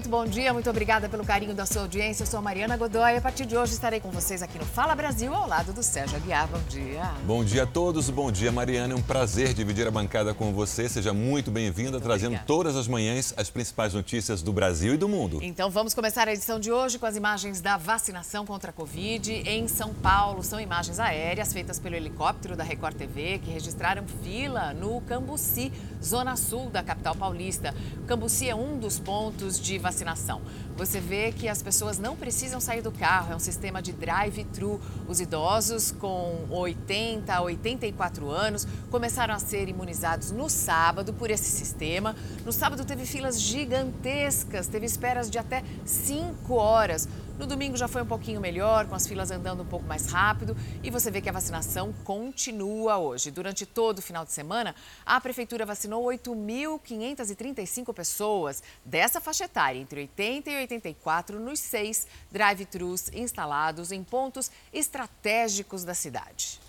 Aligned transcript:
Muito 0.00 0.08
bom 0.08 0.24
dia, 0.24 0.50
muito 0.54 0.70
obrigada 0.70 1.10
pelo 1.10 1.26
carinho 1.26 1.52
da 1.52 1.66
sua 1.66 1.82
audiência. 1.82 2.22
Eu 2.22 2.26
sou 2.26 2.38
a 2.38 2.42
Mariana 2.42 2.74
Godoy 2.74 3.12
e 3.12 3.16
a 3.18 3.20
partir 3.20 3.44
de 3.44 3.54
hoje 3.54 3.74
estarei 3.74 4.00
com 4.00 4.10
vocês 4.10 4.42
aqui 4.42 4.58
no 4.58 4.64
Fala 4.64 4.94
Brasil, 4.94 5.34
ao 5.34 5.46
lado 5.46 5.74
do 5.74 5.82
Sérgio 5.82 6.16
Aguiar. 6.16 6.48
Bom 6.48 6.60
dia. 6.70 7.02
Bom 7.26 7.44
dia 7.44 7.64
a 7.64 7.66
todos, 7.66 8.08
bom 8.08 8.32
dia 8.32 8.50
Mariana. 8.50 8.94
É 8.94 8.96
um 8.96 9.02
prazer 9.02 9.52
dividir 9.52 9.86
a 9.86 9.90
bancada 9.90 10.32
com 10.32 10.54
você. 10.54 10.88
Seja 10.88 11.12
muito 11.12 11.50
bem-vinda, 11.50 12.00
trazendo 12.00 12.28
obrigada. 12.28 12.46
todas 12.46 12.76
as 12.76 12.88
manhãs 12.88 13.34
as 13.36 13.50
principais 13.50 13.92
notícias 13.92 14.40
do 14.40 14.54
Brasil 14.54 14.94
e 14.94 14.96
do 14.96 15.06
mundo. 15.06 15.38
Então 15.42 15.68
vamos 15.68 15.92
começar 15.92 16.26
a 16.28 16.32
edição 16.32 16.58
de 16.58 16.72
hoje 16.72 16.98
com 16.98 17.04
as 17.04 17.14
imagens 17.14 17.60
da 17.60 17.76
vacinação 17.76 18.46
contra 18.46 18.70
a 18.70 18.72
Covid 18.72 19.30
em 19.30 19.68
São 19.68 19.92
Paulo. 19.92 20.42
São 20.42 20.58
imagens 20.58 20.98
aéreas 20.98 21.52
feitas 21.52 21.78
pelo 21.78 21.94
helicóptero 21.94 22.56
da 22.56 22.64
Record 22.64 22.96
TV 22.96 23.38
que 23.44 23.50
registraram 23.50 24.06
fila 24.24 24.72
no 24.72 25.02
Cambuci, 25.02 25.70
zona 26.02 26.36
sul 26.36 26.70
da 26.70 26.82
capital 26.82 27.14
paulista. 27.14 27.74
Cambuci 28.06 28.48
é 28.48 28.54
um 28.54 28.78
dos 28.78 28.98
pontos 28.98 29.60
de 29.60 29.78
vacinação. 29.78 30.40
Você 30.76 30.98
vê 30.98 31.32
que 31.32 31.48
as 31.48 31.62
pessoas 31.62 31.98
não 31.98 32.16
precisam 32.16 32.58
sair 32.58 32.80
do 32.80 32.90
carro, 32.90 33.32
é 33.32 33.36
um 33.36 33.40
sistema 33.40 33.82
de 33.82 33.92
drive-thru. 33.92 34.80
Os 35.06 35.20
idosos 35.20 35.92
com 35.92 36.46
80 36.48 37.32
a 37.32 37.42
84 37.42 38.30
anos 38.30 38.66
começaram 38.90 39.34
a 39.34 39.38
ser 39.38 39.68
imunizados 39.68 40.30
no 40.30 40.48
sábado 40.48 41.12
por 41.12 41.30
esse 41.30 41.50
sistema. 41.50 42.16
No 42.44 42.52
sábado 42.52 42.84
teve 42.84 43.04
filas 43.04 43.40
gigantescas, 43.40 44.66
teve 44.66 44.86
esperas 44.86 45.30
de 45.30 45.38
até 45.38 45.62
5 45.84 46.54
horas. 46.54 47.08
No 47.40 47.46
domingo 47.46 47.74
já 47.74 47.88
foi 47.88 48.02
um 48.02 48.06
pouquinho 48.06 48.38
melhor, 48.38 48.86
com 48.86 48.94
as 48.94 49.06
filas 49.06 49.30
andando 49.30 49.62
um 49.62 49.66
pouco 49.66 49.86
mais 49.86 50.04
rápido 50.04 50.54
e 50.82 50.90
você 50.90 51.10
vê 51.10 51.22
que 51.22 51.28
a 51.30 51.32
vacinação 51.32 51.90
continua 52.04 52.98
hoje. 52.98 53.30
Durante 53.30 53.64
todo 53.64 54.00
o 54.00 54.02
final 54.02 54.26
de 54.26 54.32
semana, 54.32 54.74
a 55.06 55.18
prefeitura 55.22 55.64
vacinou 55.64 56.04
8.535 56.04 57.94
pessoas 57.94 58.62
dessa 58.84 59.22
faixa 59.22 59.46
etária, 59.46 59.78
entre 59.78 60.00
80 60.02 60.50
e 60.50 60.56
84, 60.58 61.40
nos 61.40 61.60
seis 61.60 62.06
drive-thrus 62.30 63.10
instalados 63.10 63.90
em 63.90 64.04
pontos 64.04 64.50
estratégicos 64.70 65.82
da 65.82 65.94
cidade. 65.94 66.60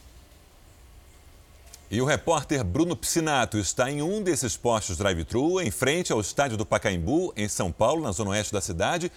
E 1.92 2.02
o 2.02 2.06
repórter 2.06 2.64
Bruno 2.64 2.96
Piscinato 2.96 3.58
está 3.58 3.92
em 3.92 4.02
um 4.02 4.24
desses 4.24 4.56
postos 4.56 4.96
drive-thru, 4.96 5.60
em 5.60 5.70
frente 5.70 6.14
ao 6.14 6.22
estádio 6.22 6.56
do 6.56 6.66
Pacaembu, 6.66 7.34
em 7.36 7.50
São 7.50 7.74
Paulo, 7.74 8.02
na 8.02 8.14
zona 8.14 8.30
oeste 8.30 8.54
da 8.54 8.62
cidade. 8.62 9.12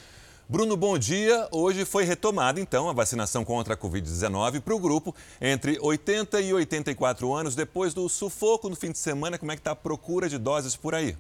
Bruno, 0.47 0.77
bom 0.77 0.99
dia. 0.99 1.49
Hoje 1.51 1.87
foi 1.87 2.05
retomada, 2.05 2.61
então, 2.61 2.91
a 2.91 2.93
vacinação 2.93 3.47
contra 3.47 3.73
a 3.73 3.77
Covid-19 3.79 4.61
para 4.61 4.75
o 4.75 4.79
grupo 4.79 5.15
entre 5.41 5.79
80 5.81 6.39
e 6.43 6.53
84 6.53 7.33
anos, 7.33 7.55
depois 7.55 7.95
do 7.95 8.07
sufoco 8.11 8.69
no 8.69 8.77
fim 8.77 8.93
de 8.93 8.99
semana. 8.99 9.39
Como 9.39 9.51
é 9.51 9.57
que 9.57 9.61
está 9.61 9.71
a 9.71 9.77
procura 9.77 10.29
de 10.29 10.37
doses 10.37 10.77
por 10.77 10.95
aí? 10.95 11.17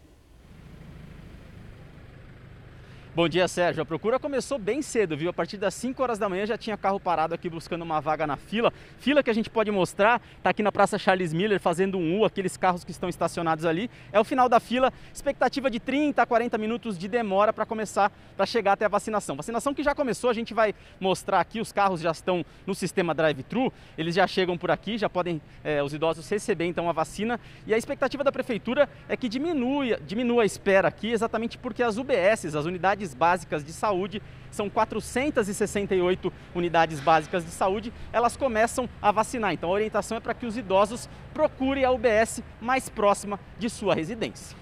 Bom 3.17 3.29
dia, 3.29 3.47
Sérgio. 3.47 3.81
A 3.81 3.87
procura 3.87 4.19
começou 4.19 4.59
bem 4.59 4.83
cedo, 4.83 5.17
viu? 5.17 5.31
A 5.31 5.33
partir 5.33 5.57
das 5.57 5.73
5 5.75 6.03
horas 6.03 6.19
da 6.19 6.29
manhã 6.29 6.45
já 6.47 6.59
tinha 6.59 6.77
carro 6.77 6.99
parado 6.99 7.33
aqui 7.33 7.49
buscando 7.49 7.83
uma 7.83 8.01
vaga 8.01 8.27
na 8.27 8.37
fila. 8.37 8.73
Fila 8.99 9.23
que 9.23 9.31
a 9.31 9.33
gente 9.33 9.49
pode 9.49 9.71
mostrar, 9.71 10.21
está 10.37 10.51
aqui 10.51 10.65
na 10.65 10.73
Praça 10.73 10.99
Charles 10.99 11.33
Miller 11.33 11.61
fazendo 11.61 11.97
um 11.97 12.19
U, 12.19 12.25
aqueles 12.25 12.57
carros 12.57 12.83
que 12.83 12.91
estão 12.91 13.09
estacionados 13.09 13.65
ali. 13.65 13.89
É 14.11 14.19
o 14.19 14.25
final 14.25 14.49
da 14.49 14.59
fila, 14.59 14.93
expectativa 15.13 15.71
de 15.71 15.79
30 15.79 16.23
a 16.23 16.27
40 16.27 16.59
minutos 16.59 16.99
de 16.99 17.07
demora 17.07 17.53
para 17.53 17.65
começar, 17.65 18.11
para 18.37 18.47
chegar 18.47 18.73
até 18.73 18.85
a 18.85 18.89
vacinação. 18.89 19.37
Vacinação 19.37 19.73
que 19.73 19.85
já 19.85 19.95
começou, 19.95 20.29
a 20.29 20.35
gente 20.35 20.53
vai 20.53 20.75
mostrar 20.99 21.39
aqui, 21.39 21.61
os 21.61 21.71
carros 21.71 22.01
já 22.01 22.11
estão 22.11 22.45
no 22.67 22.75
sistema 22.75 23.15
drive-thru, 23.15 23.73
eles 23.97 24.17
já 24.17 24.27
chegam 24.27 24.59
por 24.59 24.73
aqui, 24.73 24.99
já 24.99 25.09
podem 25.09 25.41
é, 25.63 25.81
os 25.81 25.95
idosos 25.95 26.29
receber 26.29 26.65
então 26.65 26.91
a 26.91 26.93
vacina. 26.93 27.39
E 27.65 27.73
a 27.73 27.79
expectativa 27.79 28.25
da 28.25 28.33
prefeitura 28.33 28.89
é 29.09 29.17
que 29.17 29.29
diminua, 29.29 30.01
diminua 30.05 30.43
a 30.43 30.47
espera 30.47 30.89
aqui, 30.89 31.13
exatamente 31.13 31.57
porque 31.57 31.81
as 31.81 31.97
UBSs, 31.97 32.57
as 32.57 32.65
unidades 32.65 33.04
unidades 33.05 33.15
básicas 33.15 33.65
de 33.65 33.73
saúde, 33.73 34.23
são 34.51 34.71
468 34.71 36.33
unidades 36.55 37.01
básicas 37.01 37.45
de 37.45 37.51
saúde, 37.51 37.93
elas 38.13 38.37
começam 38.37 38.89
a 39.03 39.13
vacinar. 39.13 39.53
Então 39.53 39.69
a 39.69 39.73
orientação 39.73 40.17
é 40.17 40.21
para 40.21 40.35
que 40.35 40.47
os 40.47 40.57
idosos 40.57 41.09
procurem 41.33 41.85
a 41.85 41.91
UBS 41.91 42.43
mais 42.61 42.89
próxima 42.89 43.39
de 43.59 43.69
sua 43.69 43.95
residência. 43.95 44.57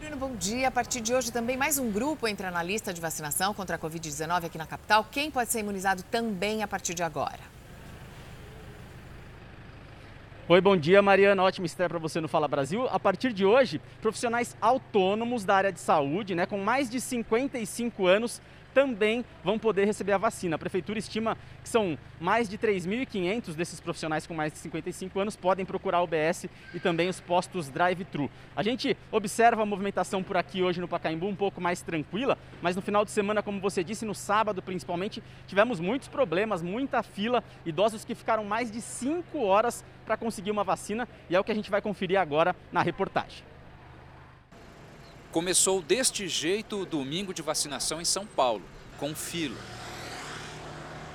Bruno, 0.00 0.16
bom 0.16 0.34
dia. 0.36 0.68
A 0.68 0.70
partir 0.70 1.00
de 1.00 1.14
hoje 1.14 1.30
também 1.30 1.56
mais 1.56 1.78
um 1.78 1.90
grupo 1.90 2.26
entra 2.26 2.50
na 2.50 2.62
lista 2.62 2.92
de 2.92 3.00
vacinação 3.00 3.54
contra 3.54 3.76
a 3.76 3.78
Covid-19 3.78 4.46
aqui 4.46 4.58
na 4.58 4.66
capital. 4.66 5.06
Quem 5.10 5.30
pode 5.30 5.50
ser 5.50 5.60
imunizado 5.60 6.02
também 6.10 6.62
a 6.62 6.68
partir 6.68 6.94
de 6.94 7.02
agora? 7.02 7.54
Oi, 10.46 10.60
bom 10.60 10.76
dia, 10.76 11.00
Mariana. 11.00 11.42
Ótima 11.42 11.64
estreia 11.64 11.88
para 11.88 11.98
você 11.98 12.20
no 12.20 12.28
Fala 12.28 12.46
Brasil. 12.46 12.86
A 12.90 13.00
partir 13.00 13.32
de 13.32 13.46
hoje, 13.46 13.80
profissionais 14.02 14.54
autônomos 14.60 15.42
da 15.42 15.56
área 15.56 15.72
de 15.72 15.80
saúde, 15.80 16.34
né, 16.34 16.44
com 16.44 16.58
mais 16.58 16.90
de 16.90 17.00
55 17.00 18.06
anos, 18.06 18.42
também 18.74 19.24
vão 19.42 19.58
poder 19.58 19.84
receber 19.84 20.12
a 20.12 20.18
vacina. 20.18 20.56
A 20.56 20.58
prefeitura 20.58 20.98
estima 20.98 21.38
que 21.62 21.68
são 21.68 21.96
mais 22.20 22.48
de 22.48 22.58
3.500 22.58 23.54
desses 23.54 23.80
profissionais 23.80 24.26
com 24.26 24.34
mais 24.34 24.52
de 24.52 24.58
55 24.58 25.18
anos 25.20 25.36
podem 25.36 25.64
procurar 25.64 26.00
o 26.00 26.04
UBS 26.04 26.46
e 26.74 26.80
também 26.80 27.08
os 27.08 27.20
postos 27.20 27.70
drive-thru. 27.70 28.28
A 28.56 28.62
gente 28.62 28.96
observa 29.12 29.62
a 29.62 29.66
movimentação 29.66 30.22
por 30.22 30.36
aqui 30.36 30.62
hoje 30.62 30.80
no 30.80 30.88
Pacaembu 30.88 31.28
um 31.28 31.36
pouco 31.36 31.60
mais 31.60 31.80
tranquila, 31.80 32.36
mas 32.60 32.74
no 32.74 32.82
final 32.82 33.04
de 33.04 33.12
semana, 33.12 33.42
como 33.42 33.60
você 33.60 33.84
disse, 33.84 34.04
no 34.04 34.14
sábado 34.14 34.60
principalmente, 34.60 35.22
tivemos 35.46 35.78
muitos 35.78 36.08
problemas, 36.08 36.60
muita 36.60 37.02
fila, 37.02 37.44
idosos 37.64 38.04
que 38.04 38.14
ficaram 38.14 38.44
mais 38.44 38.70
de 38.70 38.80
5 38.80 39.38
horas 39.38 39.84
para 40.04 40.16
conseguir 40.16 40.50
uma 40.50 40.64
vacina 40.64 41.08
e 41.30 41.36
é 41.36 41.40
o 41.40 41.44
que 41.44 41.52
a 41.52 41.54
gente 41.54 41.70
vai 41.70 41.80
conferir 41.80 42.18
agora 42.18 42.56
na 42.72 42.82
reportagem. 42.82 43.53
Começou 45.34 45.82
deste 45.82 46.28
jeito 46.28 46.82
o 46.82 46.86
domingo 46.86 47.34
de 47.34 47.42
vacinação 47.42 48.00
em 48.00 48.04
São 48.04 48.24
Paulo, 48.24 48.62
com 49.00 49.16
fila. 49.16 49.58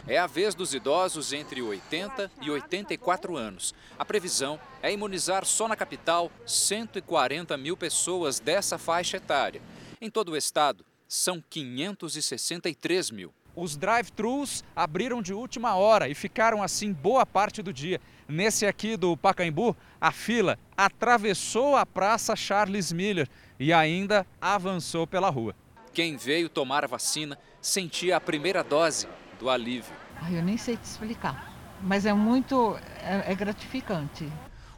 É 0.05 0.17
a 0.17 0.27
vez 0.27 0.53
dos 0.53 0.73
idosos 0.73 1.31
entre 1.31 1.61
80 1.61 2.29
e 2.41 2.51
84 2.51 3.37
anos. 3.37 3.73
A 3.97 4.03
previsão 4.03 4.59
é 4.83 4.91
imunizar 4.91 5.45
só 5.45 5.69
na 5.69 5.75
capital 5.77 6.29
140 6.45 7.55
mil 7.55 7.77
pessoas 7.77 8.41
dessa 8.41 8.77
faixa 8.77 9.15
etária. 9.15 9.61
Em 10.01 10.09
todo 10.09 10.33
o 10.33 10.37
estado, 10.37 10.83
são 11.07 11.41
563 11.49 13.11
mil. 13.11 13.33
Os 13.55 13.77
drive-thrus 13.77 14.65
abriram 14.75 15.21
de 15.21 15.33
última 15.33 15.75
hora 15.75 16.09
e 16.09 16.13
ficaram 16.13 16.61
assim 16.61 16.91
boa 16.91 17.25
parte 17.25 17.61
do 17.61 17.71
dia. 17.71 18.01
Nesse 18.29 18.67
aqui 18.67 18.95
do 18.95 19.17
Pacaembu, 19.17 19.75
a 19.99 20.11
fila 20.11 20.59
atravessou 20.77 21.75
a 21.75 21.83
Praça 21.83 22.35
Charles 22.35 22.91
Miller 22.91 23.27
e 23.59 23.73
ainda 23.73 24.23
avançou 24.39 25.07
pela 25.07 25.31
rua. 25.31 25.55
Quem 25.91 26.15
veio 26.15 26.47
tomar 26.47 26.83
a 26.83 26.87
vacina 26.87 27.39
sentia 27.59 28.17
a 28.17 28.21
primeira 28.21 28.63
dose 28.63 29.07
do 29.39 29.49
alívio. 29.49 29.91
Ai, 30.21 30.37
eu 30.37 30.43
nem 30.43 30.57
sei 30.57 30.77
te 30.77 30.83
explicar, 30.83 31.51
mas 31.81 32.05
é 32.05 32.13
muito 32.13 32.77
é, 33.01 33.31
é 33.31 33.33
gratificante. 33.33 34.31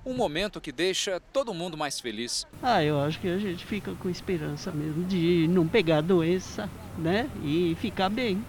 Um 0.06 0.14
momento 0.14 0.62
que 0.62 0.72
deixa 0.72 1.20
todo 1.20 1.54
mundo 1.54 1.78
mais 1.78 2.00
feliz. 2.00 2.48
Ah, 2.64 2.82
eu 2.82 3.02
acho 3.02 3.20
que 3.20 3.28
a 3.28 3.38
gente 3.38 3.66
fica 3.66 3.94
com 3.96 4.10
esperança 4.10 4.72
mesmo 4.72 5.04
de 5.04 5.46
não 5.50 5.68
pegar 5.68 5.98
a 5.98 6.02
doença, 6.02 6.70
né? 6.98 7.30
E 7.44 7.76
ficar 7.82 8.08
bem. 8.08 8.44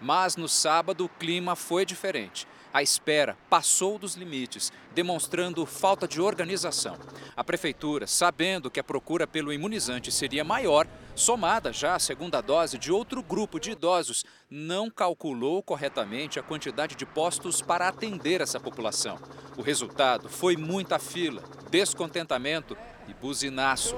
Mas 0.00 0.36
no 0.36 0.48
sábado 0.48 1.04
o 1.04 1.08
clima 1.08 1.54
foi 1.54 1.84
diferente. 1.84 2.46
A 2.72 2.82
espera 2.82 3.36
passou 3.48 3.98
dos 3.98 4.14
limites, 4.14 4.72
demonstrando 4.94 5.66
falta 5.66 6.06
de 6.06 6.20
organização. 6.20 6.96
A 7.36 7.42
prefeitura, 7.42 8.06
sabendo 8.06 8.70
que 8.70 8.78
a 8.78 8.84
procura 8.84 9.26
pelo 9.26 9.52
imunizante 9.52 10.12
seria 10.12 10.44
maior, 10.44 10.86
somada 11.16 11.72
já 11.72 11.96
a 11.96 11.98
segunda 11.98 12.40
dose 12.40 12.78
de 12.78 12.92
outro 12.92 13.24
grupo 13.24 13.58
de 13.58 13.72
idosos, 13.72 14.24
não 14.48 14.88
calculou 14.88 15.60
corretamente 15.64 16.38
a 16.38 16.44
quantidade 16.44 16.94
de 16.94 17.04
postos 17.04 17.60
para 17.60 17.88
atender 17.88 18.40
essa 18.40 18.60
população. 18.60 19.18
O 19.56 19.62
resultado 19.62 20.28
foi 20.28 20.56
muita 20.56 21.00
fila, 21.00 21.42
descontentamento 21.70 22.76
e 23.08 23.14
buzinaço. 23.14 23.96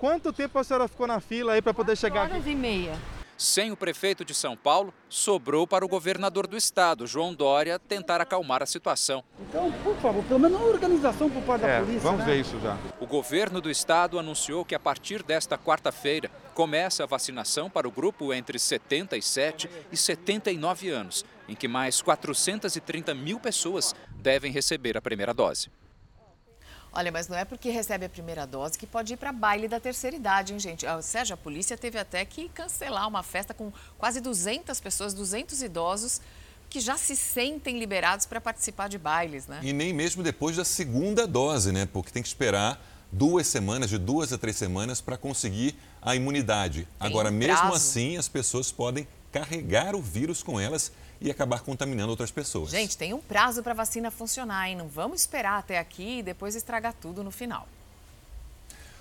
Quanto 0.00 0.32
tempo 0.32 0.58
a 0.58 0.64
senhora 0.64 0.88
ficou 0.88 1.06
na 1.06 1.20
fila 1.20 1.52
aí 1.52 1.62
para 1.62 1.72
poder 1.72 1.96
chegar 1.96 2.22
horas 2.22 2.40
aqui? 2.40 2.50
e 2.50 2.54
meia. 2.56 2.98
Sem 3.44 3.70
o 3.70 3.76
prefeito 3.76 4.24
de 4.24 4.32
São 4.32 4.56
Paulo, 4.56 4.92
sobrou 5.06 5.66
para 5.66 5.84
o 5.84 5.88
governador 5.88 6.46
do 6.46 6.56
estado, 6.56 7.06
João 7.06 7.34
Dória, 7.34 7.78
tentar 7.78 8.18
acalmar 8.18 8.62
a 8.62 8.66
situação. 8.66 9.22
Então, 9.38 9.70
por 9.84 9.94
favor, 9.96 10.24
pelo 10.24 10.40
menos 10.40 10.58
uma 10.58 10.66
organização 10.66 11.28
por 11.28 11.42
parte 11.42 11.62
é, 11.66 11.80
da 11.80 11.84
polícia. 11.84 12.00
Vamos 12.00 12.20
né? 12.20 12.24
ver 12.24 12.40
isso 12.40 12.58
já. 12.58 12.78
O 12.98 13.06
governo 13.06 13.60
do 13.60 13.70
estado 13.70 14.18
anunciou 14.18 14.64
que 14.64 14.74
a 14.74 14.80
partir 14.80 15.22
desta 15.22 15.58
quarta-feira 15.58 16.30
começa 16.54 17.02
a 17.02 17.06
vacinação 17.06 17.68
para 17.68 17.86
o 17.86 17.90
grupo 17.90 18.32
entre 18.32 18.58
77 18.58 19.68
e 19.92 19.96
79 19.96 20.88
anos, 20.88 21.22
em 21.46 21.54
que 21.54 21.68
mais 21.68 22.00
430 22.00 23.12
mil 23.12 23.38
pessoas 23.38 23.94
devem 24.16 24.50
receber 24.50 24.96
a 24.96 25.02
primeira 25.02 25.34
dose. 25.34 25.68
Olha, 26.96 27.10
mas 27.10 27.26
não 27.26 27.36
é 27.36 27.44
porque 27.44 27.70
recebe 27.70 28.06
a 28.06 28.08
primeira 28.08 28.46
dose 28.46 28.78
que 28.78 28.86
pode 28.86 29.14
ir 29.14 29.16
para 29.16 29.32
baile 29.32 29.66
da 29.66 29.80
terceira 29.80 30.14
idade, 30.14 30.52
hein, 30.52 30.60
gente? 30.60 30.86
Ou 30.86 31.02
seja, 31.02 31.34
a 31.34 31.36
polícia 31.36 31.76
teve 31.76 31.98
até 31.98 32.24
que 32.24 32.48
cancelar 32.50 33.08
uma 33.08 33.22
festa 33.24 33.52
com 33.52 33.72
quase 33.98 34.20
200 34.20 34.78
pessoas, 34.78 35.12
200 35.12 35.60
idosos 35.60 36.20
que 36.70 36.80
já 36.80 36.96
se 36.96 37.16
sentem 37.16 37.78
liberados 37.78 38.26
para 38.26 38.40
participar 38.40 38.88
de 38.88 38.96
bailes, 38.96 39.46
né? 39.46 39.60
E 39.62 39.72
nem 39.72 39.92
mesmo 39.92 40.22
depois 40.22 40.56
da 40.56 40.64
segunda 40.64 41.26
dose, 41.26 41.72
né? 41.72 41.86
Porque 41.92 42.12
tem 42.12 42.22
que 42.22 42.28
esperar 42.28 42.80
duas 43.10 43.46
semanas, 43.48 43.90
de 43.90 43.98
duas 43.98 44.32
a 44.32 44.38
três 44.38 44.56
semanas, 44.56 45.00
para 45.00 45.16
conseguir 45.16 45.76
a 46.00 46.14
imunidade. 46.14 46.86
Tem 46.98 47.08
Agora, 47.08 47.30
mesmo 47.30 47.72
assim, 47.74 48.16
as 48.16 48.28
pessoas 48.28 48.70
podem 48.70 49.06
carregar 49.32 49.96
o 49.96 50.02
vírus 50.02 50.42
com 50.42 50.60
elas 50.60 50.92
e 51.24 51.30
acabar 51.30 51.60
contaminando 51.60 52.10
outras 52.10 52.30
pessoas. 52.30 52.70
Gente, 52.70 52.98
tem 52.98 53.14
um 53.14 53.20
prazo 53.20 53.62
para 53.62 53.72
a 53.72 53.74
vacina 53.74 54.10
funcionar, 54.10 54.68
hein? 54.68 54.76
Não 54.76 54.88
vamos 54.88 55.22
esperar 55.22 55.58
até 55.58 55.78
aqui 55.78 56.18
e 56.18 56.22
depois 56.22 56.54
estragar 56.54 56.92
tudo 57.00 57.24
no 57.24 57.30
final. 57.30 57.66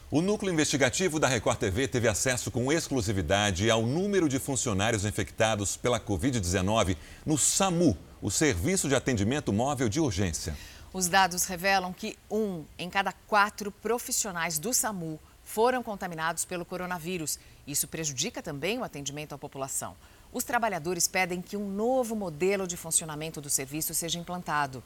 O 0.10 0.22
núcleo 0.22 0.54
investigativo 0.54 1.20
da 1.20 1.28
Record 1.28 1.60
TV 1.60 1.86
teve 1.86 2.08
acesso 2.08 2.50
com 2.50 2.72
exclusividade 2.72 3.70
ao 3.70 3.82
número 3.82 4.30
de 4.30 4.40
funcionários 4.40 5.04
infectados 5.04 5.76
pela 5.76 6.00
Covid-19 6.00 6.96
no 7.26 7.38
SAMU, 7.38 7.98
o 8.22 8.32
Serviço 8.32 8.88
de 8.88 8.96
Atendimento 8.96 9.52
Móvel 9.52 9.90
de 9.90 10.00
Urgência. 10.00 10.56
Os 10.94 11.10
dados 11.10 11.44
revelam 11.44 11.92
que 11.92 12.18
um 12.32 12.64
em 12.80 12.90
cada 12.90 13.12
quatro 13.12 13.70
profissionais 13.70 14.58
do 14.58 14.74
SAMU 14.74 15.20
foram 15.44 15.84
contaminados 15.84 16.46
pelo 16.46 16.64
coronavírus. 16.64 17.38
Isso 17.68 17.86
prejudica 17.86 18.42
também 18.42 18.80
o 18.80 18.84
atendimento 18.84 19.36
à 19.36 19.38
população. 19.38 19.94
Os 20.34 20.44
trabalhadores 20.44 21.08
pedem 21.08 21.42
que 21.44 21.56
um 21.56 21.70
novo 21.70 22.16
modelo 22.16 22.66
de 22.66 22.76
funcionamento 22.76 23.40
do 23.40 23.50
serviço 23.50 23.94
seja 23.94 24.18
implantado. 24.18 24.84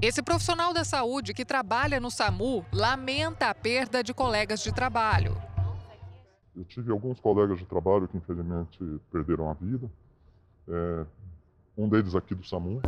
Esse 0.00 0.22
profissional 0.22 0.72
da 0.72 0.82
saúde 0.82 1.34
que 1.34 1.44
trabalha 1.44 2.00
no 2.00 2.10
SAMU 2.10 2.64
lamenta 2.72 3.50
a 3.50 3.54
perda 3.54 4.02
de 4.02 4.14
colegas 4.14 4.60
de 4.60 4.72
trabalho. 4.72 5.36
Eu 6.56 6.64
tive 6.64 6.90
alguns 6.90 7.20
colegas 7.20 7.58
de 7.58 7.66
trabalho 7.66 8.08
que 8.08 8.16
infelizmente 8.16 8.78
perderam 9.12 9.50
a 9.50 9.54
vida. 9.54 9.90
É, 10.66 11.04
um 11.76 11.86
deles 11.86 12.14
aqui 12.14 12.34
do 12.34 12.46
SAMU. 12.46 12.80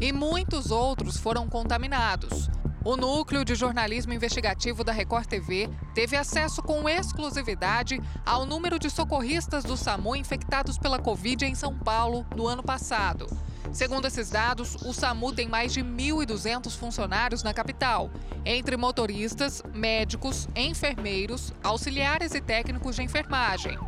E 0.00 0.12
muitos 0.12 0.70
outros 0.70 1.16
foram 1.16 1.48
contaminados. 1.48 2.48
O 2.84 2.98
Núcleo 2.98 3.46
de 3.46 3.54
Jornalismo 3.54 4.12
Investigativo 4.12 4.84
da 4.84 4.92
Record 4.92 5.24
TV 5.24 5.70
teve 5.94 6.18
acesso 6.18 6.62
com 6.62 6.86
exclusividade 6.86 7.98
ao 8.26 8.44
número 8.44 8.78
de 8.78 8.90
socorristas 8.90 9.64
do 9.64 9.74
SAMU 9.74 10.14
infectados 10.14 10.76
pela 10.76 10.98
Covid 10.98 11.46
em 11.46 11.54
São 11.54 11.74
Paulo 11.78 12.26
no 12.36 12.46
ano 12.46 12.62
passado. 12.62 13.26
Segundo 13.72 14.06
esses 14.06 14.28
dados, 14.28 14.76
o 14.84 14.92
SAMU 14.92 15.32
tem 15.32 15.48
mais 15.48 15.72
de 15.72 15.80
1.200 15.80 16.76
funcionários 16.76 17.42
na 17.42 17.54
capital, 17.54 18.10
entre 18.44 18.76
motoristas, 18.76 19.62
médicos, 19.72 20.46
enfermeiros, 20.54 21.54
auxiliares 21.64 22.34
e 22.34 22.40
técnicos 22.42 22.96
de 22.96 23.02
enfermagem. 23.02 23.78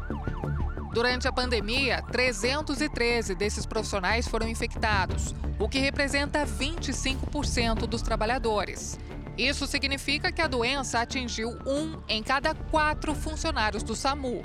Durante 0.96 1.28
a 1.28 1.32
pandemia, 1.32 2.00
313 2.10 3.34
desses 3.34 3.66
profissionais 3.66 4.26
foram 4.26 4.48
infectados, 4.48 5.34
o 5.58 5.68
que 5.68 5.78
representa 5.78 6.46
25% 6.46 7.86
dos 7.86 8.00
trabalhadores. 8.00 8.98
Isso 9.36 9.66
significa 9.66 10.32
que 10.32 10.40
a 10.40 10.46
doença 10.46 10.98
atingiu 10.98 11.50
um 11.66 12.00
em 12.08 12.22
cada 12.22 12.54
quatro 12.54 13.14
funcionários 13.14 13.82
do 13.82 13.94
SAMU. 13.94 14.42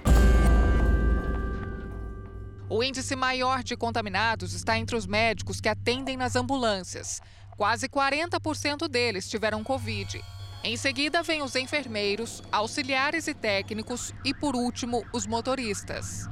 O 2.68 2.84
índice 2.84 3.16
maior 3.16 3.64
de 3.64 3.78
contaminados 3.78 4.54
está 4.54 4.78
entre 4.78 4.98
os 4.98 5.08
médicos 5.08 5.62
que 5.62 5.70
atendem 5.70 6.18
nas 6.18 6.36
ambulâncias. 6.36 7.22
Quase 7.56 7.88
40% 7.88 8.90
deles 8.90 9.30
tiveram 9.30 9.64
Covid. 9.64 10.22
Em 10.66 10.76
seguida, 10.76 11.24
vêm 11.24 11.42
os 11.44 11.56
enfermeiros, 11.56 12.44
auxiliares 12.52 13.26
e 13.28 13.34
técnicos 13.34 14.14
e, 14.26 14.34
por 14.34 14.54
último, 14.54 15.02
os 15.14 15.26
motoristas. 15.26 16.28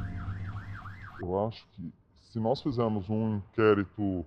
Eu 1.21 1.47
acho 1.47 1.65
que 1.73 1.91
se 2.31 2.39
nós 2.39 2.61
fizermos 2.61 3.09
um 3.09 3.37
inquérito 3.37 4.25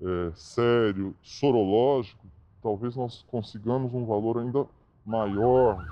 é, 0.00 0.32
sério, 0.34 1.14
sorológico, 1.22 2.26
talvez 2.62 2.96
nós 2.96 3.24
consigamos 3.28 3.94
um 3.94 4.04
valor 4.04 4.38
ainda 4.38 4.66
maior 5.04 5.84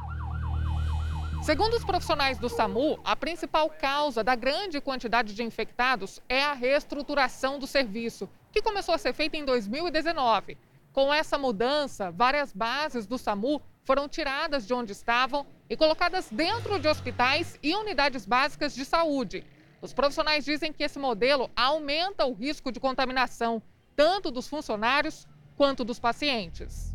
Segundo 1.43 1.75
os 1.75 1.85
profissionais 1.85 2.39
do 2.39 2.49
SAMU, 2.49 3.01
a 3.05 3.17
principal 3.17 3.69
causa 3.69 4.23
da 4.23 4.37
grande 4.37 4.81
quantidade 4.81 5.35
de 5.35 5.43
infectados 5.43 6.23
é 6.29 6.41
a 6.41 6.53
reestruturação 6.53 7.59
do 7.59 7.67
serviço, 7.67 8.31
que 8.53 8.63
começou 8.63 8.95
a 8.95 8.99
ser 8.99 9.13
feita 9.13 9.37
em 9.37 9.45
2019. 9.45 10.57
Com 10.93 11.13
essa 11.13 11.37
mudança, 11.37 12.13
várias 12.13 12.53
bases 12.53 13.09
do 13.09 13.19
SAMU 13.19 13.61
foram 13.83 14.09
tiradas 14.09 14.65
de 14.65 14.73
onde 14.73 14.93
estavam 14.93 15.45
e 15.69 15.77
colocadas 15.77 16.31
dentro 16.31 16.79
de 16.79 16.87
hospitais 16.87 17.59
e 17.61 17.75
unidades 17.75 18.25
básicas 18.25 18.73
de 18.73 18.85
saúde. 18.85 19.45
Os 19.83 19.93
profissionais 19.93 20.45
dizem 20.45 20.73
que 20.73 20.85
esse 20.85 20.97
modelo 20.97 21.51
aumenta 21.57 22.25
o 22.25 22.33
risco 22.33 22.71
de 22.71 22.79
contaminação, 22.79 23.61
tanto 23.97 24.31
dos 24.31 24.47
funcionários 24.47 25.27
quanto 25.57 25.85
dos 25.85 25.99
pacientes. 25.99 26.95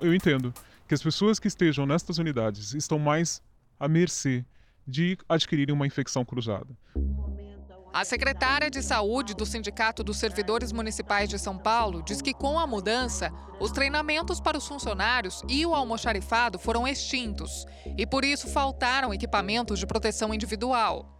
Eu 0.00 0.12
entendo 0.12 0.52
que 0.88 0.94
as 0.94 1.00
pessoas 1.00 1.38
que 1.38 1.46
estejam 1.46 1.86
nestas 1.86 2.18
unidades 2.18 2.74
estão 2.74 2.98
mais 2.98 3.40
à 3.78 3.86
mercê 3.86 4.44
de 4.84 5.16
adquirirem 5.28 5.72
uma 5.72 5.86
infecção 5.86 6.24
cruzada. 6.24 6.76
A 7.92 8.04
secretária 8.04 8.68
de 8.68 8.82
Saúde 8.82 9.34
do 9.34 9.46
Sindicato 9.46 10.02
dos 10.02 10.18
Servidores 10.18 10.72
Municipais 10.72 11.28
de 11.28 11.38
São 11.38 11.56
Paulo 11.56 12.02
diz 12.02 12.20
que, 12.20 12.34
com 12.34 12.58
a 12.58 12.66
mudança, 12.66 13.32
os 13.60 13.70
treinamentos 13.70 14.40
para 14.40 14.58
os 14.58 14.66
funcionários 14.66 15.42
e 15.48 15.64
o 15.64 15.74
almoxarifado 15.74 16.58
foram 16.58 16.88
extintos 16.88 17.64
e, 17.96 18.04
por 18.04 18.24
isso, 18.24 18.48
faltaram 18.48 19.14
equipamentos 19.14 19.78
de 19.78 19.86
proteção 19.86 20.34
individual. 20.34 21.17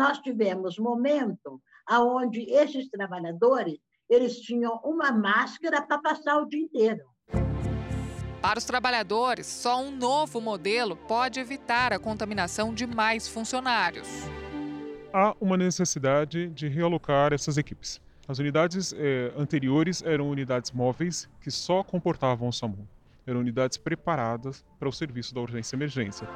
Nós 0.00 0.18
tivemos 0.18 0.78
momento 0.78 1.60
onde 1.90 2.50
esses 2.50 2.88
trabalhadores 2.88 3.74
eles 4.08 4.40
tinham 4.40 4.80
uma 4.82 5.12
máscara 5.12 5.82
para 5.82 5.98
passar 5.98 6.38
o 6.38 6.46
dia 6.46 6.58
inteiro. 6.58 7.04
Para 8.40 8.58
os 8.58 8.64
trabalhadores, 8.64 9.46
só 9.46 9.78
um 9.82 9.90
novo 9.90 10.40
modelo 10.40 10.96
pode 10.96 11.38
evitar 11.38 11.92
a 11.92 11.98
contaminação 11.98 12.72
de 12.72 12.86
mais 12.86 13.28
funcionários. 13.28 14.08
Há 15.12 15.36
uma 15.38 15.58
necessidade 15.58 16.48
de 16.48 16.66
realocar 16.66 17.34
essas 17.34 17.58
equipes. 17.58 18.00
As 18.26 18.38
unidades 18.38 18.94
eh, 18.96 19.34
anteriores 19.36 20.02
eram 20.02 20.30
unidades 20.30 20.70
móveis 20.70 21.28
que 21.42 21.50
só 21.50 21.84
comportavam 21.84 22.48
o 22.48 22.52
SAMU. 22.52 22.88
Eram 23.26 23.40
unidades 23.40 23.76
preparadas 23.76 24.64
para 24.78 24.88
o 24.88 24.92
serviço 24.92 25.34
da 25.34 25.42
urgência 25.42 25.76
e 25.76 25.78
emergência. 25.78 26.26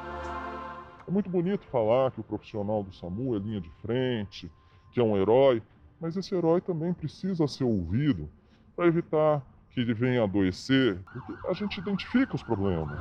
É 1.07 1.11
muito 1.11 1.29
bonito 1.29 1.63
falar 1.67 2.09
que 2.11 2.19
o 2.19 2.23
profissional 2.23 2.81
do 2.81 2.91
SAMU 2.91 3.35
é 3.35 3.39
linha 3.39 3.61
de 3.61 3.69
frente, 3.81 4.51
que 4.91 4.99
é 4.99 5.03
um 5.03 5.15
herói, 5.15 5.61
mas 5.99 6.17
esse 6.17 6.33
herói 6.33 6.61
também 6.61 6.93
precisa 6.93 7.47
ser 7.47 7.63
ouvido 7.63 8.27
para 8.75 8.87
evitar 8.87 9.45
que 9.69 9.81
ele 9.81 9.93
venha 9.93 10.23
adoecer, 10.23 10.99
porque 11.13 11.47
a 11.47 11.53
gente 11.53 11.79
identifica 11.79 12.35
os 12.35 12.41
problemas. 12.41 12.99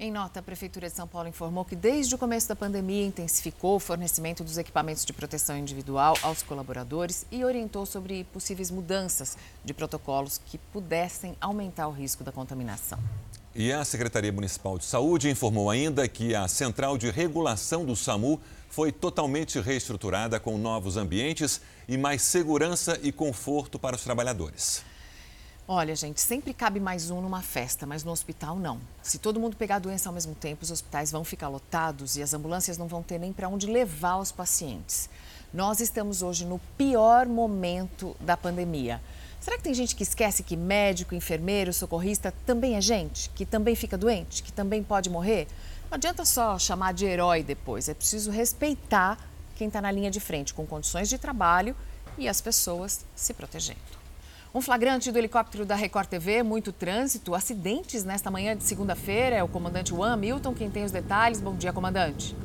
Em 0.00 0.12
nota, 0.12 0.38
a 0.38 0.42
Prefeitura 0.42 0.86
de 0.86 0.94
São 0.94 1.08
Paulo 1.08 1.28
informou 1.28 1.64
que 1.64 1.74
desde 1.74 2.14
o 2.14 2.18
começo 2.18 2.48
da 2.48 2.54
pandemia 2.54 3.04
intensificou 3.04 3.74
o 3.74 3.80
fornecimento 3.80 4.44
dos 4.44 4.56
equipamentos 4.56 5.04
de 5.04 5.12
proteção 5.12 5.58
individual 5.58 6.14
aos 6.22 6.40
colaboradores 6.40 7.26
e 7.32 7.44
orientou 7.44 7.84
sobre 7.84 8.22
possíveis 8.22 8.70
mudanças 8.70 9.36
de 9.64 9.74
protocolos 9.74 10.38
que 10.38 10.56
pudessem 10.56 11.34
aumentar 11.40 11.88
o 11.88 11.92
risco 11.92 12.22
da 12.22 12.30
contaminação. 12.30 13.00
E 13.58 13.72
a 13.72 13.84
Secretaria 13.84 14.32
Municipal 14.32 14.78
de 14.78 14.84
Saúde 14.84 15.28
informou 15.28 15.68
ainda 15.68 16.06
que 16.06 16.32
a 16.32 16.46
Central 16.46 16.96
de 16.96 17.10
Regulação 17.10 17.84
do 17.84 17.96
SAMU 17.96 18.40
foi 18.70 18.92
totalmente 18.92 19.58
reestruturada 19.58 20.38
com 20.38 20.56
novos 20.56 20.96
ambientes 20.96 21.60
e 21.88 21.98
mais 21.98 22.22
segurança 22.22 22.96
e 23.02 23.10
conforto 23.10 23.76
para 23.76 23.96
os 23.96 24.04
trabalhadores. 24.04 24.84
Olha, 25.66 25.96
gente, 25.96 26.20
sempre 26.20 26.54
cabe 26.54 26.78
mais 26.78 27.10
um 27.10 27.20
numa 27.20 27.42
festa, 27.42 27.84
mas 27.84 28.04
no 28.04 28.12
hospital 28.12 28.56
não. 28.56 28.78
Se 29.02 29.18
todo 29.18 29.40
mundo 29.40 29.56
pegar 29.56 29.74
a 29.74 29.80
doença 29.80 30.08
ao 30.08 30.14
mesmo 30.14 30.36
tempo, 30.36 30.62
os 30.62 30.70
hospitais 30.70 31.10
vão 31.10 31.24
ficar 31.24 31.48
lotados 31.48 32.16
e 32.16 32.22
as 32.22 32.32
ambulâncias 32.32 32.78
não 32.78 32.86
vão 32.86 33.02
ter 33.02 33.18
nem 33.18 33.32
para 33.32 33.48
onde 33.48 33.66
levar 33.66 34.18
os 34.18 34.30
pacientes. 34.30 35.10
Nós 35.52 35.80
estamos 35.80 36.22
hoje 36.22 36.44
no 36.44 36.60
pior 36.76 37.26
momento 37.26 38.14
da 38.20 38.36
pandemia. 38.36 39.00
Será 39.48 39.56
que 39.56 39.64
tem 39.64 39.72
gente 39.72 39.96
que 39.96 40.02
esquece 40.02 40.42
que 40.42 40.54
médico, 40.54 41.14
enfermeiro, 41.14 41.72
socorrista 41.72 42.34
também 42.44 42.76
é 42.76 42.82
gente, 42.82 43.30
que 43.30 43.46
também 43.46 43.74
fica 43.74 43.96
doente, 43.96 44.42
que 44.42 44.52
também 44.52 44.82
pode 44.82 45.08
morrer? 45.08 45.48
Não 45.90 45.96
adianta 45.96 46.22
só 46.26 46.58
chamar 46.58 46.92
de 46.92 47.06
herói 47.06 47.42
depois, 47.42 47.88
é 47.88 47.94
preciso 47.94 48.30
respeitar 48.30 49.16
quem 49.56 49.68
está 49.68 49.80
na 49.80 49.90
linha 49.90 50.10
de 50.10 50.20
frente, 50.20 50.52
com 50.52 50.66
condições 50.66 51.08
de 51.08 51.16
trabalho 51.16 51.74
e 52.18 52.28
as 52.28 52.42
pessoas 52.42 53.06
se 53.16 53.32
protegendo. 53.32 53.80
Um 54.54 54.60
flagrante 54.60 55.10
do 55.10 55.16
helicóptero 55.16 55.64
da 55.64 55.76
Record 55.76 56.10
TV, 56.10 56.42
muito 56.42 56.70
trânsito, 56.70 57.34
acidentes 57.34 58.04
nesta 58.04 58.30
manhã 58.30 58.54
de 58.54 58.64
segunda-feira. 58.64 59.36
É 59.36 59.42
o 59.42 59.48
comandante 59.48 59.88
Juan 59.88 60.18
Milton 60.18 60.52
quem 60.52 60.70
tem 60.70 60.84
os 60.84 60.92
detalhes. 60.92 61.40
Bom 61.40 61.56
dia, 61.56 61.72
comandante. 61.72 62.36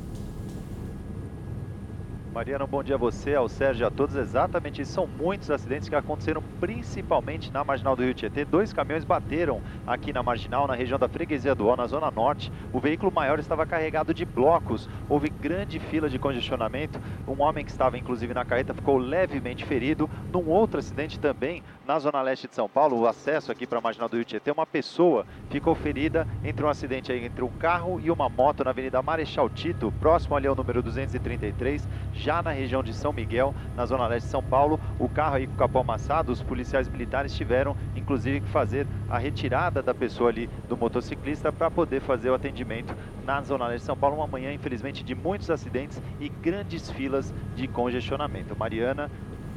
Mariana, 2.34 2.64
um 2.64 2.66
bom 2.66 2.82
dia 2.82 2.96
a 2.96 2.98
você, 2.98 3.36
ao 3.36 3.48
Sérgio 3.48 3.86
a 3.86 3.90
todos. 3.92 4.16
Exatamente, 4.16 4.84
são 4.84 5.06
muitos 5.06 5.52
acidentes 5.52 5.88
que 5.88 5.94
aconteceram 5.94 6.42
principalmente 6.58 7.52
na 7.52 7.62
Marginal 7.62 7.94
do 7.94 8.02
Rio 8.02 8.12
Tietê. 8.12 8.44
Dois 8.44 8.72
caminhões 8.72 9.04
bateram 9.04 9.62
aqui 9.86 10.12
na 10.12 10.20
Marginal, 10.20 10.66
na 10.66 10.74
região 10.74 10.98
da 10.98 11.08
Freguesia 11.08 11.54
do 11.54 11.68
Ó, 11.68 11.76
na 11.76 11.86
Zona 11.86 12.10
Norte. 12.10 12.50
O 12.72 12.80
veículo 12.80 13.12
maior 13.12 13.38
estava 13.38 13.64
carregado 13.64 14.12
de 14.12 14.24
blocos. 14.24 14.88
Houve 15.08 15.30
grande 15.30 15.78
fila 15.78 16.10
de 16.10 16.18
congestionamento. 16.18 16.98
Um 17.28 17.40
homem 17.40 17.64
que 17.64 17.70
estava 17.70 17.96
inclusive 17.96 18.34
na 18.34 18.44
carreta 18.44 18.74
ficou 18.74 18.98
levemente 18.98 19.64
ferido. 19.64 20.10
Num 20.32 20.48
outro 20.48 20.80
acidente 20.80 21.20
também, 21.20 21.62
na 21.86 22.00
Zona 22.00 22.20
Leste 22.20 22.48
de 22.48 22.56
São 22.56 22.68
Paulo, 22.68 22.98
o 22.98 23.06
acesso 23.06 23.52
aqui 23.52 23.64
para 23.64 23.78
a 23.78 23.80
Marginal 23.80 24.08
do 24.08 24.16
Rio 24.16 24.24
Tietê, 24.24 24.50
uma 24.50 24.66
pessoa 24.66 25.24
ficou 25.50 25.76
ferida 25.76 26.26
entre 26.42 26.66
um 26.66 26.68
acidente 26.68 27.12
entre 27.12 27.44
um 27.44 27.50
carro 27.50 28.00
e 28.02 28.10
uma 28.10 28.28
moto 28.28 28.64
na 28.64 28.70
Avenida 28.70 29.00
Marechal 29.00 29.48
Tito, 29.48 29.92
próximo 30.00 30.34
ali 30.34 30.48
ao 30.48 30.56
número 30.56 30.82
233 30.82 31.86
já 32.24 32.42
na 32.42 32.52
região 32.52 32.82
de 32.82 32.94
São 32.94 33.12
Miguel, 33.12 33.54
na 33.76 33.84
zona 33.84 34.06
leste 34.06 34.24
de 34.24 34.32
São 34.32 34.42
Paulo. 34.42 34.80
O 34.98 35.08
carro 35.10 35.34
aí 35.34 35.46
com 35.46 35.52
o 35.52 35.56
capô 35.58 35.80
amassado, 35.80 36.32
os 36.32 36.42
policiais 36.42 36.88
militares 36.88 37.34
tiveram 37.34 37.76
inclusive 37.94 38.40
que 38.40 38.48
fazer 38.48 38.86
a 39.10 39.18
retirada 39.18 39.82
da 39.82 39.94
pessoa 39.94 40.30
ali 40.30 40.48
do 40.66 40.76
motociclista 40.76 41.52
para 41.52 41.70
poder 41.70 42.00
fazer 42.00 42.30
o 42.30 42.34
atendimento 42.34 42.96
na 43.22 43.42
zona 43.42 43.66
leste 43.66 43.82
de 43.82 43.86
São 43.86 43.96
Paulo. 43.96 44.16
Uma 44.16 44.26
manhã, 44.26 44.52
infelizmente, 44.54 45.04
de 45.04 45.14
muitos 45.14 45.50
acidentes 45.50 46.00
e 46.18 46.30
grandes 46.30 46.90
filas 46.90 47.34
de 47.54 47.68
congestionamento. 47.68 48.56
Mariana, 48.56 49.10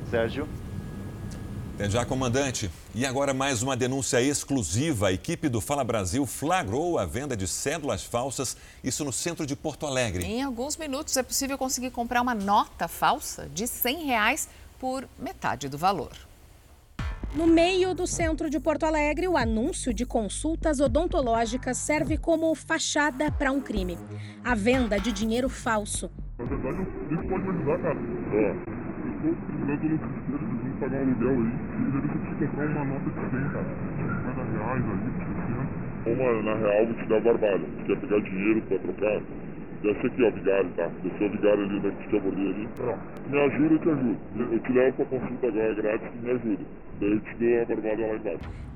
Sérgio. 0.03 0.45
Até 1.77 1.91
já, 1.91 2.03
comandante. 2.03 2.71
E 2.95 3.05
agora 3.05 3.35
mais 3.35 3.61
uma 3.61 3.77
denúncia 3.77 4.19
exclusiva. 4.19 5.09
A 5.09 5.13
equipe 5.13 5.47
do 5.47 5.61
Fala 5.61 5.83
Brasil 5.83 6.25
flagrou 6.25 6.97
a 6.97 7.05
venda 7.05 7.37
de 7.37 7.47
cédulas 7.47 8.03
falsas, 8.03 8.57
isso 8.83 9.05
no 9.05 9.13
centro 9.13 9.45
de 9.45 9.55
Porto 9.55 9.85
Alegre. 9.85 10.25
Em 10.25 10.41
alguns 10.41 10.75
minutos 10.75 11.15
é 11.15 11.21
possível 11.21 11.55
conseguir 11.55 11.91
comprar 11.91 12.23
uma 12.23 12.33
nota 12.33 12.87
falsa 12.87 13.47
de 13.53 13.67
100 13.67 14.05
reais 14.05 14.49
por 14.79 15.07
metade 15.19 15.69
do 15.69 15.77
valor. 15.77 16.13
No 17.35 17.45
meio 17.45 17.93
do 17.93 18.07
centro 18.07 18.49
de 18.49 18.59
Porto 18.59 18.83
Alegre, 18.83 19.27
o 19.27 19.37
anúncio 19.37 19.93
de 19.93 20.03
consultas 20.03 20.79
odontológicas 20.79 21.77
serve 21.77 22.17
como 22.17 22.55
fachada 22.55 23.31
para 23.31 23.51
um 23.51 23.61
crime. 23.61 23.99
A 24.43 24.55
venda 24.55 24.99
de 24.99 25.11
dinheiro 25.11 25.47
falso. 25.47 26.09
Na 26.39 26.45
verdade, 26.45 26.81
isso 27.11 27.21
pode 27.29 27.43
me 27.43 27.49
ajudar, 27.51 27.77
cara. 27.83 27.97
Ó, 28.33 28.77
eu 29.17 29.77
tô 29.77 29.97
precisando 30.07 30.63
de 30.63 30.79
pagar 30.79 30.97
um 30.97 31.01
aluguel 31.01 31.41
aí. 31.43 31.66
E 31.87 31.95
eu 31.95 32.01
preciso 32.01 32.35
comprar 32.37 32.65
uma 32.67 32.85
nota 32.85 33.09
de 33.09 33.15
100, 33.31 33.47
cara. 33.47 33.65
50 33.97 34.43
reais 34.43 34.83
aí, 34.87 35.13
100. 36.03 36.13
Uma, 36.13 36.43
na 36.43 36.55
real, 36.55 36.85
vou 36.85 36.95
te 36.95 37.07
dar 37.07 37.21
barbada. 37.21 37.67
Quer 37.85 37.99
pegar 37.99 38.19
dinheiro 38.21 38.61
pra 38.63 38.79
trocar? 38.79 39.21
Desce 39.81 40.07
aqui, 40.07 40.23
ó, 40.23 40.31
vigário, 40.31 40.71
tá? 40.75 40.87
Desce 41.03 41.23
o 41.23 41.29
vigário 41.31 41.63
ali, 41.63 41.79
né, 41.81 41.91
que 41.91 42.07
te 42.09 42.17
abordei 42.17 42.49
ali. 42.51 42.67
Pronto. 42.75 43.01
Me 43.27 43.39
ajuda, 43.39 43.73
eu 43.75 43.79
te 43.79 43.89
ajudo. 43.89 44.19
Eu 44.53 44.59
te 44.59 44.71
levo 44.73 44.95
pra 44.97 45.05
consulta 45.05 45.47
agora 45.47 45.75
grátis 45.75 46.21
me 46.21 46.31
ajuda. 46.31 46.65
Eu. 46.99 47.21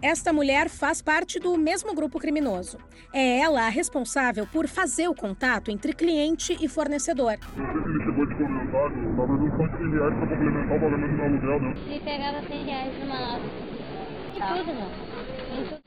Esta 0.02 0.34
mulher 0.34 0.70
faz 0.70 1.02
parte 1.02 1.40
do 1.40 1.58
mesmo 1.58 1.94
grupo 1.94 2.20
criminoso. 2.20 2.78
É 3.14 3.40
ela 3.40 3.66
a 3.66 3.70
responsável 3.70 4.48
por 4.48 4.68
fazer 4.68 5.08
o 5.08 5.14
contato 5.14 5.70
entre 5.70 5.94
cliente 5.94 6.58
e 6.60 6.68
fornecedor. 6.68 7.34
Eu 7.34 7.84
que 7.84 7.90
ele 7.90 8.04
chegou 8.04 8.26
de 8.26 8.36
comentário, 8.36 9.16
só 9.16 9.78
100 9.78 9.92
reais 9.92 10.16
pra 10.16 10.28
complementar 10.28 10.78
o 10.78 10.80
pagamento 10.80 11.16
do 11.16 11.24
aluguel, 11.24 11.60
né? 11.62 11.76
Ele 11.88 12.00
pegava 12.00 12.48
100 12.48 12.66
reais 12.66 13.00
numa 13.00 13.20
nota. 13.20 13.46
Que 14.34 14.42
tudo, 14.42 14.74
não. 14.74 15.12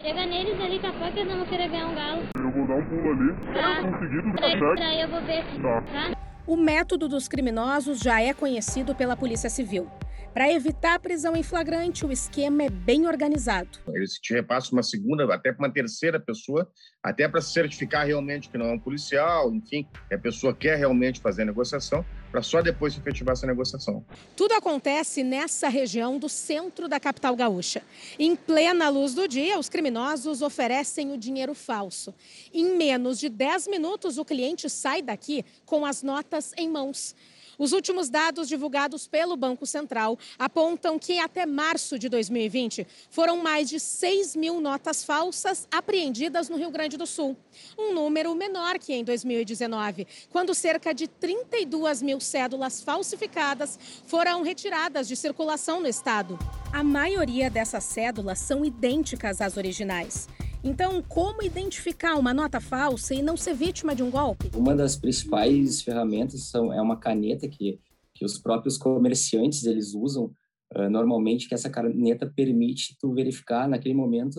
Chega 0.00 0.26
neles 0.26 0.61
ali, 0.61 0.79
que 0.79 0.87
a 0.87 0.93
pouco 0.93 1.19
eles 1.19 1.29
não 1.29 1.38
vão 1.38 1.47
querer 1.47 1.69
ganhar 1.69 1.87
um 1.87 1.95
galo. 1.95 2.23
Eu 2.37 2.50
vou 2.50 2.67
dar 2.67 2.75
um 2.76 2.85
pulo 2.85 3.11
ali. 3.11 3.33
Tá. 3.53 4.41
Tá 4.41 4.49
certo? 4.49 4.75
daí 4.76 5.00
eu 5.00 5.09
vou 5.09 5.23
ver. 5.23 5.45
Tá. 5.61 5.83
tá? 5.83 6.17
O 6.47 6.57
método 6.57 7.09
dos 7.09 7.26
criminosos 7.26 7.99
já 7.99 8.21
é 8.21 8.35
conhecido 8.35 8.95
pela 8.95 9.17
Polícia 9.17 9.49
Civil. 9.49 9.88
Para 10.35 10.53
evitar 10.53 10.95
a 10.95 10.99
prisão 10.99 11.37
em 11.37 11.45
flagrante, 11.45 12.05
o 12.05 12.11
esquema 12.11 12.64
é 12.64 12.69
bem 12.69 13.07
organizado. 13.07 13.79
Eles 13.95 14.14
te 14.14 14.35
repassam 14.35 14.73
uma 14.73 14.83
segunda, 14.83 15.33
até 15.33 15.53
para 15.53 15.64
uma 15.64 15.73
terceira 15.73 16.19
pessoa, 16.19 16.69
até 17.00 17.29
para 17.29 17.41
certificar 17.41 18.05
realmente 18.05 18.49
que 18.49 18.59
não 18.59 18.67
é 18.67 18.73
um 18.73 18.79
policial, 18.81 19.55
enfim, 19.55 19.87
que 20.09 20.14
a 20.14 20.19
pessoa 20.19 20.53
quer 20.53 20.76
realmente 20.76 21.21
fazer 21.21 21.43
a 21.43 21.45
negociação, 21.45 22.05
para 22.33 22.43
só 22.43 22.61
depois 22.61 22.95
se 22.95 22.99
efetivar 22.99 23.35
essa 23.35 23.47
negociação. 23.47 24.05
Tudo 24.37 24.55
acontece 24.55 25.23
nessa 25.23 25.69
região 25.69 26.19
do 26.19 26.29
centro 26.29 26.88
da 26.88 26.99
capital 26.99 27.37
gaúcha. 27.37 27.81
Em 28.19 28.35
plena 28.35 28.88
luz 28.88 29.14
do 29.14 29.29
dia, 29.29 29.57
os 29.57 29.69
criminosos 29.69 30.43
oferecem 30.43 31.12
o 31.12 31.17
dinheiro 31.17 31.55
falso. 31.55 32.12
Em 32.53 32.76
menos 32.76 33.21
de 33.21 33.29
10 33.29 33.69
minutos, 33.69 34.19
o 34.19 34.25
cliente 34.25 34.69
sai 34.69 35.00
daqui 35.00 35.45
com 35.64 35.87
as 35.87 36.03
notas 36.03 36.53
em 36.57 36.69
mãos. 36.69 37.14
Os 37.58 37.73
últimos 37.73 38.08
dados 38.08 38.49
divulgados 38.49 39.06
pelo 39.06 39.37
Banco 39.37 39.66
Central 39.66 40.18
apontam 40.38 40.99
que 40.99 41.18
até 41.18 41.46
março 41.46 41.99
de 41.99 42.08
2020 42.08 42.87
foram 43.11 43.37
mais 43.38 43.68
de 43.68 43.78
6 43.78 44.37
mil 44.37 44.61
notas 44.61 45.04
falsas 45.04 45.66
apreendidas 45.70 46.49
no 46.49 46.56
Rio 46.56 46.70
Grande 46.70 46.96
do 46.96 47.06
Sul. 47.06 47.37
Um 47.78 47.94
número 47.94 48.34
menor 48.34 48.78
que 48.78 48.92
em 48.92 49.04
2019, 49.04 50.06
quando 50.30 50.54
cerca 50.54 50.92
de 50.92 51.06
32 51.06 52.02
mil 52.02 52.20
cédulas 52.20 52.82
falsificadas 52.82 53.78
foram 54.06 54.42
retiradas 54.42 55.06
de 55.06 55.16
circulação 55.16 55.80
no 55.80 55.88
estado. 55.88 56.38
A 56.73 56.82
maioria 56.82 57.49
dessas 57.49 57.84
cédulas 57.84 58.38
são 58.40 58.64
idênticas 58.64 59.40
às 59.40 59.56
originais. 59.56 60.28
Então, 60.64 61.02
como 61.02 61.42
identificar 61.42 62.14
uma 62.16 62.33
nota 62.33 62.59
falsa 62.59 63.14
e 63.14 63.23
não 63.23 63.37
ser 63.37 63.52
vítima 63.52 63.94
de 63.94 64.02
um 64.02 64.11
golpe? 64.11 64.50
Uma 64.56 64.75
das 64.75 64.97
principais 64.97 65.83
ferramentas 65.83 66.44
são, 66.44 66.73
é 66.73 66.80
uma 66.80 66.97
caneta 66.97 67.47
que, 67.47 67.78
que 68.14 68.25
os 68.25 68.38
próprios 68.38 68.78
comerciantes 68.78 69.64
eles 69.66 69.94
usam 69.94 70.33
uh, 70.75 70.88
normalmente, 70.88 71.47
que 71.47 71.54
essa 71.54 71.68
caneta 71.68 72.33
permite 72.35 72.97
tu 72.99 73.12
verificar 73.12 73.68
naquele 73.68 73.94
momento 73.94 74.38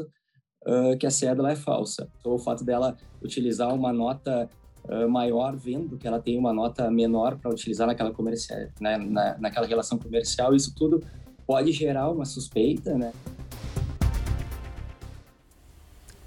uh, 0.66 0.98
que 0.98 1.06
a 1.06 1.12
cédula 1.12 1.52
é 1.52 1.56
falsa. 1.56 2.10
Então, 2.20 2.34
o 2.34 2.40
fato 2.40 2.66
dela 2.66 2.98
utilizar 3.22 3.72
uma 3.72 3.94
nota 3.94 4.50
uh, 4.86 5.08
maior, 5.08 5.56
vendo 5.56 5.96
que 5.96 6.08
ela 6.08 6.20
tem 6.20 6.40
uma 6.40 6.52
nota 6.52 6.90
menor 6.90 7.38
para 7.38 7.52
utilizar 7.52 7.86
naquela, 7.86 8.12
comercial, 8.12 8.62
né, 8.82 8.98
na, 8.98 9.38
naquela 9.38 9.68
relação 9.68 10.00
comercial, 10.00 10.56
isso 10.56 10.74
tudo 10.76 11.04
pode 11.46 11.72
gerar 11.72 12.10
uma 12.10 12.26
suspeita, 12.26 12.98
né? 12.98 13.14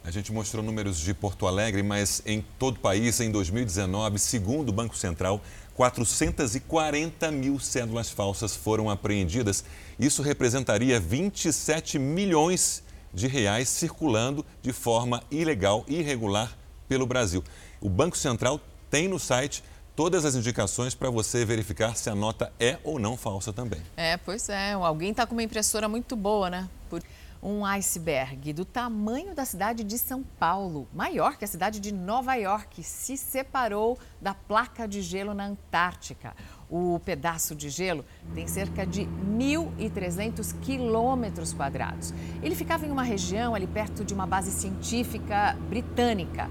A 0.08 0.10
gente 0.10 0.32
mostrou 0.32 0.64
números 0.64 0.98
de 0.98 1.12
Porto 1.12 1.46
Alegre, 1.46 1.82
mas 1.82 2.22
em 2.24 2.42
todo 2.58 2.76
o 2.76 2.80
país, 2.80 3.20
em 3.20 3.30
2019, 3.30 4.18
segundo 4.18 4.70
o 4.70 4.72
Banco 4.72 4.96
Central, 4.96 5.38
440 5.74 7.30
mil 7.30 7.60
cédulas 7.60 8.08
falsas 8.08 8.56
foram 8.56 8.88
apreendidas. 8.88 9.62
Isso 10.00 10.22
representaria 10.22 10.98
27 10.98 11.98
milhões 11.98 12.82
de 13.12 13.26
reais 13.26 13.68
circulando 13.68 14.46
de 14.62 14.72
forma 14.72 15.22
ilegal 15.30 15.84
e 15.86 15.96
irregular 15.96 16.56
pelo 16.88 17.04
Brasil. 17.04 17.44
O 17.78 17.90
Banco 17.90 18.16
Central 18.16 18.58
tem 18.90 19.08
no 19.08 19.18
site 19.18 19.62
todas 19.94 20.24
as 20.24 20.34
indicações 20.34 20.94
para 20.94 21.10
você 21.10 21.44
verificar 21.44 21.94
se 21.94 22.08
a 22.08 22.14
nota 22.14 22.50
é 22.58 22.78
ou 22.82 22.98
não 22.98 23.14
falsa 23.14 23.52
também. 23.52 23.82
É, 23.94 24.16
pois 24.16 24.48
é. 24.48 24.72
Alguém 24.72 25.10
está 25.10 25.26
com 25.26 25.34
uma 25.34 25.42
impressora 25.42 25.86
muito 25.86 26.16
boa, 26.16 26.48
né? 26.48 26.66
Por 26.88 27.02
um 27.42 27.64
iceberg 27.64 28.52
do 28.52 28.64
tamanho 28.64 29.34
da 29.34 29.44
cidade 29.44 29.84
de 29.84 29.98
São 29.98 30.22
Paulo, 30.22 30.88
maior 30.92 31.36
que 31.36 31.44
a 31.44 31.48
cidade 31.48 31.80
de 31.80 31.92
Nova 31.92 32.34
York, 32.34 32.82
se 32.82 33.16
separou 33.16 33.98
da 34.20 34.34
placa 34.34 34.86
de 34.88 35.00
gelo 35.00 35.34
na 35.34 35.46
Antártica. 35.46 36.34
O 36.68 37.00
pedaço 37.04 37.54
de 37.54 37.70
gelo 37.70 38.04
tem 38.34 38.46
cerca 38.46 38.86
de 38.86 39.02
1.300 39.06 40.58
quilômetros 40.60 41.54
quadrados. 41.54 42.12
Ele 42.42 42.54
ficava 42.54 42.84
em 42.86 42.90
uma 42.90 43.02
região 43.02 43.54
ali 43.54 43.66
perto 43.66 44.04
de 44.04 44.12
uma 44.12 44.26
base 44.26 44.50
científica 44.50 45.56
britânica. 45.68 46.50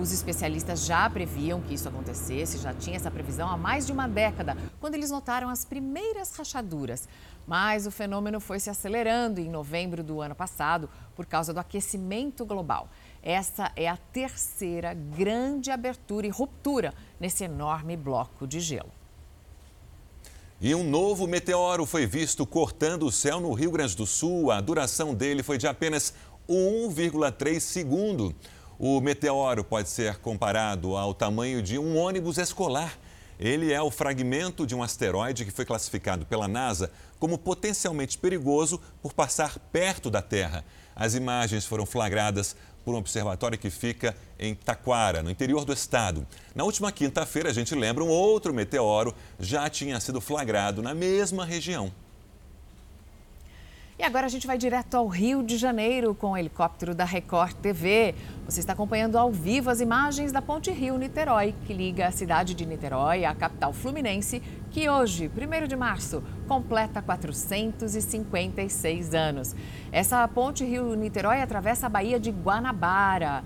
Os 0.00 0.10
especialistas 0.10 0.86
já 0.86 1.08
previam 1.10 1.60
que 1.60 1.74
isso 1.74 1.86
acontecesse, 1.86 2.56
já 2.56 2.72
tinha 2.72 2.96
essa 2.96 3.10
previsão 3.10 3.48
há 3.48 3.58
mais 3.58 3.84
de 3.84 3.92
uma 3.92 4.08
década, 4.08 4.56
quando 4.80 4.94
eles 4.94 5.10
notaram 5.10 5.50
as 5.50 5.66
primeiras 5.66 6.34
rachaduras. 6.34 7.06
Mas 7.46 7.86
o 7.86 7.90
fenômeno 7.90 8.40
foi 8.40 8.60
se 8.60 8.70
acelerando 8.70 9.40
em 9.40 9.48
novembro 9.48 10.02
do 10.02 10.20
ano 10.20 10.34
passado 10.34 10.88
por 11.14 11.26
causa 11.26 11.52
do 11.52 11.60
aquecimento 11.60 12.44
global. 12.44 12.88
Essa 13.22 13.70
é 13.76 13.88
a 13.88 13.96
terceira 13.96 14.94
grande 14.94 15.70
abertura 15.70 16.26
e 16.26 16.30
ruptura 16.30 16.94
nesse 17.20 17.44
enorme 17.44 17.96
bloco 17.96 18.46
de 18.46 18.60
gelo. 18.60 18.90
E 20.60 20.74
um 20.76 20.84
novo 20.84 21.26
meteoro 21.26 21.84
foi 21.84 22.06
visto 22.06 22.46
cortando 22.46 23.04
o 23.04 23.10
céu 23.10 23.40
no 23.40 23.52
Rio 23.52 23.72
Grande 23.72 23.96
do 23.96 24.06
Sul. 24.06 24.52
A 24.52 24.60
duração 24.60 25.12
dele 25.12 25.42
foi 25.42 25.58
de 25.58 25.66
apenas 25.66 26.14
1,3 26.48 27.58
segundo. 27.58 28.32
O 28.78 29.00
meteoro 29.00 29.64
pode 29.64 29.88
ser 29.88 30.18
comparado 30.18 30.96
ao 30.96 31.14
tamanho 31.14 31.60
de 31.60 31.78
um 31.78 31.96
ônibus 31.96 32.38
escolar. 32.38 32.96
Ele 33.44 33.72
é 33.72 33.82
o 33.82 33.90
fragmento 33.90 34.64
de 34.64 34.72
um 34.72 34.84
asteroide 34.84 35.44
que 35.44 35.50
foi 35.50 35.64
classificado 35.64 36.24
pela 36.24 36.46
NASA 36.46 36.92
como 37.18 37.36
potencialmente 37.36 38.16
perigoso 38.16 38.80
por 39.02 39.12
passar 39.12 39.58
perto 39.72 40.08
da 40.08 40.22
Terra. 40.22 40.64
As 40.94 41.16
imagens 41.16 41.66
foram 41.66 41.84
flagradas 41.84 42.54
por 42.84 42.94
um 42.94 42.98
observatório 42.98 43.58
que 43.58 43.68
fica 43.68 44.16
em 44.38 44.54
Taquara, 44.54 45.24
no 45.24 45.30
interior 45.30 45.64
do 45.64 45.72
estado. 45.72 46.24
Na 46.54 46.62
última 46.62 46.92
quinta-feira, 46.92 47.50
a 47.50 47.52
gente 47.52 47.74
lembra, 47.74 48.04
um 48.04 48.08
outro 48.08 48.54
meteoro 48.54 49.12
já 49.40 49.68
tinha 49.68 49.98
sido 49.98 50.20
flagrado 50.20 50.80
na 50.80 50.94
mesma 50.94 51.44
região. 51.44 51.92
E 54.02 54.04
agora 54.04 54.26
a 54.26 54.28
gente 54.28 54.46
vai 54.48 54.58
direto 54.58 54.96
ao 54.96 55.06
Rio 55.06 55.44
de 55.44 55.56
Janeiro 55.56 56.12
com 56.12 56.32
o 56.32 56.36
helicóptero 56.36 56.92
da 56.92 57.04
Record 57.04 57.54
TV. 57.58 58.16
Você 58.46 58.58
está 58.58 58.72
acompanhando 58.72 59.16
ao 59.16 59.30
vivo 59.30 59.70
as 59.70 59.80
imagens 59.80 60.32
da 60.32 60.42
Ponte 60.42 60.72
Rio-Niterói, 60.72 61.54
que 61.64 61.72
liga 61.72 62.08
a 62.08 62.10
cidade 62.10 62.52
de 62.52 62.66
Niterói 62.66 63.24
à 63.24 63.32
capital 63.32 63.72
fluminense, 63.72 64.42
que 64.72 64.90
hoje, 64.90 65.30
1 65.30 65.68
de 65.68 65.76
março, 65.76 66.20
completa 66.48 67.00
456 67.00 69.14
anos. 69.14 69.54
Essa 69.92 70.26
Ponte 70.26 70.64
Rio-Niterói 70.64 71.40
atravessa 71.40 71.86
a 71.86 71.88
Baía 71.88 72.18
de 72.18 72.32
Guanabara. 72.32 73.44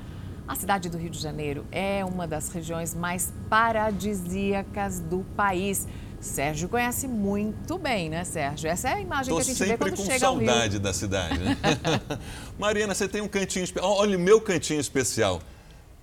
A 0.48 0.54
cidade 0.54 0.88
do 0.88 0.96
Rio 0.96 1.10
de 1.10 1.18
Janeiro 1.18 1.66
é 1.70 2.02
uma 2.02 2.26
das 2.26 2.48
regiões 2.48 2.94
mais 2.94 3.30
paradisíacas 3.50 5.00
do 5.00 5.18
país. 5.36 5.86
Sérgio 6.26 6.68
conhece 6.68 7.06
muito 7.08 7.78
bem, 7.78 8.08
né, 8.10 8.24
Sérgio? 8.24 8.68
Essa 8.68 8.90
é 8.90 8.92
a 8.94 9.00
imagem 9.00 9.30
Tô 9.30 9.36
que 9.36 9.42
a 9.42 9.44
gente 9.44 9.64
vê 9.64 9.76
quando 9.76 9.96
com 9.96 10.04
chega 10.04 10.26
ao 10.26 10.36
Rio. 10.36 10.46
saudade 10.46 10.78
da 10.78 10.92
cidade, 10.92 11.38
né? 11.38 11.56
Mariana, 12.58 12.94
você 12.94 13.08
tem 13.08 13.20
um 13.20 13.28
cantinho 13.28 13.64
especial. 13.64 13.92
Olha 13.96 14.16
o 14.16 14.20
meu 14.20 14.40
cantinho 14.40 14.80
especial 14.80 15.40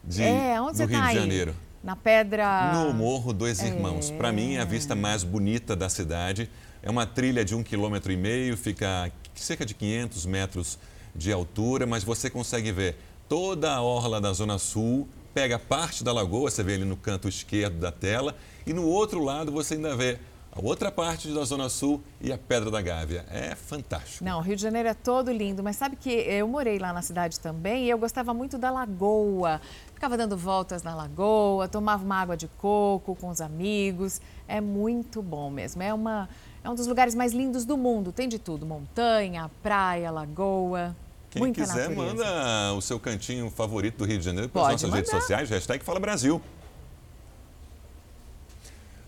de, 0.03 0.23
É, 0.23 0.59
onde 0.61 0.71
do 0.73 0.77
você 0.77 0.85
Rio 0.85 0.97
tá 0.99 1.01
de 1.03 1.09
aí? 1.09 1.15
Janeiro. 1.15 1.55
Na 1.83 1.95
Pedra... 1.95 2.71
No 2.73 2.93
Morro 2.93 3.33
Dois 3.33 3.61
Irmãos. 3.61 4.09
Para 4.11 4.31
mim, 4.31 4.55
é 4.55 4.61
a 4.61 4.65
vista 4.65 4.95
mais 4.95 5.23
bonita 5.23 5.75
da 5.75 5.89
cidade. 5.89 6.49
É 6.81 6.89
uma 6.89 7.05
trilha 7.05 7.43
de 7.43 7.53
um 7.53 7.61
quilômetro 7.61 8.11
e 8.11 8.17
meio, 8.17 8.55
fica 8.55 9.05
a 9.05 9.11
cerca 9.35 9.65
de 9.65 9.73
500 9.73 10.25
metros 10.25 10.79
de 11.15 11.31
altura, 11.31 11.85
mas 11.85 12.03
você 12.03 12.29
consegue 12.29 12.71
ver 12.71 12.95
toda 13.27 13.73
a 13.73 13.81
orla 13.81 14.19
da 14.21 14.31
Zona 14.33 14.57
Sul, 14.57 15.07
pega 15.33 15.57
parte 15.59 16.03
da 16.03 16.11
lagoa, 16.13 16.49
você 16.49 16.63
vê 16.63 16.75
ali 16.75 16.85
no 16.85 16.95
canto 16.97 17.27
esquerdo 17.27 17.79
da 17.79 17.91
tela, 17.91 18.35
e 18.65 18.73
no 18.73 18.85
outro 18.85 19.23
lado 19.23 19.51
você 19.51 19.75
ainda 19.75 19.95
vê 19.95 20.19
a 20.55 20.61
outra 20.61 20.91
parte 20.91 21.29
da 21.29 21.43
Zona 21.43 21.67
Sul 21.67 21.99
e 22.21 22.31
a 22.31 22.37
Pedra 22.37 22.69
da 22.69 22.79
Gávea. 22.79 23.25
É 23.31 23.55
fantástico. 23.55 24.23
Não, 24.23 24.37
o 24.37 24.41
Rio 24.41 24.55
de 24.55 24.61
Janeiro 24.61 24.87
é 24.87 24.93
todo 24.93 25.31
lindo, 25.31 25.63
mas 25.63 25.75
sabe 25.75 25.95
que 25.95 26.11
eu 26.11 26.47
morei 26.47 26.77
lá 26.77 26.93
na 26.93 27.01
cidade 27.01 27.39
também 27.39 27.85
e 27.85 27.89
eu 27.89 27.97
gostava 27.97 28.35
muito 28.35 28.55
da 28.55 28.69
lagoa. 28.69 29.59
Ficava 29.95 30.15
dando 30.15 30.37
voltas 30.37 30.83
na 30.83 30.93
lagoa, 30.93 31.67
tomava 31.67 32.03
uma 32.05 32.17
água 32.17 32.37
de 32.37 32.47
coco 32.47 33.15
com 33.15 33.29
os 33.29 33.41
amigos. 33.41 34.21
É 34.47 34.61
muito 34.61 35.23
bom 35.23 35.49
mesmo. 35.49 35.81
É, 35.81 35.91
uma, 35.91 36.29
é 36.63 36.69
um 36.69 36.75
dos 36.75 36.85
lugares 36.85 37.15
mais 37.15 37.33
lindos 37.33 37.65
do 37.65 37.75
mundo. 37.75 38.11
Tem 38.11 38.29
de 38.29 38.37
tudo: 38.37 38.63
montanha, 38.63 39.49
praia, 39.63 40.11
lagoa. 40.11 40.95
Quem 41.31 41.41
muita 41.41 41.61
quiser, 41.61 41.89
natureza. 41.89 42.13
manda 42.13 42.73
o 42.75 42.81
seu 42.81 42.99
cantinho 42.99 43.49
favorito 43.49 43.97
do 43.97 44.05
Rio 44.05 44.19
de 44.19 44.25
Janeiro 44.25 44.49
pelas 44.49 44.67
Pode 44.67 44.83
nossas 44.83 44.95
redes 44.95 45.11
mandar. 45.11 45.21
sociais, 45.21 45.49
hashtag 45.49 45.83
Fala 45.83 45.99
Brasil. 45.99 46.39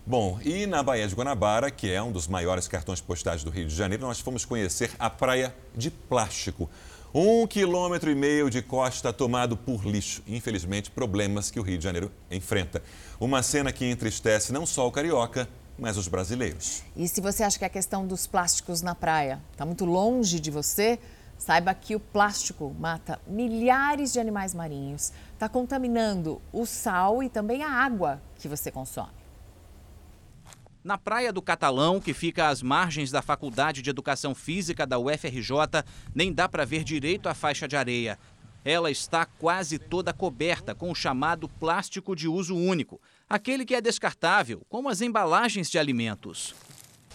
Bom, 0.08 0.38
e 0.44 0.66
na 0.66 0.84
Baía 0.84 1.08
de 1.08 1.16
Guanabara, 1.16 1.68
que 1.68 1.90
é 1.90 2.00
um 2.00 2.12
dos 2.12 2.28
maiores 2.28 2.68
cartões 2.68 3.00
postais 3.00 3.42
do 3.42 3.50
Rio 3.50 3.66
de 3.66 3.74
Janeiro, 3.74 4.06
nós 4.06 4.20
fomos 4.20 4.44
conhecer 4.44 4.92
a 5.00 5.10
Praia 5.10 5.52
de 5.74 5.90
Plástico. 5.90 6.70
Um 7.12 7.44
quilômetro 7.44 8.08
e 8.08 8.14
meio 8.14 8.48
de 8.48 8.62
costa 8.62 9.12
tomado 9.12 9.56
por 9.56 9.84
lixo. 9.84 10.22
Infelizmente, 10.24 10.92
problemas 10.92 11.50
que 11.50 11.58
o 11.58 11.62
Rio 11.64 11.76
de 11.76 11.82
Janeiro 11.82 12.12
enfrenta. 12.30 12.84
Uma 13.18 13.42
cena 13.42 13.72
que 13.72 13.84
entristece 13.84 14.52
não 14.52 14.64
só 14.64 14.86
o 14.86 14.92
carioca, 14.92 15.48
mas 15.76 15.96
os 15.96 16.06
brasileiros. 16.06 16.84
E 16.94 17.08
se 17.08 17.20
você 17.20 17.42
acha 17.42 17.58
que 17.58 17.64
a 17.64 17.68
questão 17.68 18.06
dos 18.06 18.28
plásticos 18.28 18.82
na 18.82 18.94
praia 18.94 19.42
está 19.50 19.66
muito 19.66 19.84
longe 19.84 20.38
de 20.38 20.52
você, 20.52 21.00
saiba 21.36 21.74
que 21.74 21.96
o 21.96 22.00
plástico 22.00 22.72
mata 22.78 23.18
milhares 23.26 24.12
de 24.12 24.20
animais 24.20 24.54
marinhos, 24.54 25.12
está 25.32 25.48
contaminando 25.48 26.40
o 26.52 26.64
sal 26.64 27.24
e 27.24 27.28
também 27.28 27.64
a 27.64 27.70
água 27.72 28.22
que 28.36 28.46
você 28.46 28.70
consome. 28.70 29.15
Na 30.86 30.96
Praia 30.96 31.32
do 31.32 31.42
Catalão, 31.42 32.00
que 32.00 32.14
fica 32.14 32.46
às 32.46 32.62
margens 32.62 33.10
da 33.10 33.20
Faculdade 33.20 33.82
de 33.82 33.90
Educação 33.90 34.36
Física 34.36 34.86
da 34.86 35.00
UFRJ, 35.00 35.82
nem 36.14 36.32
dá 36.32 36.48
para 36.48 36.64
ver 36.64 36.84
direito 36.84 37.28
a 37.28 37.34
faixa 37.34 37.66
de 37.66 37.74
areia. 37.74 38.16
Ela 38.64 38.88
está 38.88 39.26
quase 39.26 39.80
toda 39.80 40.12
coberta 40.12 40.76
com 40.76 40.88
o 40.88 40.94
chamado 40.94 41.48
plástico 41.48 42.14
de 42.14 42.28
uso 42.28 42.54
único, 42.54 43.00
aquele 43.28 43.64
que 43.64 43.74
é 43.74 43.80
descartável, 43.80 44.62
como 44.68 44.88
as 44.88 45.00
embalagens 45.00 45.68
de 45.68 45.76
alimentos. 45.76 46.54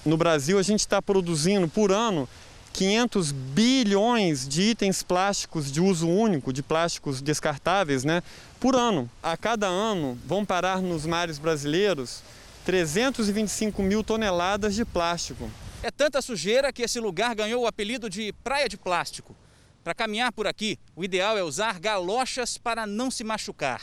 No 0.05 0.17
Brasil, 0.17 0.59
a 0.59 0.63
gente 0.63 0.81
está 0.81 1.01
produzindo 1.01 1.65
por 1.65 1.93
ano 1.93 2.27
500 2.73 3.31
bilhões 3.31 4.49
de 4.49 4.63
itens 4.63 5.01
plásticos 5.01 5.71
de 5.71 5.79
uso 5.79 6.09
único, 6.09 6.51
de 6.51 6.61
plásticos 6.61 7.21
descartáveis, 7.21 8.03
né? 8.03 8.21
Por 8.59 8.75
ano. 8.75 9.09
A 9.23 9.37
cada 9.37 9.67
ano 9.67 10.19
vão 10.25 10.43
parar 10.43 10.81
nos 10.81 11.05
mares 11.05 11.39
brasileiros 11.39 12.21
325 12.65 13.81
mil 13.81 14.03
toneladas 14.03 14.75
de 14.75 14.85
plástico. 14.85 15.49
É 15.81 15.89
tanta 15.89 16.21
sujeira 16.21 16.71
que 16.71 16.83
esse 16.83 16.99
lugar 16.99 17.33
ganhou 17.33 17.63
o 17.63 17.67
apelido 17.67 18.09
de 18.09 18.33
Praia 18.43 18.69
de 18.69 18.77
Plástico. 18.77 19.35
Para 19.83 19.95
caminhar 19.95 20.31
por 20.31 20.45
aqui, 20.45 20.77
o 20.95 21.03
ideal 21.03 21.37
é 21.37 21.43
usar 21.43 21.79
galochas 21.79 22.57
para 22.57 22.85
não 22.85 23.09
se 23.09 23.23
machucar. 23.23 23.81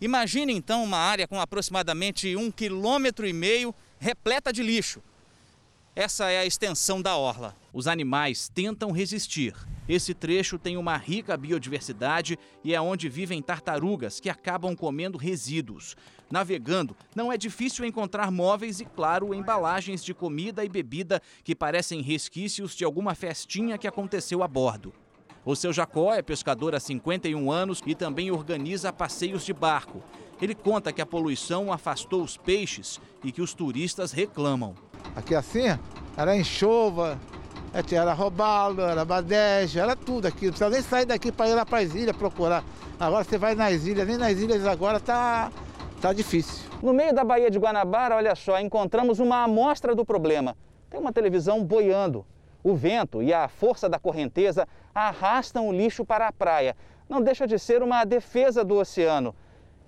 Imagine 0.00 0.52
então 0.52 0.82
uma 0.82 0.98
área 0.98 1.28
com 1.28 1.40
aproximadamente 1.40 2.34
um 2.34 2.50
quilômetro 2.50 3.26
e 3.26 3.32
meio 3.32 3.72
repleta 3.98 4.52
de 4.52 4.62
lixo. 4.62 5.00
Essa 5.94 6.30
é 6.30 6.38
a 6.38 6.46
extensão 6.46 7.02
da 7.02 7.16
orla. 7.16 7.56
Os 7.72 7.88
animais 7.88 8.48
tentam 8.48 8.92
resistir. 8.92 9.54
Esse 9.88 10.14
trecho 10.14 10.56
tem 10.56 10.76
uma 10.76 10.96
rica 10.96 11.36
biodiversidade 11.36 12.38
e 12.62 12.72
é 12.72 12.80
onde 12.80 13.08
vivem 13.08 13.42
tartarugas 13.42 14.20
que 14.20 14.30
acabam 14.30 14.76
comendo 14.76 15.18
resíduos. 15.18 15.96
Navegando, 16.30 16.96
não 17.12 17.32
é 17.32 17.36
difícil 17.36 17.84
encontrar 17.84 18.30
móveis 18.30 18.80
e, 18.80 18.84
claro, 18.84 19.34
embalagens 19.34 20.04
de 20.04 20.14
comida 20.14 20.64
e 20.64 20.68
bebida 20.68 21.20
que 21.42 21.56
parecem 21.56 22.02
resquícios 22.02 22.76
de 22.76 22.84
alguma 22.84 23.16
festinha 23.16 23.76
que 23.76 23.88
aconteceu 23.88 24.44
a 24.44 24.48
bordo. 24.48 24.94
O 25.44 25.56
seu 25.56 25.72
Jacó 25.72 26.14
é 26.14 26.22
pescador 26.22 26.72
há 26.72 26.78
51 26.78 27.50
anos 27.50 27.82
e 27.84 27.96
também 27.96 28.30
organiza 28.30 28.92
passeios 28.92 29.44
de 29.44 29.52
barco. 29.52 30.00
Ele 30.40 30.54
conta 30.54 30.92
que 30.92 31.02
a 31.02 31.06
poluição 31.06 31.72
afastou 31.72 32.22
os 32.22 32.36
peixes 32.36 33.00
e 33.24 33.32
que 33.32 33.42
os 33.42 33.54
turistas 33.54 34.12
reclamam. 34.12 34.76
Aqui 35.16 35.34
assim, 35.34 35.64
era 36.16 36.36
enxova, 36.36 37.18
é, 37.72 37.94
era 37.94 38.12
robalo, 38.12 38.82
era 38.82 39.04
badejo, 39.04 39.78
era 39.78 39.94
tudo 39.94 40.26
aqui. 40.26 40.46
Não 40.46 40.52
precisa 40.52 40.70
nem 40.70 40.82
sair 40.82 41.06
daqui 41.06 41.30
para 41.30 41.48
ir 41.48 41.54
lá 41.54 41.64
para 41.64 41.78
as 41.78 41.94
ilhas 41.94 42.16
procurar. 42.16 42.64
Agora 42.98 43.24
você 43.24 43.38
vai 43.38 43.54
nas 43.54 43.84
ilhas, 43.84 44.06
nem 44.06 44.16
nas 44.16 44.38
ilhas 44.38 44.66
agora 44.66 44.98
tá, 44.98 45.50
tá 46.00 46.12
difícil. 46.12 46.68
No 46.82 46.92
meio 46.92 47.14
da 47.14 47.22
Baía 47.22 47.50
de 47.50 47.58
Guanabara, 47.58 48.16
olha 48.16 48.34
só, 48.34 48.58
encontramos 48.58 49.18
uma 49.20 49.44
amostra 49.44 49.94
do 49.94 50.04
problema. 50.04 50.56
Tem 50.88 50.98
uma 50.98 51.12
televisão 51.12 51.64
boiando. 51.64 52.26
O 52.62 52.74
vento 52.74 53.22
e 53.22 53.32
a 53.32 53.48
força 53.48 53.88
da 53.88 53.98
correnteza 53.98 54.66
arrastam 54.94 55.68
o 55.68 55.72
lixo 55.72 56.04
para 56.04 56.26
a 56.26 56.32
praia. 56.32 56.76
Não 57.08 57.22
deixa 57.22 57.46
de 57.46 57.58
ser 57.58 57.82
uma 57.82 58.04
defesa 58.04 58.64
do 58.64 58.76
oceano. 58.76 59.34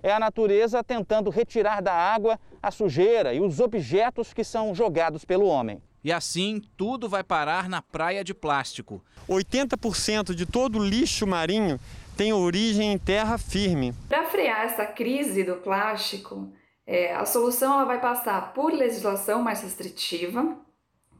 É 0.03 0.11
a 0.11 0.19
natureza 0.19 0.83
tentando 0.83 1.29
retirar 1.29 1.81
da 1.81 1.93
água 1.93 2.37
a 2.61 2.69
sujeira 2.69 3.33
e 3.33 3.39
os 3.39 3.61
objetos 3.61 4.33
que 4.33 4.43
são 4.43 4.75
jogados 4.75 5.23
pelo 5.23 5.45
homem. 5.45 5.81
E 6.03 6.11
assim, 6.11 6.61
tudo 6.75 7.07
vai 7.07 7.23
parar 7.23 7.69
na 7.69 7.81
praia 7.81 8.21
de 8.21 8.33
plástico. 8.33 9.01
80% 9.29 10.35
de 10.35 10.45
todo 10.45 10.77
o 10.79 10.85
lixo 10.85 11.25
marinho 11.25 11.79
tem 12.17 12.33
origem 12.33 12.91
em 12.91 12.97
terra 12.97 13.37
firme. 13.37 13.93
Para 14.09 14.25
frear 14.25 14.65
essa 14.65 14.85
crise 14.85 15.45
do 15.45 15.55
plástico, 15.55 16.51
é, 16.85 17.15
a 17.15 17.25
solução 17.25 17.73
ela 17.73 17.85
vai 17.85 18.01
passar 18.01 18.53
por 18.53 18.73
legislação 18.73 19.41
mais 19.41 19.61
restritiva, 19.61 20.57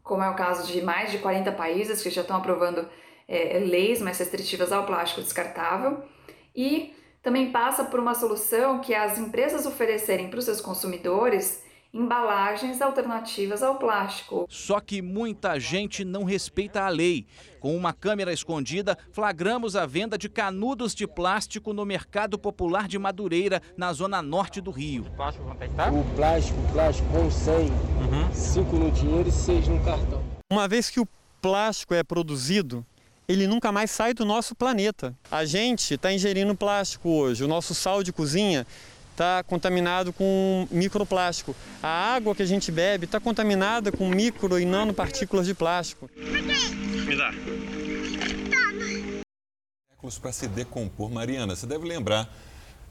como 0.04 0.22
é 0.22 0.30
o 0.30 0.36
caso 0.36 0.70
de 0.70 0.82
mais 0.82 1.10
de 1.10 1.20
40 1.20 1.54
países 1.54 2.04
que 2.04 2.10
já 2.10 2.20
estão 2.22 2.36
aprovando 2.36 2.86
é, 3.30 3.60
leis 3.60 4.02
mais 4.02 4.20
restritivas 4.20 4.74
ao 4.74 4.86
plástico 4.86 5.22
descartável, 5.22 6.04
e 6.54 6.94
também 7.24 7.52
passa 7.52 7.86
por 7.86 8.00
uma 8.00 8.14
solução 8.14 8.80
que 8.80 8.94
é 8.94 9.00
as 9.00 9.18
empresas 9.18 9.66
oferecerem 9.66 10.30
para 10.30 10.40
os 10.40 10.46
seus 10.46 10.60
consumidores 10.60 11.64
embalagens 11.94 12.82
alternativas 12.82 13.62
ao 13.62 13.76
plástico. 13.76 14.48
Só 14.50 14.80
que 14.80 15.00
muita 15.00 15.60
gente 15.60 16.04
não 16.04 16.24
respeita 16.24 16.82
a 16.82 16.90
lei. 16.90 17.28
Com 17.60 17.78
uma 17.78 17.94
câmera 17.94 18.34
escondida, 18.34 18.98
flagramos 19.12 19.76
a 19.76 19.86
venda 19.86 20.18
de 20.18 20.28
canudos 20.28 20.96
de 20.96 21.08
plástico 21.08 21.72
no 21.72 21.86
mercado 21.86 22.38
popular 22.38 22.88
de 22.88 22.98
Madureira, 22.98 23.62
na 23.78 23.94
zona 23.94 24.24
norte 24.24 24.60
do 24.60 24.72
Rio. 24.72 25.06
O 25.06 25.16
plástico, 26.16 26.60
o 26.60 26.74
plástico 26.74 27.10
com 27.10 27.30
100, 27.30 27.72
5 28.34 28.76
no 28.76 28.92
dinheiro 28.92 29.30
e 29.30 29.32
6 29.32 29.68
no 29.68 29.86
cartão. 29.86 30.24
Uma 30.52 30.68
vez 30.68 30.90
que 30.90 31.00
o 31.00 31.08
plástico 31.40 31.94
é 31.94 32.04
produzido, 32.04 32.84
ele 33.28 33.48
nunca 33.48 33.72
mais 33.72 33.92
sai 33.92 34.14
do 34.14 34.26
nosso 34.26 34.56
planeta. 34.56 35.16
A 35.32 35.46
gente 35.46 35.94
está 35.96 36.12
ingerindo 36.12 36.56
plástico 36.56 37.10
hoje. 37.10 37.44
O 37.44 37.48
nosso 37.48 37.74
sal 37.74 38.04
de 38.04 38.12
cozinha 38.12 38.66
está 39.12 39.44
contaminado 39.44 40.12
com 40.12 40.68
microplástico. 40.72 41.56
A 41.82 42.16
água 42.16 42.36
que 42.36 42.42
a 42.42 42.48
gente 42.48 42.72
bebe 42.72 43.06
está 43.06 43.20
contaminada 43.20 43.92
com 43.92 44.08
micro 44.10 44.60
e 44.60 44.66
nanopartículas 44.66 45.46
de 45.46 45.54
plástico. 45.54 46.10
Me 46.16 47.16
dá. 47.16 47.32
plásticos 50.04 50.20
para 50.20 50.32
se 50.32 50.48
decompor. 50.48 51.10
Mariana, 51.10 51.56
você 51.56 51.66
deve 51.66 51.88
lembrar, 51.88 52.30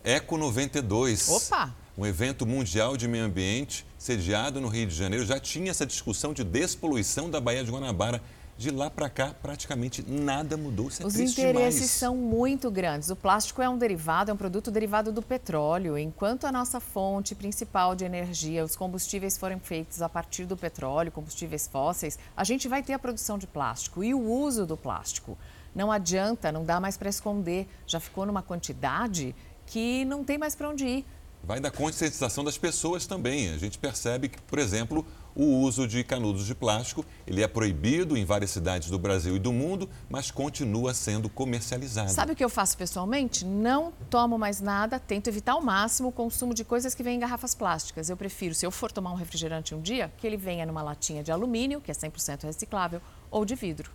Eco 0.03 0.37
92. 0.39 1.29
Opa! 1.29 1.75
Um 1.97 2.07
evento 2.07 2.47
mundial 2.47 2.97
de 2.97 3.07
meio 3.07 3.25
ambiente 3.25 3.85
sediado 3.99 4.61
no 4.61 4.69
Rio 4.69 4.87
de 4.87 4.95
Janeiro 4.95 5.27
já 5.27 5.39
tinha 5.39 5.71
essa 5.71 5.85
discussão 5.85 6.33
de 6.33 6.43
despoluição 6.43 7.31
da 7.31 7.39
Baía 7.41 7.63
de 7.63 7.71
Guanabara. 7.71 8.23
De 8.57 8.71
lá 8.71 8.91
para 8.91 9.09
cá, 9.09 9.35
praticamente 9.43 10.05
nada 10.09 10.57
mudou. 10.57 10.89
Isso 10.89 11.03
é 11.03 11.07
Os 11.07 11.19
interesses 11.19 11.75
demais. 11.75 11.91
são 11.91 12.17
muito 12.17 12.71
grandes. 12.71 13.11
O 13.11 13.17
plástico 13.17 13.61
é 13.61 13.69
um 13.69 13.77
derivado, 13.77 14.31
é 14.31 14.35
um 14.35 14.37
produto 14.37 14.71
derivado 14.71 15.11
do 15.11 15.23
petróleo. 15.23 15.99
Enquanto 15.99 16.45
a 16.47 16.53
nossa 16.53 16.79
fonte 16.79 17.35
principal 17.35 17.97
de 17.97 18.05
energia, 18.05 18.63
os 18.65 18.77
combustíveis 18.77 19.37
forem 19.37 19.59
feitos 19.59 20.01
a 20.01 20.09
partir 20.09 20.45
do 20.45 20.57
petróleo, 20.57 21.11
combustíveis 21.11 21.67
fósseis, 21.67 22.19
a 22.37 22.45
gente 22.45 22.69
vai 22.69 22.83
ter 22.83 22.93
a 22.93 22.99
produção 22.99 23.37
de 23.39 23.47
plástico 23.47 24.05
e 24.05 24.15
o 24.15 24.21
uso 24.21 24.65
do 24.65 24.77
plástico. 24.77 25.37
Não 25.75 25.91
adianta, 25.91 26.53
não 26.53 26.65
dá 26.65 26.79
mais 26.79 26.97
para 26.97 27.09
esconder. 27.09 27.67
Já 27.87 27.99
ficou 27.99 28.27
numa 28.27 28.43
quantidade 28.43 29.35
que 29.67 30.05
não 30.05 30.23
tem 30.23 30.39
mais 30.39 30.55
para 30.55 30.69
onde 30.69 30.87
ir. 30.87 31.07
Vai 31.43 31.59
da 31.59 31.71
conscientização 31.73 32.45
das 32.45 32.57
pessoas 32.57 33.07
também. 33.07 33.53
A 33.53 33.59
gente 33.59 33.77
percebe 33.77 34.29
que, 34.29 34.41
por 34.43 34.61
exemplo, 34.61 35.05
o 35.35 35.45
uso 35.45 35.87
de 35.87 36.05
canudos 36.05 36.47
de 36.47 36.55
plástico, 36.55 37.05
ele 37.27 37.43
é 37.43 37.49
proibido 37.49 38.17
em 38.17 38.25
várias 38.25 38.51
cidades 38.51 38.91
do 38.91 38.99
Brasil 38.99 39.37
e 39.37 39.39
do 39.39 39.53
mundo, 39.53 39.89
mas 40.09 40.31
continua 40.31 40.95
sendo 40.95 41.29
comercializado. 41.29 42.11
Sabe 42.11 42.33
o 42.33 42.37
que 42.37 42.45
eu 42.45 42.49
faço 42.49 42.77
pessoalmente? 42.77 43.45
Não 43.45 43.93
tomo 44.11 44.39
mais 44.39 44.61
nada, 44.61 44.99
tento 44.99 45.29
evitar 45.29 45.53
ao 45.53 45.63
máximo 45.63 46.09
o 46.09 46.13
consumo 46.13 46.55
de 46.55 46.65
coisas 46.65 46.95
que 46.95 47.03
vêm 47.03 47.17
em 47.17 47.21
garrafas 47.21 47.55
plásticas. 47.55 48.09
Eu 48.09 48.17
prefiro, 48.17 48.55
se 48.55 48.67
eu 48.67 48.71
for 48.71 48.93
tomar 48.93 49.13
um 49.13 49.17
refrigerante 49.17 49.75
um 49.75 49.81
dia, 49.81 50.13
que 50.19 50.27
ele 50.27 50.37
venha 50.37 50.67
numa 50.67 50.83
latinha 50.83 51.23
de 51.23 51.33
alumínio, 51.33 51.81
que 51.81 51.91
é 51.91 51.95
100% 51.95 52.45
reciclável, 52.45 53.01
ou 53.31 53.45
de 53.45 53.55
vidro. 53.55 53.91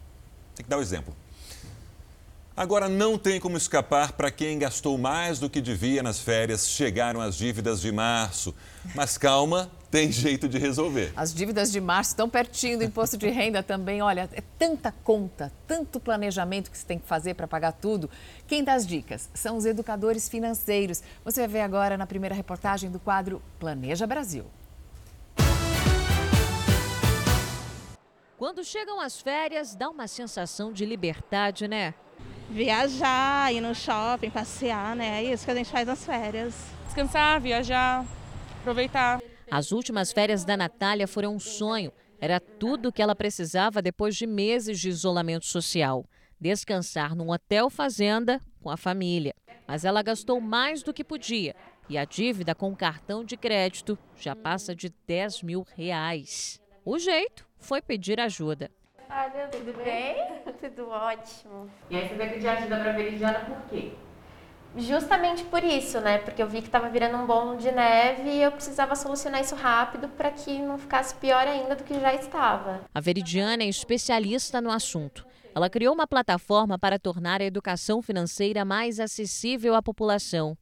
Tem 0.56 0.64
que 0.64 0.70
dar 0.70 0.78
o 0.78 0.82
exemplo. 0.82 1.16
Agora 2.58 2.90
não 2.90 3.20
tem 3.20 3.40
como 3.40 3.56
escapar 3.56 4.14
para 4.14 4.32
quem 4.32 4.58
gastou 4.58 4.98
mais 4.98 5.38
do 5.38 5.48
que 5.48 5.62
devia 5.62 6.02
nas 6.02 6.20
férias. 6.20 6.68
Chegaram 6.68 7.22
as 7.22 7.36
dívidas 7.36 7.80
de 7.80 7.92
março. 7.92 8.52
Mas 8.96 9.16
calma, 9.16 9.70
tem 9.90 10.12
jeito 10.12 10.48
de 10.48 10.58
resolver. 10.58 11.14
As 11.16 11.34
dívidas 11.34 11.72
de 11.72 11.80
março 11.80 12.12
estão 12.12 12.30
pertinho 12.30 12.78
do 12.78 12.84
imposto 12.84 13.18
de 13.18 13.30
renda 13.30 13.64
também. 13.64 14.02
Olha, 14.02 14.30
é 14.34 14.44
tanta 14.58 14.92
conta, 14.92 15.52
tanto 15.66 16.00
planejamento 16.00 16.70
que 16.70 16.78
você 16.78 16.86
tem 16.86 17.00
que 17.00 17.08
fazer 17.08 17.34
para 17.34 17.48
pagar 17.48 17.72
tudo. 17.72 18.10
Quem 18.48 18.64
dá 18.64 18.74
as 18.74 18.86
dicas 18.86 19.30
são 19.34 19.58
os 19.58 19.66
educadores 19.66 20.28
financeiros. 20.28 21.02
Você 21.24 21.42
vai 21.42 21.48
ver 21.48 21.62
agora 21.62 21.98
na 21.98 22.06
primeira 22.06 22.36
reportagem 22.36 22.92
do 22.92 23.00
quadro 23.00 23.42
Planeja 23.60 24.06
Brasil. 24.06 24.46
Quando 28.38 28.64
chegam 28.64 29.02
as 29.02 29.20
férias, 29.20 29.74
dá 29.74 29.90
uma 29.90 30.08
sensação 30.08 30.72
de 30.72 30.86
liberdade, 30.86 31.68
né? 31.68 31.96
Viajar, 32.50 33.52
ir 33.52 33.62
no 33.62 33.74
shopping, 33.74 34.30
passear, 34.30 34.96
né? 34.96 35.24
É 35.24 35.34
isso 35.34 35.44
que 35.44 35.52
a 35.52 35.56
gente 35.56 35.72
faz 35.72 35.88
nas 35.88 36.06
férias. 36.06 36.54
Descansar, 36.86 37.42
viajar, 37.42 38.06
aproveitar. 38.60 39.20
As 39.50 39.72
últimas 39.72 40.12
férias 40.12 40.44
da 40.44 40.58
Natália 40.58 41.08
foram 41.08 41.36
um 41.36 41.40
sonho. 41.40 41.92
Era 42.20 42.40
tudo 42.40 42.90
o 42.90 42.92
que 42.92 43.02
ela 43.02 43.16
precisava 43.16 43.82
depois 43.82 44.16
de 44.16 44.28
meses 44.28 44.80
de 44.80 44.90
isolamento 44.90 45.46
social. 45.46 46.06
Descansar 46.40 47.16
num 47.16 47.32
hotel 47.32 47.70
fazenda 47.70 48.42
com 48.62 48.70
a 48.70 48.76
família. 48.76 49.34
Mas 49.66 49.86
ela 49.86 50.02
gastou 50.02 50.42
mais 50.42 50.84
do 50.84 50.94
que 50.94 51.04
podia. 51.04 51.56
E 51.90 51.98
a 51.98 52.04
dívida 52.04 52.54
com 52.54 52.72
o 52.72 52.76
cartão 52.76 53.24
de 53.24 53.38
crédito 53.38 53.98
já 54.18 54.36
passa 54.36 54.76
de 54.76 54.94
10 55.08 55.44
mil 55.44 55.66
reais. 55.76 56.62
O 56.84 57.00
jeito 57.00 57.48
foi 57.58 57.82
pedir 57.82 58.20
ajuda. 58.20 58.70
Olha, 59.10 59.48
tudo 59.48 59.74
bem? 59.82 60.18
tudo 60.60 60.90
ótimo. 60.90 61.70
E 61.90 61.96
aí 61.96 62.10
você 62.10 62.16
vai 62.16 62.34
pedir 62.34 62.48
ajuda 62.50 62.78
para 62.78 62.90
a 62.90 62.94
Veridiana 62.94 63.40
por 63.46 63.70
quê? 63.70 63.94
Justamente 64.78 65.44
por 65.46 65.64
isso, 65.64 66.00
né? 66.00 66.20
Porque 66.20 66.42
eu 66.42 66.48
vi 66.48 66.62
que 66.62 66.68
estava 66.68 66.88
virando 66.88 67.18
um 67.18 67.26
bolo 67.26 67.58
de 67.58 67.72
neve 67.72 68.30
e 68.30 68.42
eu 68.42 68.52
precisava 68.52 68.96
solucionar 68.96 69.42
isso 69.42 69.56
rápido 69.56 70.08
para 70.10 70.30
que 70.30 70.60
não 70.60 70.78
ficasse 70.78 71.16
pior 71.16 71.48
ainda 71.48 71.76
do 71.76 71.84
que 71.84 72.00
já 72.00 72.14
estava. 72.14 72.82
A 72.94 73.00
Veridiana 73.00 73.64
é 73.64 73.68
especialista 73.68 74.62
no 74.62 74.70
assunto. 74.72 75.26
Ela 75.56 75.72
criou 75.72 75.96
uma 75.96 76.06
plataforma 76.06 76.78
para 76.78 77.00
tornar 77.00 77.42
a 77.42 77.46
educação 77.46 78.00
financeira 78.02 78.64
mais 78.64 79.00
acessível 79.00 79.74
à 79.74 79.82
população. 79.82 80.56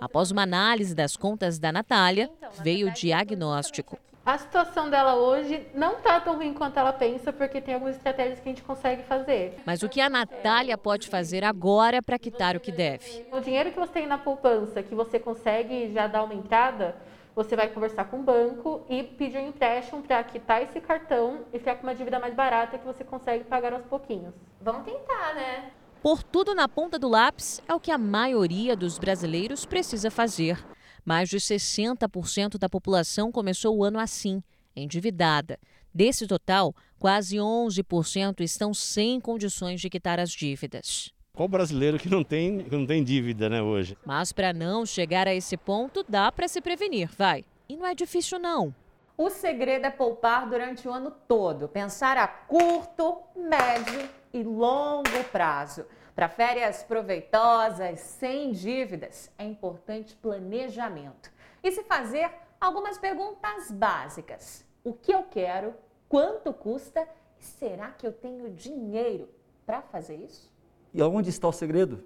Após 0.00 0.32
uma 0.32 0.42
análise 0.42 0.92
das 0.92 1.16
contas 1.16 1.58
da 1.58 1.70
Natália, 1.70 2.28
veio 2.62 2.88
o 2.88 2.92
diagnóstico. 2.92 3.96
A 4.24 4.36
situação 4.36 4.90
dela 4.90 5.14
hoje 5.14 5.66
não 5.74 5.94
está 5.94 6.20
tão 6.20 6.36
ruim 6.36 6.52
quanto 6.52 6.78
ela 6.78 6.92
pensa, 6.92 7.32
porque 7.32 7.60
tem 7.60 7.74
algumas 7.74 7.96
estratégias 7.96 8.38
que 8.38 8.48
a 8.48 8.52
gente 8.52 8.62
consegue 8.62 9.02
fazer. 9.04 9.56
Mas 9.64 9.82
o 9.82 9.88
que 9.88 10.00
a 10.00 10.10
Natália 10.10 10.76
pode 10.76 11.08
fazer 11.08 11.42
agora 11.42 12.02
para 12.02 12.18
quitar 12.18 12.54
o 12.54 12.60
que 12.60 12.70
deve? 12.70 13.26
O 13.32 13.40
dinheiro 13.40 13.72
que 13.72 13.80
você 13.80 13.92
tem 13.92 14.06
na 14.06 14.18
poupança, 14.18 14.82
que 14.82 14.94
você 14.94 15.18
consegue 15.18 15.90
já 15.92 16.06
dar 16.06 16.22
uma 16.22 16.34
entrada, 16.34 16.96
você 17.34 17.56
vai 17.56 17.68
conversar 17.68 18.04
com 18.04 18.20
o 18.20 18.22
banco 18.22 18.82
e 18.90 19.02
pedir 19.02 19.38
um 19.38 19.48
empréstimo 19.48 20.02
para 20.02 20.22
quitar 20.22 20.62
esse 20.62 20.80
cartão 20.80 21.46
e 21.52 21.58
ficar 21.58 21.76
com 21.76 21.84
uma 21.84 21.94
dívida 21.94 22.20
mais 22.20 22.34
barata 22.34 22.76
que 22.76 22.84
você 22.84 23.02
consegue 23.02 23.44
pagar 23.44 23.72
aos 23.72 23.84
pouquinhos. 23.86 24.34
Vamos 24.60 24.84
tentar, 24.84 25.34
né? 25.34 25.70
Por 26.02 26.22
tudo 26.22 26.54
na 26.54 26.68
ponta 26.68 26.98
do 26.98 27.08
lápis 27.08 27.62
é 27.66 27.74
o 27.74 27.80
que 27.80 27.90
a 27.90 27.98
maioria 27.98 28.76
dos 28.76 28.98
brasileiros 28.98 29.64
precisa 29.64 30.10
fazer. 30.10 30.58
Mais 31.04 31.28
de 31.28 31.38
60% 31.38 32.58
da 32.58 32.68
população 32.68 33.32
começou 33.32 33.76
o 33.76 33.84
ano 33.84 33.98
assim, 33.98 34.42
endividada. 34.74 35.58
Desse 35.92 36.26
total, 36.26 36.74
quase 36.98 37.36
11% 37.36 38.40
estão 38.40 38.72
sem 38.72 39.20
condições 39.20 39.80
de 39.80 39.90
quitar 39.90 40.20
as 40.20 40.30
dívidas. 40.30 41.12
Qual 41.32 41.48
brasileiro 41.48 41.98
que 41.98 42.08
não 42.08 42.22
tem, 42.22 42.58
que 42.58 42.76
não 42.76 42.86
tem 42.86 43.02
dívida 43.02 43.48
né, 43.48 43.62
hoje? 43.62 43.96
Mas 44.04 44.32
para 44.32 44.52
não 44.52 44.84
chegar 44.84 45.26
a 45.26 45.34
esse 45.34 45.56
ponto, 45.56 46.04
dá 46.08 46.30
para 46.30 46.48
se 46.48 46.60
prevenir, 46.60 47.08
vai. 47.16 47.44
E 47.68 47.76
não 47.76 47.86
é 47.86 47.94
difícil, 47.94 48.38
não. 48.38 48.74
O 49.16 49.30
segredo 49.30 49.86
é 49.86 49.90
poupar 49.90 50.48
durante 50.48 50.88
o 50.88 50.92
ano 50.92 51.12
todo, 51.28 51.68
pensar 51.68 52.16
a 52.16 52.26
curto, 52.26 53.18
médio 53.36 54.08
e 54.32 54.42
longo 54.42 55.24
prazo. 55.30 55.84
Para 56.20 56.28
férias 56.28 56.82
proveitosas, 56.82 57.98
sem 57.98 58.52
dívidas, 58.52 59.32
é 59.38 59.44
importante 59.46 60.14
planejamento. 60.16 61.32
E 61.64 61.72
se 61.72 61.82
fazer 61.84 62.30
algumas 62.60 62.98
perguntas 62.98 63.70
básicas: 63.70 64.62
o 64.84 64.92
que 64.92 65.14
eu 65.14 65.22
quero? 65.22 65.72
Quanto 66.10 66.52
custa? 66.52 67.08
E 67.38 67.42
será 67.42 67.92
que 67.92 68.06
eu 68.06 68.12
tenho 68.12 68.50
dinheiro 68.50 69.30
para 69.64 69.80
fazer 69.80 70.16
isso? 70.16 70.52
E 70.92 71.00
aonde 71.00 71.30
está 71.30 71.48
o 71.48 71.52
segredo? 71.52 72.04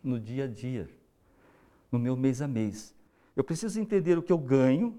No 0.00 0.20
dia 0.20 0.44
a 0.44 0.46
dia, 0.46 0.88
no 1.90 1.98
meu 1.98 2.16
mês 2.16 2.40
a 2.40 2.46
mês. 2.46 2.94
Eu 3.34 3.42
preciso 3.42 3.80
entender 3.80 4.16
o 4.16 4.22
que 4.22 4.32
eu 4.32 4.38
ganho 4.38 4.96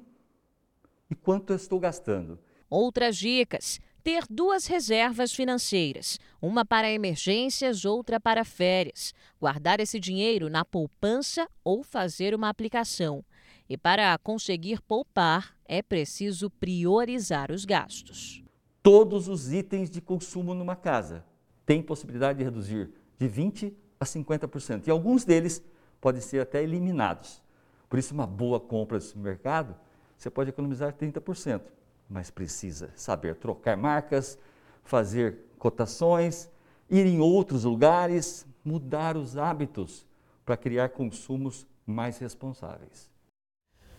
e 1.10 1.16
quanto 1.16 1.54
eu 1.54 1.56
estou 1.56 1.80
gastando. 1.80 2.38
Outras 2.70 3.16
dicas: 3.16 3.80
ter 4.08 4.24
duas 4.30 4.67
reservas 4.67 5.34
financeiras, 5.34 6.17
uma 6.41 6.63
para 6.63 6.89
emergências, 6.89 7.84
outra 7.84 8.22
para 8.22 8.46
férias, 8.46 9.13
guardar 9.38 9.82
esse 9.82 10.00
dinheiro 10.00 10.50
na 10.50 10.63
poupança 10.63 11.46
ou 11.62 11.84
fazer 11.84 12.34
uma 12.34 12.48
aplicação. 12.48 13.22
E 13.67 13.76
para 13.76 14.17
conseguir 14.20 14.80
poupar, 14.80 15.54
é 15.65 15.82
preciso 15.82 16.50
priorizar 16.50 17.52
os 17.52 17.65
gastos. 17.65 18.41
Todos 18.82 19.28
os 19.28 19.52
itens 19.52 19.89
de 19.89 20.00
consumo 20.00 20.54
numa 20.54 20.78
casa 20.78 21.26
têm 21.65 21.84
possibilidade 21.84 22.39
de 22.39 22.46
reduzir 22.46 22.89
de 23.20 23.28
20% 23.28 23.74
a 24.00 24.06
50%. 24.06 24.88
E 24.88 24.89
alguns 24.89 25.26
deles 25.26 25.62
podem 26.00 26.22
ser 26.22 26.39
até 26.39 26.63
eliminados. 26.63 27.43
Por 27.89 28.00
isso, 28.00 28.13
uma 28.13 28.26
boa 28.26 28.58
compra 28.58 29.00
de 29.00 29.04
supermercado, 29.04 29.76
você 30.17 30.30
pode 30.30 30.50
economizar 30.50 30.93
30%, 30.93 31.62
mas 32.10 32.30
precisa 32.30 32.89
saber 32.96 33.36
trocar 33.36 33.76
marcas, 33.76 34.38
fazer 34.84 35.39
cotações, 35.58 36.50
ir 36.89 37.06
em 37.06 37.20
outros 37.20 37.63
lugares, 37.63 38.46
mudar 38.63 39.17
os 39.17 39.38
hábitos 39.38 40.06
para 40.46 40.58
criar 40.58 40.89
consumos 40.89 41.67
mais 41.86 42.17
responsáveis. 42.17 43.10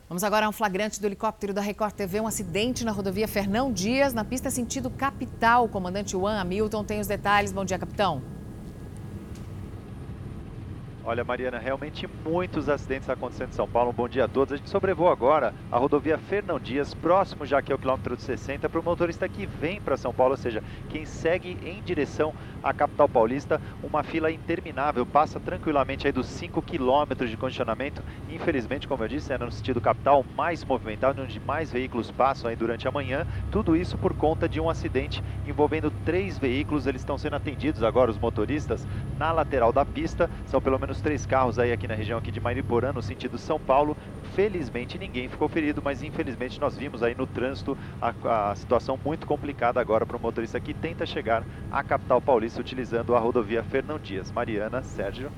Vamos 0.08 0.24
agora 0.24 0.46
a 0.46 0.48
um 0.48 0.52
flagrante 0.52 0.98
do 0.98 1.06
helicóptero 1.06 1.52
da 1.52 1.60
Record 1.60 1.92
TV, 1.94 2.18
um 2.18 2.26
acidente 2.26 2.82
na 2.82 2.92
rodovia 2.92 3.28
Fernão 3.28 3.70
Dias, 3.70 4.14
na 4.14 4.24
pista 4.24 4.50
sentido 4.50 4.88
capital. 4.88 5.66
O 5.66 5.68
comandante 5.68 6.12
Juan 6.12 6.40
Hamilton 6.40 6.82
tem 6.82 6.98
os 6.98 7.06
detalhes. 7.06 7.52
Bom 7.52 7.62
dia, 7.62 7.78
capitão. 7.78 8.37
Olha, 11.08 11.24
Mariana, 11.24 11.58
realmente 11.58 12.06
muitos 12.22 12.68
acidentes 12.68 13.08
acontecendo 13.08 13.48
em 13.48 13.54
São 13.54 13.66
Paulo. 13.66 13.92
Um 13.92 13.94
bom 13.94 14.06
dia 14.06 14.26
a 14.26 14.28
todos. 14.28 14.52
A 14.52 14.56
gente 14.58 14.68
sobrevoou 14.68 15.10
agora 15.10 15.54
a 15.72 15.78
rodovia 15.78 16.18
Fernão 16.18 16.60
Dias, 16.60 16.92
próximo 16.92 17.46
já 17.46 17.60
aqui 17.60 17.72
ao 17.72 17.78
quilômetro 17.78 18.14
60, 18.14 18.68
para 18.68 18.78
o 18.78 18.84
motorista 18.84 19.26
que 19.26 19.46
vem 19.46 19.80
para 19.80 19.96
São 19.96 20.12
Paulo, 20.12 20.32
ou 20.32 20.36
seja, 20.36 20.62
quem 20.90 21.06
segue 21.06 21.56
em 21.64 21.80
direção 21.82 22.34
à 22.62 22.74
capital 22.74 23.08
paulista. 23.08 23.58
Uma 23.82 24.02
fila 24.02 24.30
interminável, 24.30 25.06
passa 25.06 25.40
tranquilamente 25.40 26.06
aí 26.06 26.12
dos 26.12 26.26
5 26.26 26.60
quilômetros 26.60 27.30
de 27.30 27.38
condicionamento. 27.38 28.02
Infelizmente, 28.28 28.86
como 28.86 29.02
eu 29.02 29.08
disse, 29.08 29.32
é 29.32 29.38
no 29.38 29.50
sentido 29.50 29.80
capital 29.80 30.26
mais 30.36 30.62
movimentado, 30.62 31.22
onde 31.22 31.40
mais 31.40 31.72
veículos 31.72 32.10
passam 32.10 32.50
aí 32.50 32.56
durante 32.56 32.86
a 32.86 32.90
manhã. 32.92 33.26
Tudo 33.50 33.74
isso 33.74 33.96
por 33.96 34.12
conta 34.12 34.46
de 34.46 34.60
um 34.60 34.68
acidente 34.68 35.24
envolvendo 35.46 35.90
três 36.04 36.36
veículos. 36.36 36.86
Eles 36.86 37.00
estão 37.00 37.16
sendo 37.16 37.36
atendidos 37.36 37.82
agora, 37.82 38.10
os 38.10 38.18
motoristas, 38.18 38.86
na 39.16 39.32
lateral 39.32 39.72
da 39.72 39.86
pista. 39.86 40.28
São 40.44 40.60
pelo 40.60 40.78
menos 40.78 40.97
três 41.00 41.26
carros 41.26 41.58
aí 41.58 41.72
aqui 41.72 41.86
na 41.88 41.94
região 41.94 42.18
aqui 42.18 42.30
de 42.30 42.40
Mariporã, 42.40 42.92
no 42.92 43.02
sentido 43.02 43.38
São 43.38 43.58
Paulo. 43.58 43.96
Felizmente 44.34 44.98
ninguém 44.98 45.28
ficou 45.28 45.48
ferido, 45.48 45.82
mas 45.84 46.02
infelizmente 46.02 46.60
nós 46.60 46.76
vimos 46.76 47.02
aí 47.02 47.14
no 47.14 47.26
trânsito 47.26 47.76
a, 48.00 48.50
a 48.50 48.54
situação 48.54 48.98
muito 49.04 49.26
complicada 49.26 49.80
agora 49.80 50.06
para 50.06 50.16
o 50.16 50.20
motorista 50.20 50.60
que 50.60 50.74
tenta 50.74 51.06
chegar 51.06 51.46
à 51.70 51.82
capital 51.82 52.20
paulista 52.20 52.60
utilizando 52.60 53.14
a 53.14 53.18
rodovia 53.18 53.62
Fernão 53.62 53.98
Dias. 53.98 54.30
Mariana, 54.32 54.82
Sérgio. 54.82 55.32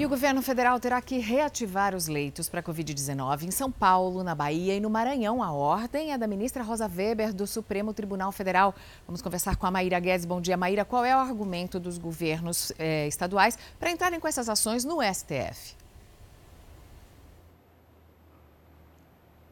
E 0.00 0.06
o 0.06 0.08
governo 0.08 0.40
federal 0.40 0.80
terá 0.80 1.02
que 1.02 1.18
reativar 1.18 1.94
os 1.94 2.08
leitos 2.08 2.48
para 2.48 2.62
Covid-19 2.62 3.42
em 3.42 3.50
São 3.50 3.70
Paulo, 3.70 4.24
na 4.24 4.34
Bahia 4.34 4.74
e 4.74 4.80
no 4.80 4.88
Maranhão. 4.88 5.42
A 5.42 5.52
ordem 5.52 6.10
é 6.14 6.16
da 6.16 6.26
ministra 6.26 6.62
Rosa 6.62 6.88
Weber, 6.88 7.34
do 7.34 7.46
Supremo 7.46 7.92
Tribunal 7.92 8.32
Federal. 8.32 8.74
Vamos 9.06 9.20
conversar 9.20 9.56
com 9.56 9.66
a 9.66 9.70
Maíra 9.70 10.00
Guedes. 10.00 10.24
Bom 10.24 10.40
dia, 10.40 10.56
Maíra. 10.56 10.86
Qual 10.86 11.04
é 11.04 11.14
o 11.14 11.18
argumento 11.18 11.78
dos 11.78 11.98
governos 11.98 12.72
eh, 12.78 13.08
estaduais 13.08 13.58
para 13.78 13.90
entrarem 13.90 14.18
com 14.18 14.26
essas 14.26 14.48
ações 14.48 14.86
no 14.86 15.02
STF? 15.02 15.79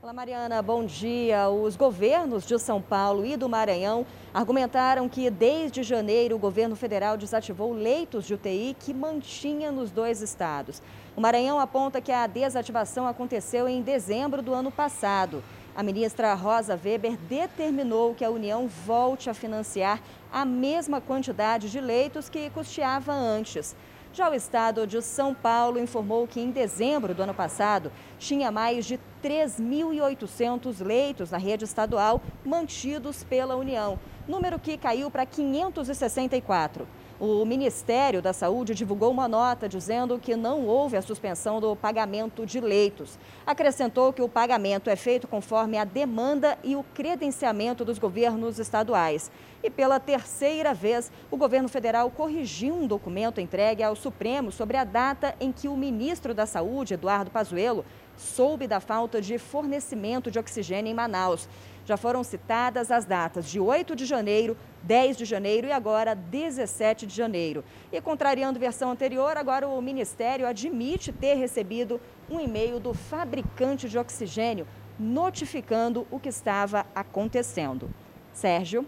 Olá, 0.00 0.12
Mariana, 0.12 0.62
bom 0.62 0.84
dia. 0.84 1.48
Os 1.48 1.74
governos 1.74 2.46
de 2.46 2.56
São 2.60 2.80
Paulo 2.80 3.26
e 3.26 3.36
do 3.36 3.48
Maranhão 3.48 4.06
argumentaram 4.32 5.08
que 5.08 5.28
desde 5.28 5.82
janeiro 5.82 6.36
o 6.36 6.38
governo 6.38 6.76
federal 6.76 7.16
desativou 7.16 7.72
leitos 7.72 8.24
de 8.24 8.34
UTI 8.34 8.76
que 8.78 8.94
mantinha 8.94 9.72
nos 9.72 9.90
dois 9.90 10.22
estados. 10.22 10.80
O 11.16 11.20
Maranhão 11.20 11.58
aponta 11.58 12.00
que 12.00 12.12
a 12.12 12.28
desativação 12.28 13.08
aconteceu 13.08 13.68
em 13.68 13.82
dezembro 13.82 14.40
do 14.40 14.54
ano 14.54 14.70
passado. 14.70 15.42
A 15.74 15.82
ministra 15.82 16.32
Rosa 16.32 16.78
Weber 16.80 17.16
determinou 17.28 18.14
que 18.14 18.24
a 18.24 18.30
União 18.30 18.68
volte 18.68 19.28
a 19.28 19.34
financiar 19.34 20.00
a 20.32 20.44
mesma 20.44 21.00
quantidade 21.00 21.68
de 21.68 21.80
leitos 21.80 22.28
que 22.28 22.50
custeava 22.50 23.12
antes. 23.12 23.74
Já 24.18 24.28
o 24.28 24.34
estado 24.34 24.84
de 24.84 25.00
São 25.00 25.32
Paulo 25.32 25.78
informou 25.78 26.26
que 26.26 26.40
em 26.40 26.50
dezembro 26.50 27.14
do 27.14 27.22
ano 27.22 27.32
passado 27.32 27.92
tinha 28.18 28.50
mais 28.50 28.84
de 28.84 28.98
3.800 29.22 30.84
leitos 30.84 31.30
na 31.30 31.38
rede 31.38 31.64
estadual 31.64 32.20
mantidos 32.44 33.22
pela 33.22 33.54
União, 33.54 33.96
número 34.26 34.58
que 34.58 34.76
caiu 34.76 35.08
para 35.08 35.24
564. 35.24 36.84
O 37.20 37.44
Ministério 37.44 38.22
da 38.22 38.32
Saúde 38.32 38.76
divulgou 38.76 39.10
uma 39.10 39.26
nota 39.26 39.68
dizendo 39.68 40.20
que 40.20 40.36
não 40.36 40.64
houve 40.66 40.96
a 40.96 41.02
suspensão 41.02 41.60
do 41.60 41.74
pagamento 41.74 42.46
de 42.46 42.60
leitos. 42.60 43.18
Acrescentou 43.44 44.12
que 44.12 44.22
o 44.22 44.28
pagamento 44.28 44.88
é 44.88 44.94
feito 44.94 45.26
conforme 45.26 45.76
a 45.76 45.84
demanda 45.84 46.56
e 46.62 46.76
o 46.76 46.84
credenciamento 46.94 47.84
dos 47.84 47.98
governos 47.98 48.60
estaduais. 48.60 49.32
E 49.64 49.68
pela 49.68 49.98
terceira 49.98 50.72
vez, 50.72 51.10
o 51.28 51.36
governo 51.36 51.68
federal 51.68 52.08
corrigiu 52.08 52.72
um 52.76 52.86
documento 52.86 53.40
entregue 53.40 53.82
ao 53.82 53.96
Supremo 53.96 54.52
sobre 54.52 54.76
a 54.76 54.84
data 54.84 55.34
em 55.40 55.50
que 55.50 55.66
o 55.66 55.76
ministro 55.76 56.32
da 56.32 56.46
Saúde, 56.46 56.94
Eduardo 56.94 57.32
Pazuello, 57.32 57.84
soube 58.16 58.68
da 58.68 58.78
falta 58.78 59.20
de 59.20 59.38
fornecimento 59.38 60.30
de 60.30 60.38
oxigênio 60.38 60.90
em 60.90 60.94
Manaus. 60.94 61.48
Já 61.88 61.96
foram 61.96 62.22
citadas 62.22 62.90
as 62.90 63.06
datas 63.06 63.48
de 63.48 63.58
8 63.58 63.96
de 63.96 64.04
janeiro, 64.04 64.58
10 64.82 65.16
de 65.16 65.24
janeiro 65.24 65.68
e 65.68 65.72
agora 65.72 66.14
17 66.14 67.06
de 67.06 67.16
janeiro. 67.16 67.64
E 67.90 67.98
contrariando 67.98 68.60
versão 68.60 68.90
anterior, 68.90 69.38
agora 69.38 69.66
o 69.66 69.80
Ministério 69.80 70.46
admite 70.46 71.12
ter 71.12 71.32
recebido 71.36 71.98
um 72.28 72.38
e-mail 72.38 72.78
do 72.78 72.92
fabricante 72.92 73.88
de 73.88 73.96
oxigênio 73.96 74.66
notificando 74.98 76.06
o 76.10 76.20
que 76.20 76.28
estava 76.28 76.84
acontecendo. 76.94 77.88
Sérgio. 78.34 78.84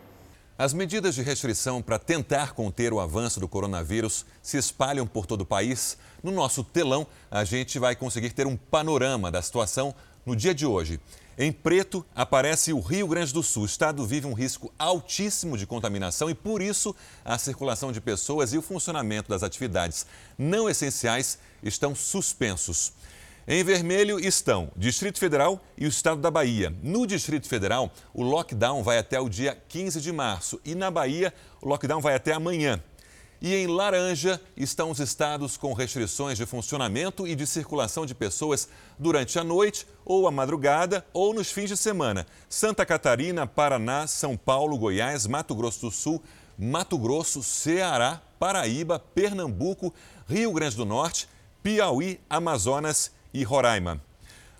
As 0.59 0.75
medidas 0.75 1.15
de 1.15 1.23
restrição 1.23 1.81
para 1.81 1.99
tentar 1.99 2.53
conter 2.53 2.93
o 2.93 3.01
avanço 3.01 3.41
do 3.41 3.49
coronavírus 3.49 4.27
se 4.43 4.59
espalham 4.59 5.07
por 5.07 5.25
todo 5.25 5.41
o 5.41 5.47
país. 5.47 5.97
No 6.23 6.31
nosso 6.31 6.63
telão, 6.63 7.07
a 7.31 7.45
gente 7.45 7.79
vai 7.79 7.97
conseguir 7.97 8.35
ter 8.35 8.47
um 8.47 8.59
panorama 8.59 9.31
da 9.31 9.41
situação 9.41 9.95
no 10.27 10.37
dia 10.37 10.55
de 10.55 10.67
hoje. 10.67 11.01
Em 11.39 11.53
preto 11.53 12.05
aparece 12.15 12.73
o 12.73 12.81
Rio 12.81 13.09
Grande 13.09 13.33
do 13.33 13.43
Sul. 13.43 13.63
O 13.63 13.67
estado 13.67 14.05
vive 14.07 14.27
um 14.27 14.35
risco 14.35 14.73
altíssimo 14.79 15.57
de 15.57 15.67
contaminação 15.67 16.29
e, 16.29 16.35
por 16.35 16.61
isso, 16.61 16.95
a 17.25 17.39
circulação 17.39 17.93
de 17.93 18.01
pessoas 18.01 18.53
e 18.53 18.59
o 18.59 18.63
funcionamento 18.63 19.31
das 19.31 19.43
atividades 19.43 20.07
não 20.37 20.69
essenciais 20.69 21.39
estão 21.63 21.95
suspensos. 21.95 22.93
Em 23.49 23.65
vermelho 23.65 24.21
estão 24.21 24.71
Distrito 24.77 25.19
Federal 25.19 25.61
e 25.77 25.87
o 25.87 25.89
Estado 25.89 26.21
da 26.21 26.31
Bahia. 26.31 26.75
No 26.83 27.07
Distrito 27.07 27.49
Federal, 27.49 27.91
o 28.13 28.23
lockdown 28.23 28.83
vai 28.83 28.99
até 28.99 29.19
o 29.19 29.29
dia 29.29 29.59
15 29.69 30.01
de 30.01 30.13
março 30.13 30.61
e 30.65 30.75
na 30.75 30.91
Bahia, 30.91 31.33
o 31.61 31.69
lockdown 31.69 32.01
vai 32.01 32.15
até 32.15 32.33
amanhã. 32.33 32.83
E 33.43 33.55
em 33.55 33.67
laranja 33.67 34.39
estão 34.55 34.91
os 34.91 35.01
estados 35.01 35.57
com 35.57 35.73
restrições 35.73 36.37
de 36.37 36.45
funcionamento 36.45 37.27
e 37.27 37.35
de 37.35 37.47
circulação 37.47 38.05
de 38.05 38.15
pessoas 38.15 38.69
durante 38.99 39.39
a 39.39 39.45
noite 39.45 39.87
ou 40.05 40.29
a 40.29 40.31
madrugada 40.31 41.07
ou 41.13 41.33
nos 41.33 41.51
fins 41.51 41.71
de 41.71 41.77
semana. 41.77 42.27
Santa 42.51 42.85
Catarina, 42.85 43.47
Paraná, 43.47 44.07
São 44.07 44.37
Paulo, 44.37 44.77
Goiás, 44.77 45.27
Mato 45.27 45.55
Grosso 45.55 45.81
do 45.81 45.91
Sul, 45.91 46.23
Mato 46.59 46.99
Grosso, 46.99 47.43
Ceará, 47.43 48.21
Paraíba, 48.39 48.99
Pernambuco, 48.99 49.95
Rio 50.29 50.53
Grande 50.53 50.77
do 50.77 50.85
Norte, 50.85 51.27
Piauí, 51.63 52.21
Amazonas 52.29 53.11
e 53.33 53.43
Roraima. 53.43 54.03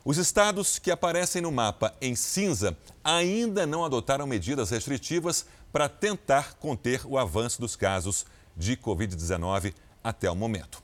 Os 0.03 0.17
estados 0.17 0.79
que 0.79 0.91
aparecem 0.91 1.43
no 1.43 1.53
mapa 1.53 1.95
em 2.01 2.17
cinza 2.17 2.75
ainda 3.05 3.67
não 3.67 3.85
adotaram 3.85 4.27
medidas 4.27 4.71
restritivas 4.71 5.45
para 5.71 5.91
tentar 5.91 6.55
conter 6.55 7.03
o 7.05 7.19
avanço 7.19 7.61
dos 7.61 7.77
casos 7.77 8.25
de 8.61 8.77
Covid-19 8.77 9.75
até 10.05 10.31
o 10.31 10.37
momento. 10.37 10.83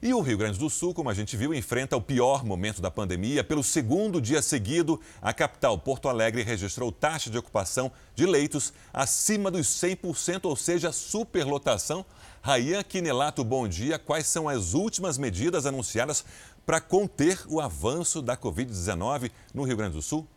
E 0.00 0.14
o 0.14 0.20
Rio 0.20 0.38
Grande 0.38 0.58
do 0.58 0.70
Sul, 0.70 0.94
como 0.94 1.10
a 1.10 1.14
gente 1.14 1.36
viu, 1.36 1.52
enfrenta 1.52 1.96
o 1.96 2.00
pior 2.00 2.44
momento 2.44 2.80
da 2.80 2.88
pandemia. 2.88 3.42
Pelo 3.42 3.64
segundo 3.64 4.20
dia 4.20 4.40
seguido, 4.40 5.00
a 5.20 5.32
capital, 5.32 5.76
Porto 5.76 6.08
Alegre, 6.08 6.44
registrou 6.44 6.92
taxa 6.92 7.30
de 7.30 7.38
ocupação 7.38 7.90
de 8.14 8.24
leitos 8.24 8.72
acima 8.92 9.50
dos 9.50 9.66
100%, 9.66 10.44
ou 10.44 10.54
seja, 10.54 10.92
superlotação. 10.92 12.06
Rayan 12.40 12.84
Quinelato, 12.84 13.42
bom 13.42 13.66
dia. 13.66 13.98
Quais 13.98 14.28
são 14.28 14.48
as 14.48 14.72
últimas 14.72 15.18
medidas 15.18 15.66
anunciadas 15.66 16.24
para 16.64 16.80
conter 16.80 17.40
o 17.48 17.60
avanço 17.60 18.22
da 18.22 18.36
Covid-19 18.36 19.32
no 19.52 19.64
Rio 19.64 19.76
Grande 19.76 19.94
do 19.94 20.02
Sul? 20.02 20.28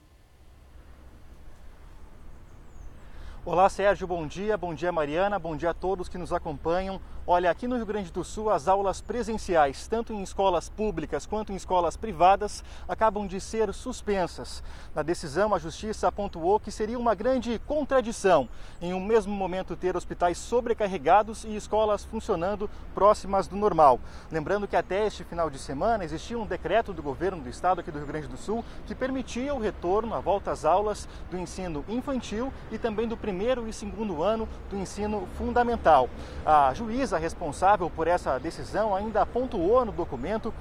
Olá, 3.44 3.68
Sérgio, 3.70 4.06
bom 4.06 4.28
dia. 4.28 4.56
Bom 4.56 4.72
dia, 4.72 4.92
Mariana. 4.92 5.40
Bom 5.40 5.56
dia 5.56 5.72
a 5.72 5.74
todos 5.74 6.08
que 6.08 6.16
nos 6.16 6.32
acompanham. 6.32 7.02
Olha, 7.26 7.50
aqui 7.50 7.68
no 7.68 7.76
Rio 7.76 7.86
Grande 7.88 8.12
do 8.12 8.24
Sul, 8.24 8.52
as 8.52 8.68
aulas 8.68 9.02
presenciais, 9.02 9.88
tanto 9.88 10.14
em 10.14 10.22
escolas 10.22 10.70
públicas 10.70 11.26
quanto 11.26 11.52
em 11.52 11.56
escolas 11.56 11.98
privadas, 11.98 12.64
acabam 12.88 13.26
de 13.26 13.40
ser 13.40 13.74
suspensas. 13.74 14.62
Na 14.94 15.02
decisão, 15.02 15.56
a 15.56 15.60
Justiça 15.60 16.12
pontuou 16.12 16.60
que 16.60 16.72
seria 16.72 17.00
uma 17.00 17.16
grande 17.16 17.60
contradição 17.66 18.48
em 18.80 18.94
um 18.94 19.00
mesmo 19.00 19.34
momento 19.34 19.76
ter 19.76 19.96
hospitais 19.96 20.38
sobrecarregados 20.38 21.44
e 21.44 21.56
escolas 21.56 22.04
funcionando 22.04 22.70
próximas 22.94 23.48
do 23.48 23.56
normal. 23.56 24.00
Lembrando 24.32 24.68
que 24.68 24.76
até 24.76 25.08
este 25.08 25.24
final 25.24 25.50
de 25.50 25.58
semana 25.58 26.04
existia 26.04 26.38
um 26.38 26.46
decreto 26.46 26.94
do 26.94 27.02
governo 27.02 27.42
do 27.42 27.50
estado 27.50 27.82
aqui 27.82 27.92
do 27.92 27.98
Rio 27.98 28.08
Grande 28.08 28.28
do 28.28 28.38
Sul 28.38 28.64
que 28.86 28.94
permitia 28.94 29.54
o 29.54 29.60
retorno, 29.60 30.14
a 30.14 30.20
volta 30.20 30.52
às 30.52 30.66
aulas 30.66 31.08
do 31.30 31.38
ensino 31.38 31.84
infantil 31.88 32.52
e 32.72 32.78
também 32.78 33.08
do 33.08 33.18
primeiro 33.18 33.31
primeiro 33.32 33.65
e 33.65 33.72
segundo 33.72 34.22
ano 34.22 34.48
do 34.70 34.78
ensino 34.78 35.26
fundamental. 35.38 36.10
A 36.46 36.74
juíza 36.74 37.17
responsável 37.17 37.89
por 37.89 38.06
essa 38.06 38.38
decisão 38.38 38.94
ainda 38.94 39.26
pontuou 39.26 39.86
no 39.86 39.91
documento 39.94 40.54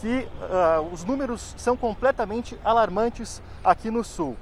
que 0.00 0.28
uh, 0.42 0.92
os 0.92 1.04
números 1.04 1.54
são 1.56 1.76
completamente 1.76 2.58
alarmantes 2.64 3.40
aqui 3.64 3.92
no 3.92 4.02
Sul. 4.02 4.36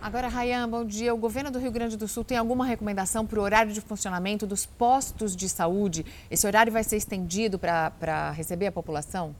Agora, 0.00 0.28
Rayan, 0.28 0.66
bom 0.66 0.82
dia. 0.82 1.14
O 1.14 1.18
governo 1.18 1.50
do 1.50 1.58
Rio 1.58 1.70
Grande 1.70 1.98
do 1.98 2.08
Sul 2.08 2.24
tem 2.24 2.38
alguma 2.38 2.64
recomendação 2.64 3.26
para 3.26 3.38
o 3.38 3.42
horário 3.42 3.70
de 3.70 3.82
funcionamento 3.82 4.46
dos 4.46 4.64
postos 4.64 5.36
de 5.36 5.50
saúde? 5.50 6.06
Esse 6.30 6.46
horário 6.46 6.72
vai 6.72 6.82
ser 6.82 6.96
estendido 6.96 7.58
para 7.58 8.30
receber 8.30 8.68
a 8.68 8.72
população? 8.72 9.36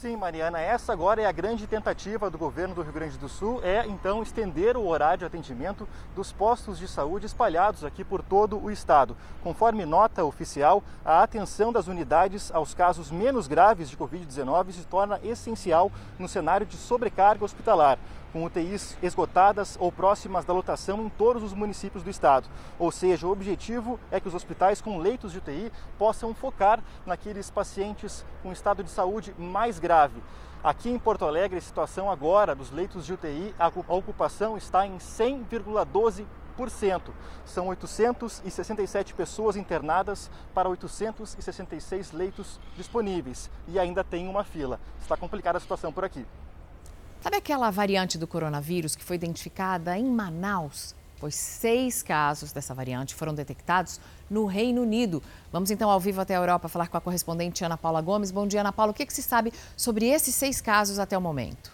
Sim, 0.00 0.14
Mariana, 0.14 0.60
essa 0.60 0.92
agora 0.92 1.22
é 1.22 1.24
a 1.24 1.32
grande 1.32 1.66
tentativa 1.66 2.28
do 2.28 2.36
governo 2.36 2.74
do 2.74 2.82
Rio 2.82 2.92
Grande 2.92 3.16
do 3.16 3.30
Sul, 3.30 3.62
é 3.64 3.86
então 3.86 4.22
estender 4.22 4.76
o 4.76 4.86
horário 4.86 5.20
de 5.20 5.24
atendimento 5.24 5.88
dos 6.14 6.30
postos 6.30 6.78
de 6.78 6.86
saúde 6.86 7.24
espalhados 7.24 7.82
aqui 7.82 8.04
por 8.04 8.22
todo 8.22 8.62
o 8.62 8.70
estado. 8.70 9.16
Conforme 9.42 9.86
nota 9.86 10.22
oficial, 10.22 10.84
a 11.02 11.22
atenção 11.22 11.72
das 11.72 11.86
unidades 11.86 12.52
aos 12.52 12.74
casos 12.74 13.10
menos 13.10 13.48
graves 13.48 13.88
de 13.88 13.96
Covid-19 13.96 14.72
se 14.72 14.84
torna 14.84 15.18
essencial 15.24 15.90
no 16.18 16.28
cenário 16.28 16.66
de 16.66 16.76
sobrecarga 16.76 17.46
hospitalar 17.46 17.98
com 18.32 18.44
UTIs 18.44 18.96
esgotadas 19.02 19.76
ou 19.80 19.90
próximas 19.90 20.44
da 20.44 20.52
lotação 20.52 21.04
em 21.04 21.08
todos 21.08 21.42
os 21.42 21.52
municípios 21.52 22.02
do 22.02 22.10
estado. 22.10 22.48
Ou 22.78 22.90
seja, 22.92 23.26
o 23.26 23.30
objetivo 23.30 23.98
é 24.10 24.20
que 24.20 24.28
os 24.28 24.34
hospitais 24.34 24.80
com 24.80 24.98
leitos 24.98 25.32
de 25.32 25.38
UTI 25.38 25.72
possam 25.98 26.34
focar 26.34 26.82
naqueles 27.04 27.50
pacientes 27.50 28.24
com 28.42 28.52
estado 28.52 28.84
de 28.84 28.90
saúde 28.90 29.34
mais 29.38 29.78
grave. 29.78 30.22
Aqui 30.62 30.90
em 30.90 30.98
Porto 30.98 31.24
Alegre, 31.24 31.58
a 31.58 31.62
situação 31.62 32.10
agora 32.10 32.54
dos 32.54 32.70
leitos 32.70 33.06
de 33.06 33.12
UTI, 33.12 33.54
a 33.58 33.68
ocupação 33.68 34.56
está 34.56 34.86
em 34.86 34.96
100,12%. 34.96 36.26
São 37.44 37.68
867 37.68 39.14
pessoas 39.14 39.56
internadas 39.56 40.30
para 40.54 40.68
866 40.68 42.12
leitos 42.12 42.58
disponíveis 42.76 43.50
e 43.68 43.78
ainda 43.78 44.02
tem 44.02 44.26
uma 44.26 44.42
fila. 44.42 44.80
Está 45.00 45.16
complicada 45.16 45.58
a 45.58 45.60
situação 45.60 45.92
por 45.92 46.04
aqui. 46.04 46.26
Sabe 47.20 47.36
aquela 47.36 47.70
variante 47.70 48.18
do 48.18 48.26
coronavírus 48.26 48.94
que 48.94 49.04
foi 49.04 49.16
identificada 49.16 49.98
em 49.98 50.04
Manaus? 50.04 50.94
Pois 51.18 51.34
seis 51.34 52.02
casos 52.02 52.52
dessa 52.52 52.74
variante 52.74 53.14
foram 53.14 53.34
detectados 53.34 53.98
no 54.30 54.44
Reino 54.44 54.82
Unido. 54.82 55.22
Vamos 55.50 55.70
então 55.70 55.90
ao 55.90 55.98
vivo 55.98 56.20
até 56.20 56.36
a 56.36 56.38
Europa 56.38 56.68
falar 56.68 56.88
com 56.88 56.96
a 56.96 57.00
correspondente 57.00 57.64
Ana 57.64 57.78
Paula 57.78 58.02
Gomes. 58.02 58.30
Bom 58.30 58.46
dia, 58.46 58.60
Ana 58.60 58.72
Paula. 58.72 58.92
O 58.92 58.94
que, 58.94 59.06
que 59.06 59.14
se 59.14 59.22
sabe 59.22 59.52
sobre 59.76 60.06
esses 60.06 60.34
seis 60.34 60.60
casos 60.60 60.98
até 60.98 61.16
o 61.16 61.20
momento? 61.20 61.72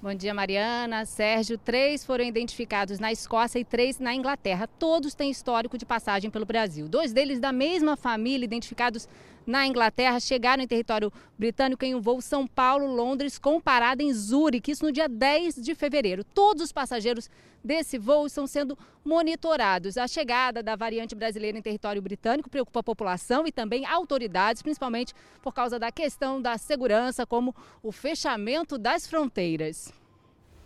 Bom 0.00 0.14
dia, 0.14 0.32
Mariana. 0.32 1.04
Sérgio, 1.04 1.58
três 1.58 2.04
foram 2.04 2.24
identificados 2.24 3.00
na 3.00 3.10
Escócia 3.10 3.58
e 3.58 3.64
três 3.64 3.98
na 3.98 4.14
Inglaterra. 4.14 4.68
Todos 4.78 5.14
têm 5.14 5.32
histórico 5.32 5.76
de 5.76 5.84
passagem 5.84 6.30
pelo 6.30 6.46
Brasil. 6.46 6.86
Dois 6.86 7.12
deles 7.12 7.40
da 7.40 7.50
mesma 7.50 7.96
família, 7.96 8.44
identificados 8.44 9.08
na 9.46 9.66
Inglaterra 9.66 10.18
chegaram 10.18 10.62
em 10.62 10.66
território 10.66 11.12
britânico 11.38 11.84
em 11.84 11.94
um 11.94 12.00
voo 12.00 12.20
São 12.20 12.46
Paulo-Londres 12.46 13.38
com 13.38 13.60
parada 13.60 14.02
em 14.02 14.12
Zurique, 14.12 14.72
isso 14.72 14.84
no 14.84 14.90
dia 14.90 15.08
10 15.08 15.56
de 15.56 15.74
fevereiro. 15.74 16.24
Todos 16.24 16.64
os 16.64 16.72
passageiros 16.72 17.30
desse 17.62 17.98
voo 17.98 18.26
estão 18.26 18.46
sendo 18.46 18.76
monitorados. 19.04 19.96
A 19.96 20.08
chegada 20.08 20.62
da 20.62 20.74
variante 20.74 21.14
brasileira 21.14 21.56
em 21.58 21.62
território 21.62 22.02
britânico 22.02 22.50
preocupa 22.50 22.80
a 22.80 22.82
população 22.82 23.46
e 23.46 23.52
também 23.52 23.86
autoridades, 23.86 24.62
principalmente 24.62 25.14
por 25.42 25.54
causa 25.54 25.78
da 25.78 25.92
questão 25.92 26.42
da 26.42 26.58
segurança, 26.58 27.24
como 27.24 27.54
o 27.82 27.92
fechamento 27.92 28.76
das 28.76 29.06
fronteiras. 29.06 29.92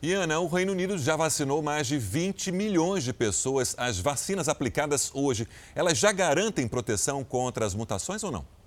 E 0.03 0.15
Ana, 0.15 0.41
o 0.41 0.49
Reino 0.49 0.73
Unido 0.73 0.97
já 0.97 1.15
vacinou 1.15 1.63
mais 1.63 1.87
de 1.87 1.99
20 1.99 2.51
milhões 2.51 3.05
de 3.05 3.13
pessoas. 3.13 3.75
As 3.77 3.99
vacinas 3.99 4.49
aplicadas 4.49 5.11
hoje, 5.13 5.47
elas 5.75 5.99
já 5.99 6.11
garantem 6.11 6.67
proteção 6.67 7.23
contra 7.23 7.67
as 7.67 7.75
mutações 7.75 8.25
ou 8.25 8.33
não? 8.33 8.60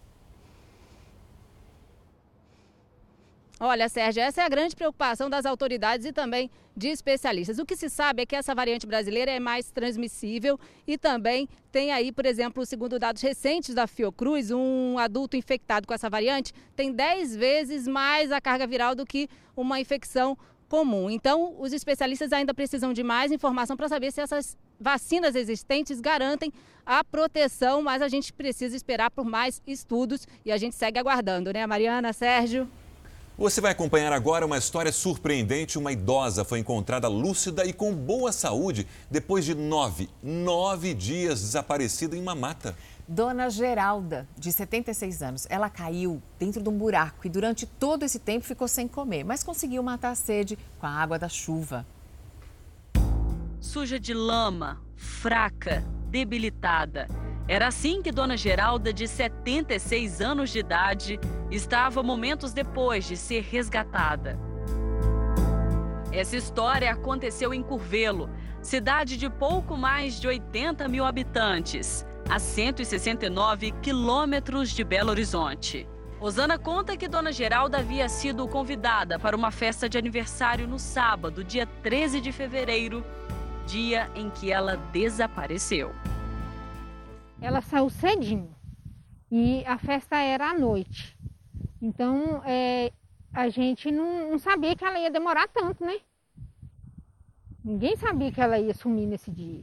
Olha, 3.65 3.87
Sérgio, 3.87 4.21
essa 4.21 4.41
é 4.41 4.45
a 4.45 4.49
grande 4.49 4.75
preocupação 4.75 5.29
das 5.29 5.45
autoridades 5.45 6.05
e 6.05 6.11
também 6.11 6.51
de 6.75 6.89
especialistas. 6.89 7.59
O 7.59 7.65
que 7.65 7.77
se 7.77 7.89
sabe 7.89 8.23
é 8.23 8.25
que 8.25 8.35
essa 8.35 8.53
variante 8.53 8.85
brasileira 8.85 9.31
é 9.31 9.39
mais 9.39 9.71
transmissível 9.71 10.59
e 10.85 10.97
também 10.97 11.47
tem 11.71 11.89
aí, 11.93 12.11
por 12.11 12.25
exemplo, 12.25 12.65
segundo 12.65 12.99
dados 12.99 13.21
recentes 13.21 13.73
da 13.73 13.87
Fiocruz, 13.87 14.51
um 14.51 14.99
adulto 14.99 15.37
infectado 15.37 15.87
com 15.87 15.93
essa 15.93 16.09
variante 16.09 16.51
tem 16.75 16.91
10 16.91 17.37
vezes 17.37 17.87
mais 17.87 18.33
a 18.33 18.41
carga 18.41 18.67
viral 18.67 18.95
do 18.95 19.05
que 19.05 19.29
uma 19.55 19.79
infecção 19.79 20.37
comum. 20.67 21.09
Então, 21.09 21.55
os 21.57 21.71
especialistas 21.71 22.33
ainda 22.33 22.53
precisam 22.53 22.91
de 22.91 23.01
mais 23.01 23.31
informação 23.31 23.77
para 23.77 23.87
saber 23.87 24.11
se 24.11 24.19
essas 24.19 24.57
vacinas 24.77 25.37
existentes 25.37 26.01
garantem 26.01 26.51
a 26.85 27.01
proteção, 27.01 27.81
mas 27.81 28.01
a 28.01 28.09
gente 28.09 28.33
precisa 28.33 28.75
esperar 28.75 29.09
por 29.09 29.23
mais 29.23 29.61
estudos 29.65 30.27
e 30.43 30.51
a 30.51 30.57
gente 30.57 30.75
segue 30.75 30.99
aguardando, 30.99 31.53
né, 31.53 31.65
Mariana, 31.65 32.11
Sérgio? 32.11 32.69
Você 33.35 33.59
vai 33.59 33.71
acompanhar 33.71 34.13
agora 34.13 34.45
uma 34.45 34.59
história 34.59 34.91
surpreendente. 34.91 35.79
Uma 35.79 35.91
idosa 35.91 36.45
foi 36.45 36.59
encontrada 36.59 37.07
lúcida 37.07 37.65
e 37.65 37.73
com 37.73 37.91
boa 37.91 38.31
saúde 38.31 38.85
depois 39.09 39.43
de 39.43 39.55
nove, 39.55 40.07
nove 40.21 40.93
dias 40.93 41.41
desaparecida 41.41 42.15
em 42.15 42.21
uma 42.21 42.35
mata. 42.35 42.75
Dona 43.07 43.49
Geralda, 43.49 44.27
de 44.37 44.51
76 44.51 45.23
anos, 45.23 45.47
ela 45.49 45.67
caiu 45.67 46.21
dentro 46.39 46.61
de 46.61 46.69
um 46.69 46.77
buraco 46.77 47.25
e 47.25 47.29
durante 47.29 47.65
todo 47.65 48.03
esse 48.03 48.19
tempo 48.19 48.45
ficou 48.45 48.67
sem 48.67 48.87
comer, 48.87 49.23
mas 49.23 49.43
conseguiu 49.43 49.81
matar 49.81 50.11
a 50.11 50.15
sede 50.15 50.57
com 50.79 50.85
a 50.85 50.91
água 50.91 51.17
da 51.17 51.27
chuva. 51.27 51.85
Suja 53.59 53.99
de 53.99 54.13
lama, 54.13 54.79
fraca, 54.95 55.83
debilitada. 56.09 57.07
Era 57.47 57.67
assim 57.67 58.01
que 58.01 58.11
Dona 58.11 58.37
Geralda, 58.37 58.93
de 58.93 59.05
76 59.05 60.21
anos 60.21 60.49
de 60.49 60.59
idade, 60.59 61.19
estava 61.51 62.01
momentos 62.01 62.53
depois 62.53 63.05
de 63.05 63.17
ser 63.17 63.43
resgatada. 63.43 64.39
Essa 66.11 66.37
história 66.37 66.89
aconteceu 66.89 67.53
em 67.53 67.61
Curvelo, 67.61 68.29
cidade 68.61 69.17
de 69.17 69.29
pouco 69.29 69.75
mais 69.75 70.21
de 70.21 70.27
80 70.27 70.87
mil 70.87 71.03
habitantes, 71.03 72.05
a 72.29 72.39
169 72.39 73.71
quilômetros 73.81 74.69
de 74.69 74.83
Belo 74.85 75.09
Horizonte. 75.09 75.85
Osana 76.21 76.57
conta 76.57 76.95
que 76.95 77.09
Dona 77.09 77.33
Geralda 77.33 77.79
havia 77.79 78.07
sido 78.07 78.47
convidada 78.47 79.19
para 79.19 79.35
uma 79.35 79.51
festa 79.51 79.89
de 79.89 79.97
aniversário 79.97 80.65
no 80.65 80.79
sábado, 80.79 81.43
dia 81.43 81.65
13 81.65 82.21
de 82.21 82.31
fevereiro, 82.31 83.03
dia 83.67 84.09
em 84.15 84.29
que 84.29 84.49
ela 84.49 84.77
desapareceu 84.93 85.93
ela 87.43 87.59
saiu 87.61 87.89
cedinho 87.89 88.55
e 89.29 89.65
a 89.65 89.77
festa 89.77 90.15
era 90.15 90.51
à 90.51 90.53
noite. 90.57 91.17
Então 91.81 92.41
é, 92.45 92.89
a 93.33 93.49
gente 93.49 93.91
não, 93.91 94.31
não, 94.31 94.39
sabia 94.39 94.73
que 94.75 94.85
ela 94.85 94.97
ia 94.97 95.11
demorar 95.11 95.49
tanto, 95.49 95.83
né? 95.83 95.99
Ninguém 97.63 97.97
sabia 97.97 98.31
que 98.31 98.39
ela 98.39 98.57
ia 98.57 98.73
sumir 98.73 99.05
nesse 99.05 99.29
dia. 99.29 99.61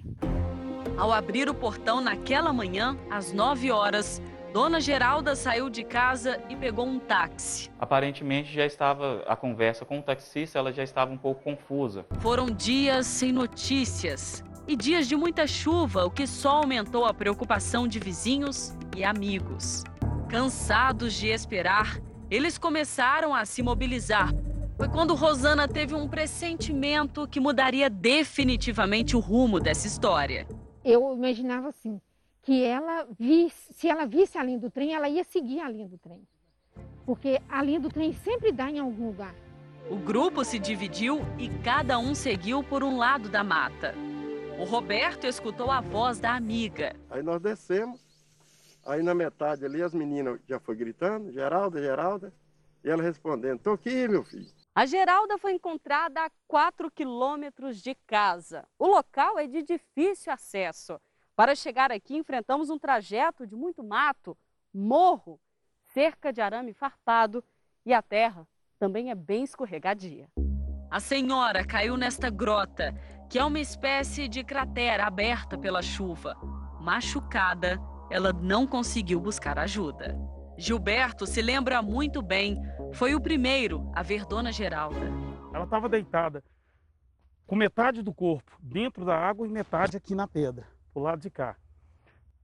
Ao 0.99 1.11
abrir 1.11 1.49
o 1.49 1.55
portão 1.55 2.03
naquela 2.03 2.53
manhã, 2.53 2.99
às 3.11 3.33
9 3.33 3.71
horas, 3.71 4.21
Dona 4.53 4.81
Geralda 4.81 5.35
saiu 5.35 5.71
de 5.71 5.83
casa 5.83 6.39
e 6.51 6.57
pegou 6.57 6.87
um 6.87 6.99
táxi. 6.99 7.71
Aparentemente 7.79 8.53
já 8.53 8.67
estava 8.67 9.23
a 9.27 9.35
conversa 9.35 9.87
com 9.87 10.01
o 10.01 10.03
taxista, 10.03 10.59
ela 10.59 10.73
já 10.73 10.83
estava 10.83 11.11
um 11.11 11.19
pouco 11.19 11.43
confusa. 11.43 12.05
Foram 12.21 12.51
dias 12.51 13.07
sem 13.07 13.33
notícias 13.33 14.45
e 14.71 14.77
dias 14.77 15.09
de 15.09 15.17
muita 15.17 15.49
chuva, 15.49 16.05
o 16.05 16.11
que 16.13 16.29
só 16.29 16.59
aumentou 16.59 17.05
a 17.05 17.13
preocupação 17.13 17.89
de 17.89 17.99
vizinhos 17.99 18.73
e 18.97 19.03
amigos. 19.03 19.83
Cansados 20.29 21.15
de 21.15 21.27
esperar, 21.27 22.01
eles 22.31 22.57
começaram 22.57 23.35
a 23.35 23.45
se 23.45 23.65
mobilizar. 23.65 24.33
Foi 24.77 24.89
quando 24.89 25.17
Rosana 25.17 25.67
teve 25.67 25.93
um 25.93 26.09
pressentimento 26.09 27.27
que 27.27 27.41
mudaria 27.41 27.91
definitivamente 27.91 29.17
o 29.17 29.19
rumo 29.19 29.59
dessa 29.59 29.89
história. 29.89 30.47
Eu 30.85 31.17
imaginava 31.17 31.71
assim, 31.71 32.01
que 32.41 32.63
ela 32.63 33.09
visse, 33.19 33.75
se 33.75 33.89
ela 33.89 34.07
visse 34.07 34.39
a 34.39 34.45
linha 34.45 34.61
do 34.61 34.71
trem, 34.71 34.95
ela 34.95 35.09
ia 35.09 35.25
seguir 35.25 35.59
a 35.59 35.69
linha 35.69 35.89
do 35.89 35.99
trem. 35.99 36.23
Porque 37.05 37.41
a 37.49 37.61
linha 37.61 37.81
do 37.81 37.89
trem 37.89 38.13
sempre 38.13 38.53
dá 38.53 38.71
em 38.71 38.79
algum 38.79 39.09
lugar. 39.09 39.35
O 39.91 39.97
grupo 39.97 40.45
se 40.45 40.61
dividiu 40.61 41.23
e 41.37 41.49
cada 41.49 41.99
um 41.99 42.15
seguiu 42.15 42.63
por 42.63 42.85
um 42.85 42.97
lado 42.97 43.29
da 43.29 43.43
mata. 43.43 43.97
O 44.61 44.65
Roberto 44.65 45.27
escutou 45.27 45.71
a 45.71 45.81
voz 45.81 46.21
da 46.21 46.35
amiga. 46.35 46.95
Aí 47.09 47.23
nós 47.23 47.41
descemos, 47.41 47.99
aí 48.85 49.03
na 49.03 49.15
metade 49.15 49.65
ali 49.65 49.83
as 49.83 49.95
meninas 49.95 50.39
já 50.47 50.61
foi 50.61 50.77
gritando, 50.77 51.33
Geralda, 51.33 51.81
Geralda, 51.81 52.31
e 52.85 52.91
ela 52.91 53.03
respondendo, 53.03 53.59
tô 53.59 53.71
aqui, 53.71 54.07
meu 54.07 54.23
filho. 54.23 54.53
A 54.75 54.85
Geralda 54.85 55.39
foi 55.39 55.55
encontrada 55.55 56.27
a 56.27 56.31
4 56.47 56.91
quilômetros 56.91 57.81
de 57.81 57.95
casa. 58.07 58.69
O 58.79 58.87
local 58.87 59.39
é 59.39 59.47
de 59.47 59.63
difícil 59.63 60.31
acesso. 60.31 61.01
Para 61.35 61.55
chegar 61.55 61.91
aqui, 61.91 62.15
enfrentamos 62.15 62.69
um 62.69 62.79
trajeto 62.79 63.47
de 63.47 63.57
muito 63.57 63.83
mato, 63.83 64.37
morro, 64.75 65.41
cerca 65.95 66.31
de 66.31 66.43
arame 66.43 66.75
farpado 66.75 67.43
e 67.87 67.95
a 67.95 68.03
terra 68.03 68.47
também 68.79 69.11
é 69.11 69.15
bem 69.15 69.43
escorregadia. 69.43 70.29
A 70.91 71.01
senhora 71.01 71.67
caiu 71.67 71.97
nesta 71.97 72.29
grota 72.29 72.95
que 73.31 73.39
é 73.39 73.45
uma 73.45 73.61
espécie 73.61 74.27
de 74.27 74.43
cratera 74.43 75.07
aberta 75.07 75.57
pela 75.57 75.81
chuva. 75.81 76.35
Machucada, 76.81 77.81
ela 78.11 78.33
não 78.33 78.67
conseguiu 78.67 79.21
buscar 79.21 79.57
ajuda. 79.57 80.19
Gilberto 80.59 81.25
se 81.29 81.41
lembra 81.41 81.81
muito 81.81 82.21
bem, 82.21 82.61
foi 82.93 83.15
o 83.15 83.21
primeiro 83.21 83.89
a 83.95 84.03
ver 84.03 84.27
Dona 84.27 84.51
Geralda. 84.51 85.07
Ela 85.55 85.63
estava 85.63 85.89
deitada 85.89 86.43
com 87.47 87.55
metade 87.55 88.03
do 88.03 88.13
corpo 88.13 88.59
dentro 88.61 89.05
da 89.05 89.17
água 89.17 89.47
e 89.47 89.51
metade 89.51 89.97
aqui 89.97 90.13
na 90.13 90.27
pedra, 90.27 90.67
pro 90.93 91.01
lado 91.01 91.21
de 91.21 91.31
cá. 91.31 91.57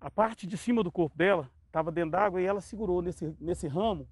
A 0.00 0.08
parte 0.08 0.46
de 0.46 0.56
cima 0.56 0.84
do 0.84 0.92
corpo 0.92 1.18
dela 1.18 1.50
estava 1.66 1.90
dentro 1.90 2.12
d'água 2.12 2.40
e 2.40 2.44
ela 2.44 2.60
segurou 2.60 3.02
nesse, 3.02 3.36
nesse 3.40 3.66
ramo. 3.66 4.08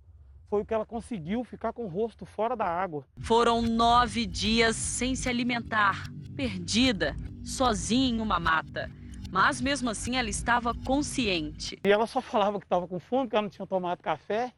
Foi 0.49 0.63
o 0.63 0.65
que 0.65 0.75
ela 0.75 0.87
conseguiu 0.87 1.43
ficar 1.45 1.73
com 1.73 1.85
o 1.85 1.89
rosto 1.89 2.25
fora 2.25 2.55
da 2.55 2.67
água. 2.67 3.05
Foram 3.21 3.63
nove 3.63 4.27
dias 4.27 4.77
sem 4.77 5.15
se 5.15 5.29
alimentar, 5.29 6.11
perdida, 6.37 7.17
sozinha 7.43 8.17
em 8.17 8.21
uma 8.21 8.39
mata. 8.39 8.91
Mas 9.31 9.61
mesmo 9.61 9.91
assim 9.91 10.17
ela 10.17 10.29
estava 10.29 10.73
consciente. 10.87 11.79
E 11.85 11.91
ela 11.91 12.07
só 12.07 12.21
falava 12.21 12.59
que 12.59 12.67
estava 12.67 12.87
com 12.87 13.01
fome, 13.01 13.29
que 13.29 13.35
ela 13.35 13.43
não 13.43 13.51
tinha 13.51 13.67
tomado 13.67 14.01
café 14.01 14.53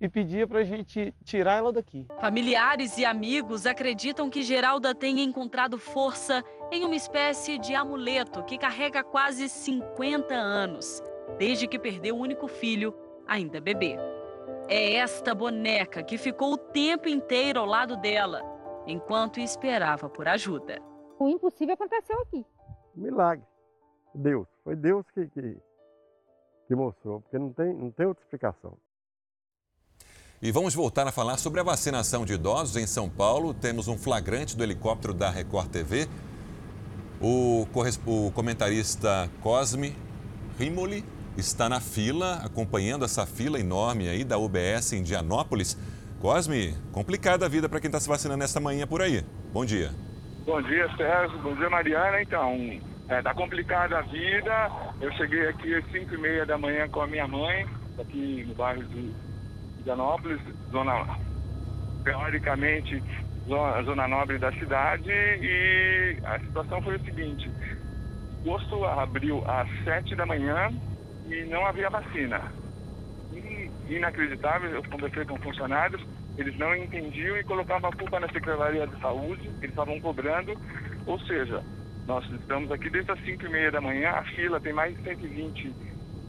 e 0.00 0.08
pedia 0.08 0.48
para 0.48 0.58
a 0.58 0.64
gente 0.64 1.14
tirar 1.24 1.58
ela 1.58 1.72
daqui. 1.72 2.04
Familiares 2.20 2.98
e 2.98 3.04
amigos 3.04 3.66
acreditam 3.66 4.28
que 4.28 4.42
Geralda 4.42 4.92
tenha 4.92 5.22
encontrado 5.22 5.78
força 5.78 6.42
em 6.72 6.84
uma 6.84 6.96
espécie 6.96 7.56
de 7.56 7.76
amuleto 7.76 8.42
que 8.42 8.58
carrega 8.58 9.04
quase 9.04 9.48
50 9.48 10.34
anos, 10.34 11.00
desde 11.38 11.68
que 11.68 11.78
perdeu 11.78 12.16
o 12.16 12.20
único 12.20 12.48
filho, 12.48 12.92
ainda 13.28 13.60
bebê. 13.60 13.96
É 14.74 14.94
esta 14.94 15.34
boneca 15.34 16.02
que 16.02 16.16
ficou 16.16 16.54
o 16.54 16.56
tempo 16.56 17.06
inteiro 17.06 17.60
ao 17.60 17.66
lado 17.66 17.94
dela, 17.94 18.40
enquanto 18.86 19.38
esperava 19.38 20.08
por 20.08 20.26
ajuda. 20.26 20.80
O 21.18 21.28
impossível 21.28 21.74
aconteceu 21.74 22.18
aqui. 22.22 22.42
Milagre. 22.94 23.44
Deus. 24.14 24.48
Foi 24.64 24.74
Deus 24.74 25.04
que, 25.12 25.26
que, 25.28 25.58
que 26.66 26.74
mostrou, 26.74 27.20
porque 27.20 27.38
não 27.38 27.52
tem, 27.52 27.74
não 27.74 27.90
tem 27.90 28.06
outra 28.06 28.24
explicação. 28.24 28.72
E 30.40 30.50
vamos 30.50 30.74
voltar 30.74 31.06
a 31.06 31.12
falar 31.12 31.36
sobre 31.36 31.60
a 31.60 31.62
vacinação 31.62 32.24
de 32.24 32.32
idosos 32.32 32.78
em 32.78 32.86
São 32.86 33.10
Paulo. 33.10 33.52
Temos 33.52 33.88
um 33.88 33.98
flagrante 33.98 34.56
do 34.56 34.64
helicóptero 34.64 35.12
da 35.12 35.28
Record 35.28 35.68
TV. 35.68 36.08
O, 37.20 37.66
o 38.06 38.32
comentarista 38.32 39.30
Cosme 39.42 39.94
Rimoli 40.58 41.04
está 41.36 41.68
na 41.68 41.80
fila, 41.80 42.40
acompanhando 42.44 43.04
essa 43.04 43.26
fila 43.26 43.58
enorme 43.58 44.08
aí 44.08 44.24
da 44.24 44.38
UBS 44.38 44.92
em 44.92 44.98
Indianópolis. 44.98 45.76
Cosme, 46.20 46.74
complicada 46.92 47.46
a 47.46 47.48
vida 47.48 47.68
para 47.68 47.80
quem 47.80 47.88
está 47.88 47.98
se 47.98 48.08
vacinando 48.08 48.38
nesta 48.38 48.60
manhã 48.60 48.86
por 48.86 49.02
aí. 49.02 49.24
Bom 49.52 49.64
dia. 49.64 49.90
Bom 50.46 50.60
dia, 50.62 50.88
Sérgio. 50.96 51.38
Bom 51.38 51.54
dia, 51.54 51.68
Mariana. 51.68 52.22
Então, 52.22 52.80
é, 53.08 53.22
tá 53.22 53.34
complicada 53.34 53.98
a 53.98 54.02
vida. 54.02 54.70
Eu 55.00 55.12
cheguei 55.12 55.48
aqui 55.48 55.74
às 55.74 55.84
5 55.90 56.14
e 56.14 56.18
meia 56.18 56.46
da 56.46 56.56
manhã 56.56 56.88
com 56.88 57.00
a 57.00 57.06
minha 57.06 57.26
mãe, 57.26 57.66
aqui 57.98 58.44
no 58.46 58.54
bairro 58.54 58.84
de 58.84 59.12
Indianópolis, 59.80 60.40
zona 60.70 61.18
teoricamente 62.04 63.02
zona, 63.48 63.82
zona 63.82 64.08
nobre 64.08 64.38
da 64.38 64.52
cidade 64.52 65.10
e 65.10 66.16
a 66.24 66.38
situação 66.40 66.82
foi 66.82 66.96
o 66.96 67.04
seguinte, 67.04 67.50
o 68.40 68.44
posto 68.44 68.84
abriu 68.84 69.42
às 69.46 69.68
sete 69.84 70.14
da 70.14 70.26
manhã 70.26 70.70
e 71.28 71.44
não 71.44 71.66
havia 71.66 71.90
vacina. 71.90 72.40
Inacreditável, 73.88 74.70
eu 74.70 74.82
conversei 74.84 75.24
com 75.24 75.36
funcionários, 75.38 76.02
eles 76.36 76.56
não 76.58 76.74
entendiam 76.74 77.36
e 77.36 77.44
colocavam 77.44 77.90
a 77.90 77.96
culpa 77.96 78.20
na 78.20 78.28
Secretaria 78.28 78.86
de 78.86 79.00
Saúde, 79.00 79.48
eles 79.58 79.70
estavam 79.70 80.00
cobrando, 80.00 80.54
ou 81.06 81.18
seja, 81.20 81.62
nós 82.06 82.24
estamos 82.30 82.70
aqui 82.70 82.90
desde 82.90 83.12
as 83.12 83.20
5 83.24 83.46
e 83.46 83.48
meia 83.48 83.70
da 83.70 83.80
manhã, 83.80 84.10
a 84.10 84.22
fila 84.24 84.60
tem 84.60 84.72
mais 84.72 84.96
de 84.96 85.02
120 85.02 85.72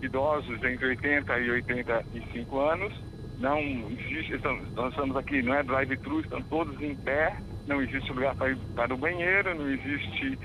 idosos 0.01 0.63
entre 0.63 0.87
80 0.87 1.39
e 1.39 1.51
85 1.51 2.59
anos, 2.59 2.93
não 3.39 3.59
existe, 3.59 4.39
nós 4.75 4.89
estamos 4.91 5.15
aqui, 5.17 5.41
não 5.41 5.53
é 5.53 5.63
drive-thru, 5.63 6.19
estão 6.19 6.41
todos 6.43 6.79
em 6.81 6.95
pé, 6.95 7.35
não 7.67 7.81
existe 7.81 8.11
lugar 8.11 8.35
para 8.35 8.51
ir 8.51 8.57
para 8.75 8.93
o 8.93 8.97
banheiro, 8.97 9.55
não 9.55 9.69
existe 9.69 10.37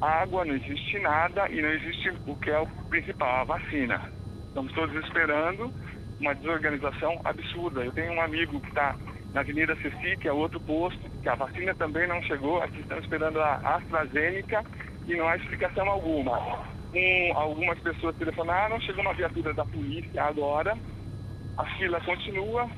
água, 0.00 0.44
não 0.44 0.54
existe 0.54 0.98
nada 0.98 1.48
e 1.50 1.60
não 1.60 1.70
existe 1.70 2.12
o 2.26 2.36
que 2.36 2.50
é 2.50 2.58
o 2.58 2.66
principal, 2.88 3.40
a 3.40 3.44
vacina. 3.44 4.00
Estamos 4.48 4.72
todos 4.72 4.94
esperando 5.04 5.72
uma 6.20 6.34
desorganização 6.34 7.20
absurda. 7.24 7.82
Eu 7.82 7.92
tenho 7.92 8.12
um 8.12 8.20
amigo 8.20 8.60
que 8.60 8.68
está 8.68 8.96
na 9.32 9.40
Avenida 9.40 9.76
Ceci, 9.76 10.16
que 10.18 10.28
é 10.28 10.32
outro 10.32 10.60
posto, 10.60 11.00
que 11.22 11.28
a 11.28 11.34
vacina 11.34 11.74
também 11.74 12.06
não 12.08 12.20
chegou, 12.22 12.60
aqui 12.62 12.80
estamos 12.80 13.04
esperando 13.04 13.40
a 13.40 13.76
AstraZeneca 13.76 14.64
e 15.06 15.14
não 15.14 15.28
há 15.28 15.36
explicação 15.36 15.88
alguma. 15.88 16.38
Um, 16.92 17.36
algumas 17.36 17.78
pessoas 17.78 18.16
telefonaram, 18.16 18.80
chegou 18.80 19.02
uma 19.02 19.14
viatura 19.14 19.54
da 19.54 19.64
polícia 19.64 20.24
agora, 20.24 20.76
a 21.56 21.64
fila 21.76 22.00
continua, 22.00 22.68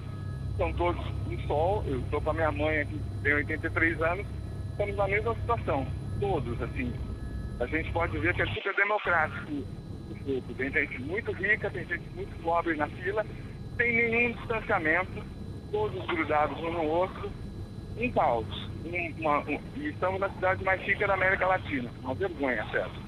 são 0.58 0.72
todos 0.74 1.02
no 1.26 1.40
sol. 1.46 1.82
Eu 1.86 2.00
estou 2.00 2.20
com 2.20 2.30
a 2.30 2.34
minha 2.34 2.52
mãe 2.52 2.80
aqui, 2.80 3.00
tem 3.22 3.32
83 3.32 4.02
anos, 4.02 4.26
estamos 4.72 4.96
na 4.96 5.08
mesma 5.08 5.34
situação, 5.36 5.86
todos, 6.20 6.60
assim. 6.60 6.92
A 7.61 7.66
gente 7.66 7.92
pode 7.92 8.18
ver 8.18 8.34
que 8.34 8.42
é 8.42 8.46
super 8.46 8.74
democrático 8.74 9.64
Tem 10.57 10.70
gente 10.70 11.03
muito 11.03 11.32
rica, 11.32 11.70
tem 11.70 11.86
gente 11.86 12.09
muito 12.14 12.42
pobre 12.42 12.76
na 12.76 12.88
fila, 12.88 13.24
sem 13.76 13.92
nenhum 13.92 14.32
distanciamento, 14.32 15.22
todos 15.70 16.07
grudados 16.07 16.59
um 16.59 16.72
no 16.72 16.84
outro, 16.84 17.30
um 17.96 18.11
caos. 18.12 18.70
Uma, 18.84 19.38
um, 19.40 19.61
e 19.76 19.88
estamos 19.88 20.20
na 20.20 20.28
cidade 20.30 20.64
mais 20.64 20.80
rica 20.82 21.07
da 21.07 21.14
América 21.14 21.46
Latina. 21.46 21.90
Uma 22.03 22.14
vergonha, 22.14 22.64
certo? 22.70 23.00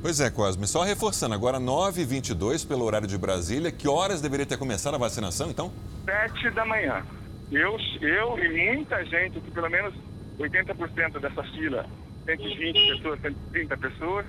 Pois 0.00 0.20
é, 0.20 0.30
Cosme. 0.30 0.66
Só 0.66 0.82
reforçando, 0.82 1.34
agora 1.34 1.58
9h22 1.58 2.68
pelo 2.68 2.84
horário 2.84 3.06
de 3.06 3.16
Brasília. 3.16 3.72
Que 3.72 3.88
horas 3.88 4.20
deveria 4.20 4.44
ter 4.44 4.58
começado 4.58 4.94
a 4.94 4.98
vacinação, 4.98 5.50
então? 5.50 5.72
7 6.04 6.50
da 6.50 6.64
manhã. 6.66 7.02
Eu, 7.50 7.78
eu 8.02 8.38
e 8.38 8.74
muita 8.74 9.02
gente, 9.06 9.40
que 9.40 9.50
pelo 9.50 9.70
menos 9.70 9.94
80% 10.38 11.20
dessa 11.20 11.42
fila, 11.44 11.86
120 12.24 12.96
pessoas, 12.96 13.20
130 13.20 13.76
pessoas, 13.76 14.26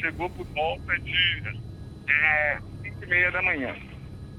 chegou 0.00 0.30
por 0.30 0.46
volta 0.46 0.98
de 1.00 1.42
é, 2.08 2.58
5 2.82 3.04
e 3.04 3.06
meia 3.06 3.30
da 3.30 3.42
manhã. 3.42 3.74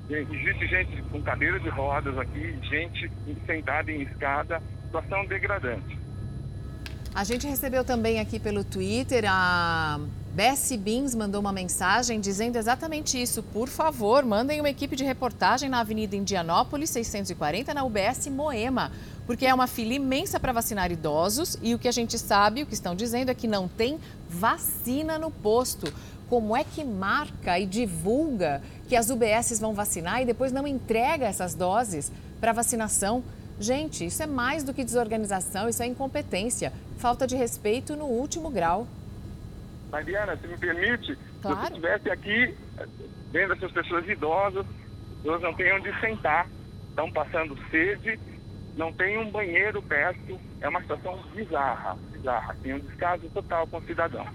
Existe 0.10 0.68
gente 0.68 1.02
com 1.04 1.22
cadeira 1.22 1.60
de 1.60 1.70
rodas 1.70 2.18
aqui, 2.18 2.58
gente 2.64 3.10
sentada 3.46 3.92
em 3.92 4.02
escada, 4.02 4.62
situação 4.86 5.26
degradante. 5.26 5.98
A 7.14 7.24
gente 7.24 7.48
recebeu 7.48 7.84
também 7.86 8.20
aqui 8.20 8.40
pelo 8.40 8.64
Twitter 8.64 9.24
a 9.28 10.00
Bessie 10.34 10.78
Beans 10.78 11.14
mandou 11.14 11.42
uma 11.42 11.52
mensagem 11.52 12.22
dizendo 12.22 12.56
exatamente 12.56 13.22
isso. 13.22 13.44
Por 13.44 13.68
favor, 13.68 14.24
mandem 14.24 14.62
uma 14.62 14.70
equipe 14.70 14.96
de 14.96 15.04
reportagem 15.04 15.68
na 15.68 15.82
Avenida 15.82 16.16
Indianópolis 16.16 16.90
640 16.92 17.74
na 17.74 17.84
UBS 17.84 18.28
Moema, 18.28 18.94
porque 19.28 19.46
é 19.46 19.54
uma 19.54 19.68
fila 19.68 19.94
imensa 19.94 20.40
para 20.40 20.54
vacinar 20.54 20.90
idosos 20.90 21.58
e 21.62 21.76
o 21.76 21.80
que 21.80 21.88
a 21.90 21.92
gente 21.92 22.18
sabe, 22.18 22.64
o 22.64 22.66
que 22.66 22.74
estão 22.74 22.96
dizendo 22.96 23.30
é 23.30 23.34
que 23.34 23.46
não 23.46 23.68
tem 23.68 24.00
vacina 24.30 25.20
no 25.20 25.30
posto. 25.30 25.94
Como 26.30 26.56
é 26.56 26.64
que 26.64 26.82
marca 26.82 27.60
e 27.60 27.66
divulga 27.66 28.62
que 28.88 28.96
as 28.96 29.10
UBSs 29.10 29.60
vão 29.60 29.74
vacinar 29.74 30.22
e 30.22 30.26
depois 30.26 30.54
não 30.54 30.66
entrega 30.66 31.26
essas 31.26 31.54
doses 31.54 32.10
para 32.40 32.54
vacinação? 32.54 33.22
Gente, 33.60 34.06
isso 34.06 34.24
é 34.24 34.28
mais 34.28 34.64
do 34.64 34.74
que 34.74 34.86
desorganização, 34.86 35.68
isso 35.68 35.84
é 35.84 35.88
incompetência, 35.88 36.72
falta 36.98 37.28
de 37.28 37.36
respeito 37.36 37.98
no 37.98 38.06
último 38.06 38.50
grau. 38.50 38.88
Mariana, 39.92 40.38
se 40.38 40.48
me 40.48 40.58
permite, 40.58 41.18
claro. 41.42 41.58
se 41.58 41.64
você 41.64 41.68
estivesse 41.68 42.10
aqui 42.10 42.58
vendo 43.32 43.54
essas 43.54 43.72
pessoas 43.72 44.08
idosas, 44.08 44.66
elas 45.24 45.42
não 45.42 45.54
têm 45.54 45.74
onde 45.74 46.00
sentar, 46.00 46.48
estão 46.90 47.12
passando 47.12 47.58
sede, 47.70 48.20
não 48.76 48.92
tem 48.94 49.18
um 49.18 49.30
banheiro 49.30 49.82
perto, 49.82 50.40
é 50.60 50.70
uma 50.70 50.82
situação 50.82 51.22
bizarra, 51.36 51.98
bizarra, 52.12 52.56
tem 52.62 52.74
um 52.74 52.80
descaso 52.80 53.30
total 53.34 53.68
com 53.68 53.78
o 53.78 53.86
cidadão. 53.86 54.26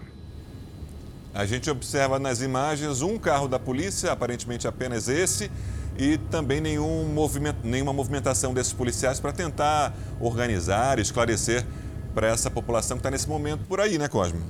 A 1.34 1.44
gente 1.44 1.70
observa 1.70 2.18
nas 2.18 2.40
imagens 2.40 3.02
um 3.02 3.18
carro 3.18 3.48
da 3.48 3.58
polícia, 3.58 4.10
aparentemente 4.10 4.66
apenas 4.66 5.08
esse, 5.08 5.50
e 5.98 6.16
também 6.16 6.60
nenhum 6.60 7.04
movimento, 7.08 7.58
nenhuma 7.62 7.92
movimentação 7.92 8.54
desses 8.54 8.72
policiais 8.72 9.20
para 9.20 9.32
tentar 9.32 9.92
organizar, 10.20 10.98
esclarecer 10.98 11.64
para 12.14 12.28
essa 12.28 12.50
população 12.50 12.96
que 12.96 13.00
está 13.00 13.10
nesse 13.10 13.28
momento 13.28 13.66
por 13.66 13.80
aí, 13.80 13.98
né, 13.98 14.08
Cosme? 14.08 14.40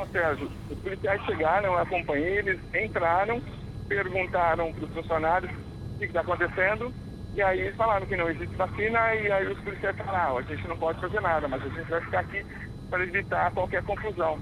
Não, 0.00 0.06
Sérgio, 0.06 0.50
os 0.70 0.78
policiais 0.78 1.22
chegaram, 1.26 1.74
eu 1.74 1.78
acompanhei, 1.78 2.38
eles 2.38 2.58
entraram, 2.74 3.42
perguntaram 3.86 4.72
para 4.72 4.84
os 4.86 4.94
funcionários 4.94 5.52
o 5.52 5.98
que 5.98 6.06
está 6.06 6.22
acontecendo, 6.22 6.90
e 7.34 7.42
aí 7.42 7.60
eles 7.60 7.76
falaram 7.76 8.06
que 8.06 8.16
não 8.16 8.30
existe 8.30 8.56
vacina, 8.56 9.14
e 9.14 9.30
aí 9.30 9.46
os 9.46 9.58
policiais 9.60 9.94
falaram, 9.98 10.38
ah, 10.38 10.40
a 10.40 10.42
gente 10.42 10.66
não 10.66 10.78
pode 10.78 10.98
fazer 11.02 11.20
nada, 11.20 11.46
mas 11.48 11.62
a 11.62 11.68
gente 11.68 11.90
vai 11.90 12.00
ficar 12.00 12.20
aqui 12.20 12.46
para 12.88 13.02
evitar 13.02 13.50
qualquer 13.50 13.82
confusão. 13.82 14.38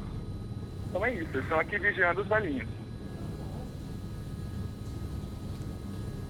Então 0.88 1.04
é 1.04 1.14
isso, 1.14 1.28
eles 1.32 1.42
estão 1.42 1.59
aqui 1.59 1.76
vigiando 1.76 2.20
os 2.20 2.28
balinhos. 2.28 2.68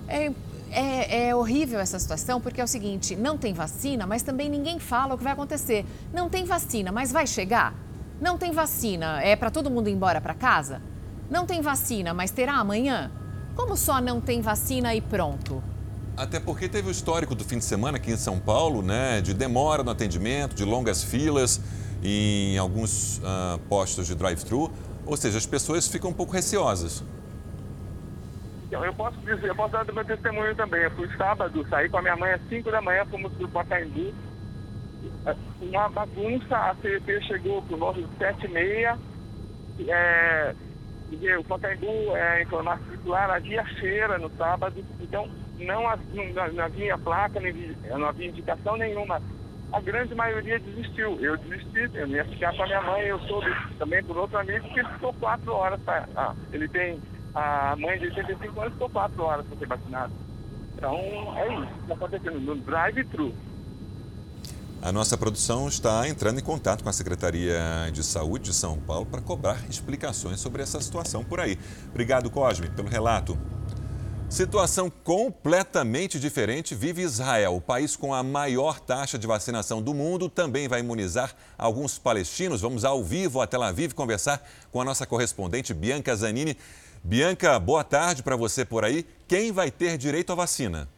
É, 0.09 0.33
é, 0.70 1.29
é, 1.29 1.35
horrível 1.35 1.81
essa 1.81 1.99
situação 1.99 2.41
porque 2.41 2.62
é 2.62 2.64
o 2.64 2.68
seguinte: 2.68 3.14
não 3.14 3.37
tem 3.37 3.53
vacina, 3.53 4.07
mas 4.07 4.22
também 4.22 4.49
ninguém 4.49 4.79
fala 4.79 5.14
o 5.14 5.18
que 5.18 5.24
vai 5.24 5.35
acontecer. 5.35 5.85
Não 6.14 6.31
tem 6.31 6.47
vacina, 6.47 6.91
mas 6.91 7.12
vai 7.12 7.26
chegar? 7.26 7.74
Não 8.21 8.37
tem 8.37 8.51
vacina, 8.51 9.23
é 9.23 9.37
para 9.37 9.51
todo 9.51 9.71
mundo 9.71 9.89
ir 9.89 9.93
embora 9.93 10.21
para 10.21 10.35
casa? 10.35 10.83
Não 11.31 11.47
tem 11.47 11.61
vacina, 11.61 12.12
mas 12.12 12.33
terá 12.33 12.55
amanhã? 12.55 13.11
Como 13.55 13.77
só 13.77 14.01
não 14.01 14.21
tem 14.21 14.41
vacina 14.41 14.93
e 14.95 15.01
pronto? 15.01 15.62
Até 16.16 16.41
porque 16.41 16.69
teve 16.69 16.89
o 16.89 16.91
histórico 16.91 17.33
do 17.33 17.45
fim 17.45 17.59
de 17.59 17.64
semana 17.64 17.97
aqui 17.97 18.11
em 18.11 18.16
São 18.16 18.41
Paulo, 18.41 18.83
né? 18.83 19.21
De 19.21 19.33
demora 19.33 19.85
no 19.85 19.91
atendimento, 19.93 20.57
de 20.57 20.64
longas 20.64 21.05
filas 21.05 21.61
em 22.03 22.59
alguns 22.59 23.19
uh, 23.19 23.59
postos 23.69 24.09
de 24.09 24.16
drive-thru. 24.16 24.73
Ou 25.07 25.16
seja, 25.16 25.39
as 25.39 25.47
pessoas 25.47 25.87
ficam 25.87 26.11
um 26.11 26.12
pouco 26.12 26.33
receosas. 26.33 27.05
Então, 28.66 28.85
eu 28.85 28.93
posso 28.93 29.16
dizer, 29.19 29.45
eu 29.45 29.55
posso 29.55 29.73
dar 29.73 29.85
do 29.85 29.95
meu 29.95 30.05
testemunho 30.05 30.57
também. 30.57 30.83
Eu 30.83 30.91
fui 30.91 31.09
sábado, 31.16 31.64
saí 31.71 31.89
com 31.89 31.99
a 31.99 32.03
minha 32.03 32.16
mãe 32.16 32.33
às 32.33 32.43
5 32.49 32.69
da 32.69 32.83
manhã, 32.83 33.07
fomos 33.07 33.33
para 33.33 33.47
o 33.47 33.49
Pacaembu. 33.49 34.12
Uma 35.61 35.89
bagunça, 35.89 36.57
a 36.57 36.74
CEP 36.76 37.20
chegou 37.26 37.62
por 37.62 37.79
volta 37.79 38.01
de 38.01 38.18
7 38.18 38.47
e 38.47 38.49
meia. 38.49 38.99
É, 39.89 40.55
o 41.39 41.45
Pacaembu 41.45 42.16
é 42.16 42.45
formato 42.47 42.85
circular, 42.85 43.31
havia 43.31 43.64
feira 43.81 44.18
no 44.18 44.31
sábado, 44.37 44.85
então 45.01 45.29
não, 45.59 45.83
não, 46.12 46.53
não 46.53 46.64
havia 46.64 46.99
placa, 46.99 47.41
não 47.41 48.07
havia 48.07 48.29
indicação 48.29 48.76
nenhuma. 48.76 49.20
A 49.72 49.81
grande 49.81 50.14
maioria 50.14 50.59
desistiu. 50.59 51.18
Eu 51.20 51.37
desisti, 51.39 51.91
eu 51.95 52.07
ia 52.09 52.24
ficar 52.24 52.55
com 52.57 52.62
a 52.62 52.66
minha 52.66 52.83
mãe, 52.83 53.03
eu 53.03 53.18
soube 53.20 53.51
também 53.79 54.03
por 54.05 54.16
outro 54.16 54.39
amigo 54.39 54.66
que 54.68 54.81
ele 54.81 54.89
ficou 54.91 55.12
quatro 55.14 55.53
horas. 55.53 55.81
Pra, 55.83 56.09
ah, 56.16 56.35
ele 56.53 56.68
tem 56.68 56.99
a 57.35 57.76
mãe 57.76 57.99
de 57.99 58.07
85 58.07 58.61
anos 58.61 58.72
ficou 58.72 58.91
quatro 58.91 59.22
horas 59.22 59.47
para 59.47 59.59
ser 59.59 59.66
vacinado. 59.66 60.12
Então 60.74 60.95
é 61.37 61.55
isso 61.55 61.68
está 61.83 61.95
acontecendo 61.95 62.41
no 62.41 62.57
drive-thru. 62.57 63.35
A 64.81 64.93
nossa 64.93 65.18
produção 65.18 65.66
está 65.66 66.09
entrando 66.09 66.39
em 66.39 66.43
contato 66.43 66.85
com 66.85 66.89
a 66.89 66.93
Secretaria 66.93 67.61
de 67.93 68.05
Saúde 68.05 68.45
de 68.51 68.55
São 68.55 68.79
Paulo 68.79 69.05
para 69.05 69.20
cobrar 69.20 69.61
explicações 69.68 70.39
sobre 70.39 70.62
essa 70.62 70.81
situação 70.81 71.24
por 71.24 71.41
aí. 71.41 71.59
Obrigado, 71.91 72.31
Cosme, 72.31 72.70
pelo 72.70 72.89
relato. 72.89 73.37
Situação 74.31 74.89
completamente 74.89 76.20
diferente 76.20 76.76
vive 76.76 77.03
Israel. 77.03 77.57
O 77.57 77.61
país 77.61 77.97
com 77.97 78.14
a 78.14 78.22
maior 78.22 78.79
taxa 78.79 79.18
de 79.18 79.26
vacinação 79.26 79.83
do 79.83 79.93
mundo 79.93 80.29
também 80.29 80.68
vai 80.68 80.79
imunizar 80.79 81.35
alguns 81.57 81.99
palestinos. 81.99 82.61
Vamos 82.61 82.85
ao 82.85 83.03
vivo 83.03 83.41
a 83.41 83.49
Tel 83.49 83.64
Aviv 83.64 83.95
conversar 83.95 84.47
com 84.70 84.81
a 84.81 84.85
nossa 84.85 85.05
correspondente 85.05 85.74
Bianca 85.74 86.14
Zanini. 86.14 86.57
Bianca, 87.03 87.59
boa 87.59 87.83
tarde 87.83 88.22
para 88.22 88.37
você 88.37 88.64
por 88.64 88.85
aí. 88.85 89.05
Quem 89.26 89.51
vai 89.51 89.72
ter 89.72 89.99
direito 89.99 90.31
à 90.31 90.37
vacina? 90.37 90.89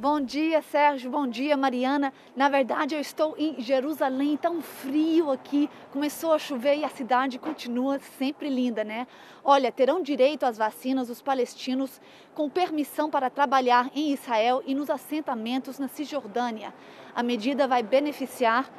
Bom 0.00 0.20
dia, 0.20 0.62
Sérgio. 0.62 1.10
Bom 1.10 1.26
dia, 1.26 1.56
Mariana. 1.56 2.12
Na 2.36 2.48
verdade, 2.48 2.94
eu 2.94 3.00
estou 3.00 3.34
em 3.36 3.60
Jerusalém, 3.60 4.36
tão 4.36 4.62
frio 4.62 5.28
aqui. 5.28 5.68
Começou 5.90 6.32
a 6.32 6.38
chover 6.38 6.76
e 6.76 6.84
a 6.84 6.88
cidade 6.88 7.36
continua 7.36 7.98
sempre 8.16 8.48
linda, 8.48 8.84
né? 8.84 9.08
Olha, 9.42 9.72
terão 9.72 10.00
direito 10.00 10.46
às 10.46 10.56
vacinas 10.56 11.10
os 11.10 11.20
palestinos 11.20 12.00
com 12.32 12.48
permissão 12.48 13.10
para 13.10 13.28
trabalhar 13.28 13.90
em 13.92 14.12
Israel 14.12 14.62
e 14.64 14.72
nos 14.72 14.88
assentamentos 14.88 15.80
na 15.80 15.88
Cisjordânia. 15.88 16.72
A 17.12 17.24
medida 17.24 17.66
vai 17.66 17.82
beneficiar 17.82 18.70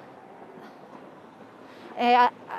é, 1.98 2.16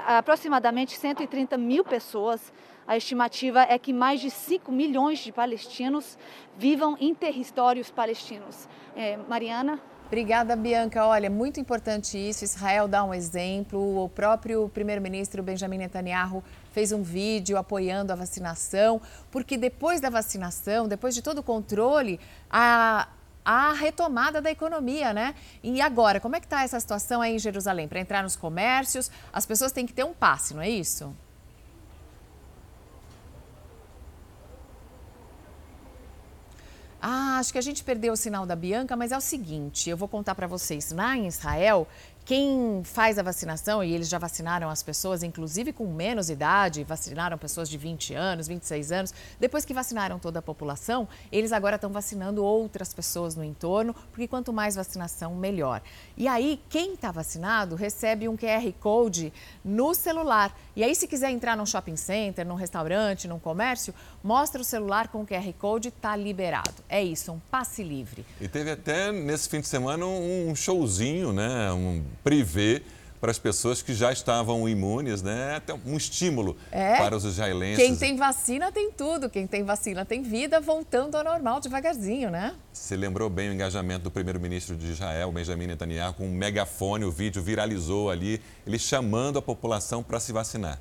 aproximadamente 0.07 0.99
130 0.99 1.57
mil 1.57 1.83
pessoas. 1.83 2.53
A 2.91 2.97
estimativa 2.97 3.63
é 3.63 3.79
que 3.79 3.93
mais 3.93 4.21
de 4.21 4.29
5 4.29 4.73
milhões 4.73 5.21
de 5.21 5.31
palestinos 5.31 6.19
vivam 6.59 6.97
em 6.99 7.15
territórios 7.15 7.89
palestinos. 7.89 8.69
É, 8.97 9.17
Mariana? 9.29 9.79
Obrigada, 10.09 10.57
Bianca. 10.57 11.07
Olha, 11.07 11.31
muito 11.31 11.61
importante 11.61 12.19
isso. 12.19 12.43
Israel 12.43 12.89
dá 12.89 13.05
um 13.05 13.15
exemplo. 13.15 14.03
O 14.03 14.09
próprio 14.09 14.69
primeiro-ministro 14.71 15.41
Benjamin 15.41 15.79
Netanyahu 15.79 16.43
fez 16.73 16.91
um 16.91 17.01
vídeo 17.01 17.57
apoiando 17.57 18.13
a 18.13 18.17
vacinação, 18.17 19.01
porque 19.31 19.57
depois 19.57 20.01
da 20.01 20.11
vacinação, 20.11 20.89
depois 20.89 21.15
de 21.15 21.23
todo 21.23 21.39
o 21.39 21.43
controle, 21.45 22.19
a, 22.51 23.07
a 23.45 23.73
retomada 23.73 24.43
da 24.43 24.51
economia, 24.51 25.13
né? 25.13 25.37
E 25.63 25.81
agora, 25.81 26.19
como 26.19 26.35
é 26.35 26.41
que 26.41 26.47
está 26.47 26.65
essa 26.65 26.81
situação 26.81 27.23
aí 27.23 27.37
em 27.37 27.39
Jerusalém? 27.39 27.87
Para 27.87 28.01
entrar 28.01 28.25
nos 28.25 28.35
comércios, 28.35 29.13
as 29.33 29.47
pessoas 29.47 29.71
têm 29.71 29.87
que 29.87 29.93
ter 29.93 30.03
um 30.03 30.13
passe, 30.13 30.55
não 30.55 30.63
é 30.63 30.69
isso? 30.69 31.15
Ah, 37.01 37.39
acho 37.39 37.53
que 37.53 37.59
a 37.59 37.63
gente 37.63 37.83
perdeu 37.83 38.13
o 38.13 38.17
sinal 38.17 38.45
da 38.45 38.55
Bianca, 38.55 38.95
mas 38.95 39.11
é 39.11 39.17
o 39.17 39.21
seguinte, 39.21 39.89
eu 39.89 39.97
vou 39.97 40.07
contar 40.07 40.35
para 40.35 40.47
vocês. 40.47 40.93
Lá 40.93 41.17
em 41.17 41.27
Israel, 41.27 41.89
quem 42.31 42.83
faz 42.85 43.19
a 43.19 43.25
vacinação, 43.25 43.83
e 43.83 43.93
eles 43.93 44.09
já 44.09 44.17
vacinaram 44.17 44.71
as 44.71 44.85
pessoas, 44.85 45.25
inclusive 45.25 45.73
com 45.73 45.93
menos 45.93 46.31
idade, 46.31 46.85
vacinaram 46.85 47.37
pessoas 47.37 47.69
de 47.69 47.77
20 47.77 48.15
anos, 48.15 48.47
26 48.47 48.93
anos. 48.93 49.15
Depois 49.41 49.65
que 49.65 49.75
vacinaram 49.75 50.17
toda 50.17 50.39
a 50.39 50.43
população, 50.43 51.09
eles 51.33 51.51
agora 51.51 51.75
estão 51.75 51.91
vacinando 51.91 52.45
outras 52.45 52.95
pessoas 52.95 53.35
no 53.35 53.43
entorno, 53.43 53.93
porque 54.13 54.29
quanto 54.29 54.53
mais 54.53 54.77
vacinação, 54.77 55.35
melhor. 55.35 55.83
E 56.17 56.29
aí, 56.29 56.61
quem 56.69 56.95
está 56.95 57.11
vacinado 57.11 57.75
recebe 57.75 58.29
um 58.29 58.37
QR 58.37 58.73
Code 58.79 59.33
no 59.65 59.93
celular. 59.93 60.57
E 60.77 60.85
aí, 60.85 60.95
se 60.95 61.09
quiser 61.09 61.33
entrar 61.33 61.57
num 61.57 61.67
shopping 61.67 61.97
center, 61.97 62.47
num 62.47 62.55
restaurante, 62.55 63.27
num 63.27 63.41
comércio, 63.41 63.93
mostra 64.23 64.61
o 64.61 64.65
celular 64.65 65.09
com 65.09 65.23
o 65.23 65.27
QR 65.27 65.53
Code, 65.59 65.89
está 65.89 66.15
liberado. 66.15 66.85
É 66.89 67.03
isso, 67.03 67.33
um 67.33 67.41
passe 67.51 67.83
livre. 67.83 68.25
E 68.41 68.47
teve 68.47 68.71
até 68.71 69.11
nesse 69.11 69.49
fim 69.49 69.61
de 69.61 69.67
semana 69.67 70.07
um 70.07 70.55
showzinho, 70.55 71.33
né? 71.33 71.73
Um 71.73 72.05
privê 72.23 72.83
para 73.21 73.31
as 73.31 73.39
pessoas 73.39 73.83
que 73.83 73.93
já 73.93 74.11
estavam 74.11 74.67
imunes, 74.69 75.21
né? 75.21 75.57
Até 75.57 75.75
um 75.75 75.97
estímulo 75.97 76.57
é, 76.73 76.97
para 76.97 77.15
os 77.15 77.25
israelenses. 77.25 77.77
Quem 77.77 77.95
tem 77.95 78.17
vacina 78.17 78.73
tem 78.73 78.91
tudo, 78.91 79.29
quem 79.29 79.47
tem 79.47 79.63
vacina 79.63 80.05
tem 80.05 80.23
vida, 80.23 80.59
voltando 80.61 81.17
ao 81.17 81.23
normal 81.23 81.61
devagarzinho, 81.61 82.31
né? 82.31 82.55
Você 82.73 82.97
lembrou 82.97 83.29
bem 83.29 83.51
o 83.51 83.53
engajamento 83.53 84.05
do 84.05 84.11
primeiro-ministro 84.11 84.75
de 84.75 84.93
Israel, 84.93 85.31
Benjamin 85.31 85.67
Netanyahu, 85.67 86.15
com 86.15 86.27
um 86.27 86.33
megafone, 86.33 87.05
o 87.05 87.11
vídeo 87.11 87.43
viralizou 87.43 88.11
ali, 88.11 88.41
ele 88.67 88.79
chamando 88.79 89.39
a 89.39 89.43
população 89.43 90.03
para 90.03 90.19
se 90.19 90.33
vacinar. 90.33 90.81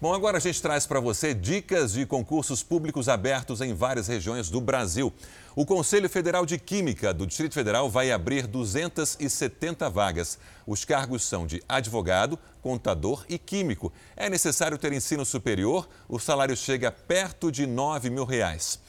Bom, 0.00 0.14
agora 0.14 0.38
a 0.38 0.40
gente 0.40 0.62
traz 0.62 0.86
para 0.86 0.98
você 0.98 1.34
dicas 1.34 1.92
de 1.92 2.06
concursos 2.06 2.62
públicos 2.62 3.06
abertos 3.06 3.60
em 3.60 3.74
várias 3.74 4.08
regiões 4.08 4.48
do 4.48 4.58
Brasil. 4.58 5.12
O 5.54 5.66
Conselho 5.66 6.08
Federal 6.08 6.46
de 6.46 6.58
Química 6.58 7.12
do 7.12 7.26
Distrito 7.26 7.52
Federal 7.52 7.90
vai 7.90 8.10
abrir 8.10 8.46
270 8.46 9.90
vagas. 9.90 10.38
Os 10.66 10.86
cargos 10.86 11.22
são 11.22 11.46
de 11.46 11.62
advogado, 11.68 12.38
contador 12.62 13.26
e 13.28 13.38
químico. 13.38 13.92
É 14.16 14.30
necessário 14.30 14.78
ter 14.78 14.90
ensino 14.90 15.26
superior, 15.26 15.86
o 16.08 16.18
salário 16.18 16.56
chega 16.56 16.90
perto 16.90 17.52
de 17.52 17.66
9 17.66 18.08
mil 18.08 18.24
reais. 18.24 18.80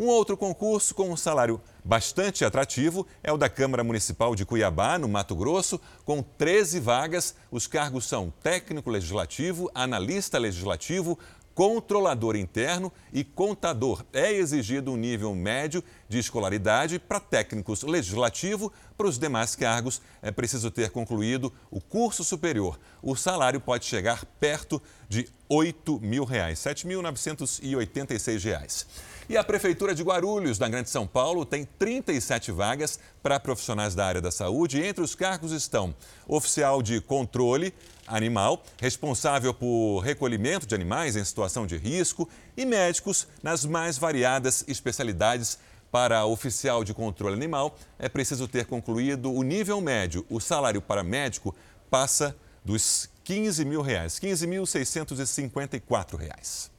Um 0.00 0.06
outro 0.06 0.36
concurso 0.36 0.94
com 0.94 1.10
um 1.10 1.16
salário 1.16 1.60
bastante 1.84 2.44
atrativo 2.44 3.04
é 3.20 3.32
o 3.32 3.36
da 3.36 3.48
Câmara 3.48 3.82
Municipal 3.82 4.36
de 4.36 4.46
Cuiabá, 4.46 4.96
no 4.96 5.08
Mato 5.08 5.34
Grosso, 5.34 5.80
com 6.04 6.22
13 6.22 6.78
vagas. 6.78 7.34
Os 7.50 7.66
cargos 7.66 8.06
são 8.06 8.32
técnico 8.40 8.90
legislativo, 8.90 9.68
analista 9.74 10.38
legislativo, 10.38 11.18
controlador 11.58 12.36
interno 12.36 12.92
e 13.12 13.24
contador. 13.24 14.04
É 14.12 14.32
exigido 14.32 14.92
um 14.92 14.96
nível 14.96 15.34
médio 15.34 15.82
de 16.08 16.16
escolaridade 16.16 17.00
para 17.00 17.18
técnicos 17.18 17.82
legislativo. 17.82 18.72
Para 18.96 19.08
os 19.08 19.18
demais 19.18 19.56
cargos, 19.56 20.00
é 20.22 20.30
preciso 20.30 20.70
ter 20.70 20.90
concluído 20.90 21.52
o 21.68 21.80
curso 21.80 22.22
superior. 22.22 22.78
O 23.02 23.16
salário 23.16 23.60
pode 23.60 23.86
chegar 23.86 24.24
perto 24.38 24.80
de 25.08 25.28
8 25.48 25.98
mil 25.98 26.22
reais, 26.22 26.64
R$ 26.64 26.74
7.986. 26.74 28.86
E 29.28 29.36
a 29.36 29.42
Prefeitura 29.42 29.96
de 29.96 30.04
Guarulhos, 30.04 30.60
na 30.60 30.68
Grande 30.68 30.88
São 30.88 31.08
Paulo, 31.08 31.44
tem 31.44 31.64
37 31.64 32.52
vagas 32.52 33.00
para 33.20 33.40
profissionais 33.40 33.96
da 33.96 34.06
área 34.06 34.20
da 34.20 34.30
saúde. 34.30 34.80
Entre 34.80 35.02
os 35.02 35.16
cargos 35.16 35.50
estão 35.50 35.92
oficial 36.28 36.80
de 36.80 37.00
controle 37.00 37.74
animal, 38.08 38.62
responsável 38.80 39.52
por 39.54 40.00
recolhimento 40.00 40.66
de 40.66 40.74
animais 40.74 41.16
em 41.16 41.24
situação 41.24 41.66
de 41.66 41.76
risco 41.76 42.28
e 42.56 42.64
médicos 42.64 43.26
nas 43.42 43.64
mais 43.64 43.98
variadas 43.98 44.64
especialidades. 44.66 45.58
Para 45.90 46.26
oficial 46.26 46.84
de 46.84 46.92
controle 46.92 47.34
animal, 47.34 47.74
é 47.98 48.10
preciso 48.10 48.46
ter 48.46 48.66
concluído 48.66 49.32
o 49.32 49.42
nível 49.42 49.80
médio. 49.80 50.26
O 50.28 50.38
salário 50.38 50.82
para 50.82 51.02
médico 51.02 51.54
passa 51.88 52.36
dos 52.62 53.08
15 53.24 53.64
mil 53.64 53.80
reais, 53.80 54.20
15.654 54.20 56.16
reais. 56.16 56.70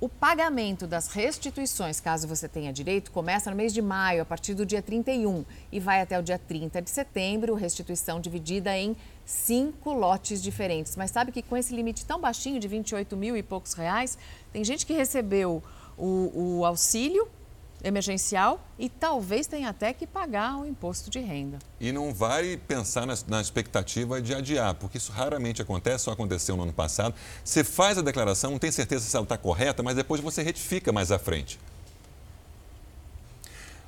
O 0.00 0.08
pagamento 0.08 0.86
das 0.86 1.08
restituições, 1.08 2.00
caso 2.00 2.28
você 2.28 2.48
tenha 2.48 2.72
direito, 2.72 3.12
começa 3.12 3.50
no 3.50 3.56
mês 3.56 3.72
de 3.72 3.80
maio, 3.80 4.20
a 4.20 4.24
partir 4.24 4.52
do 4.52 4.66
dia 4.66 4.82
31, 4.82 5.44
e 5.72 5.80
vai 5.80 6.02
até 6.02 6.18
o 6.18 6.22
dia 6.22 6.38
30 6.38 6.82
de 6.82 6.90
setembro, 6.90 7.54
restituição 7.54 8.20
dividida 8.20 8.76
em 8.76 8.94
cinco 9.24 9.92
lotes 9.92 10.42
diferentes. 10.42 10.96
Mas 10.96 11.10
sabe 11.10 11.32
que 11.32 11.42
com 11.42 11.56
esse 11.56 11.74
limite 11.74 12.04
tão 12.04 12.20
baixinho 12.20 12.60
de 12.60 12.68
28 12.68 13.16
mil 13.16 13.36
e 13.36 13.42
poucos 13.42 13.72
reais, 13.74 14.18
tem 14.52 14.64
gente 14.64 14.84
que 14.84 14.92
recebeu 14.92 15.62
o, 15.96 16.58
o 16.58 16.64
auxílio 16.64 17.28
emergencial 17.82 18.66
e 18.78 18.88
talvez 18.88 19.46
tenha 19.46 19.68
até 19.68 19.92
que 19.92 20.06
pagar 20.06 20.58
o 20.58 20.66
imposto 20.66 21.10
de 21.10 21.20
renda. 21.20 21.58
E 21.78 21.92
não 21.92 22.12
vai 22.12 22.56
pensar 22.56 23.06
na, 23.06 23.14
na, 23.28 23.40
expectativa 23.40 24.20
de 24.20 24.34
adiar, 24.34 24.74
porque 24.74 24.96
isso 24.96 25.12
raramente 25.12 25.60
acontece, 25.60 26.04
só 26.04 26.12
aconteceu 26.12 26.56
no 26.56 26.62
ano 26.62 26.72
passado. 26.72 27.14
Você 27.44 27.62
faz 27.62 27.98
a 27.98 28.02
declaração, 28.02 28.52
não 28.52 28.58
tem 28.58 28.72
certeza 28.72 29.04
se 29.04 29.14
ela 29.14 29.24
está 29.24 29.36
correta, 29.36 29.82
mas 29.82 29.94
depois 29.94 30.20
você 30.20 30.42
retifica 30.42 30.92
mais 30.92 31.12
à 31.12 31.18
frente. 31.18 31.58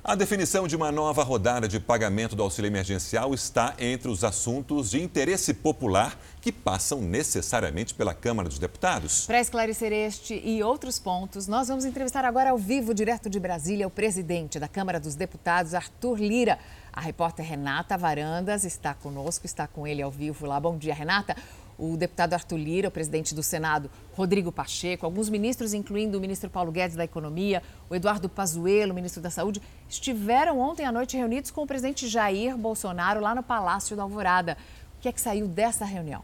A 0.07 0.15
definição 0.15 0.69
de 0.69 0.73
uma 0.73 0.89
nova 0.89 1.21
rodada 1.21 1.67
de 1.67 1.81
pagamento 1.81 2.33
do 2.33 2.41
auxílio 2.41 2.69
emergencial 2.69 3.33
está 3.33 3.75
entre 3.77 4.07
os 4.07 4.23
assuntos 4.23 4.91
de 4.91 5.03
interesse 5.03 5.53
popular 5.53 6.17
que 6.39 6.49
passam 6.49 7.01
necessariamente 7.01 7.93
pela 7.93 8.13
Câmara 8.13 8.47
dos 8.47 8.57
Deputados. 8.57 9.25
Para 9.25 9.41
esclarecer 9.41 9.91
este 9.91 10.33
e 10.33 10.63
outros 10.63 10.97
pontos, 10.97 11.45
nós 11.45 11.67
vamos 11.67 11.83
entrevistar 11.83 12.23
agora 12.23 12.51
ao 12.51 12.57
vivo, 12.57 12.93
direto 12.93 13.29
de 13.29 13.37
Brasília, 13.37 13.85
o 13.85 13.91
presidente 13.91 14.57
da 14.57 14.69
Câmara 14.69 14.97
dos 14.97 15.13
Deputados, 15.13 15.73
Arthur 15.73 16.17
Lira. 16.19 16.57
A 16.93 17.01
repórter 17.01 17.45
Renata 17.45 17.97
Varandas 17.97 18.63
está 18.63 18.93
conosco, 18.93 19.45
está 19.45 19.67
com 19.67 19.85
ele 19.85 20.01
ao 20.01 20.09
vivo 20.09 20.45
lá. 20.45 20.57
Bom 20.57 20.77
dia, 20.77 20.93
Renata 20.93 21.35
o 21.77 21.95
deputado 21.95 22.33
Arthur 22.33 22.57
Lira, 22.57 22.87
o 22.87 22.91
presidente 22.91 23.35
do 23.35 23.43
Senado, 23.43 23.89
Rodrigo 24.13 24.51
Pacheco, 24.51 25.05
alguns 25.05 25.29
ministros, 25.29 25.73
incluindo 25.73 26.17
o 26.17 26.21
ministro 26.21 26.49
Paulo 26.49 26.71
Guedes 26.71 26.95
da 26.95 27.03
Economia, 27.03 27.61
o 27.89 27.95
Eduardo 27.95 28.27
Pazuello, 28.27 28.93
ministro 28.93 29.21
da 29.21 29.29
Saúde, 29.29 29.61
estiveram 29.87 30.59
ontem 30.59 30.85
à 30.85 30.91
noite 30.91 31.15
reunidos 31.15 31.51
com 31.51 31.63
o 31.63 31.67
presidente 31.67 32.07
Jair 32.07 32.57
Bolsonaro 32.57 33.21
lá 33.21 33.35
no 33.35 33.43
Palácio 33.43 33.95
da 33.95 34.03
Alvorada. 34.03 34.57
O 34.97 35.01
que 35.01 35.07
é 35.07 35.11
que 35.11 35.21
saiu 35.21 35.47
dessa 35.47 35.85
reunião? 35.85 36.23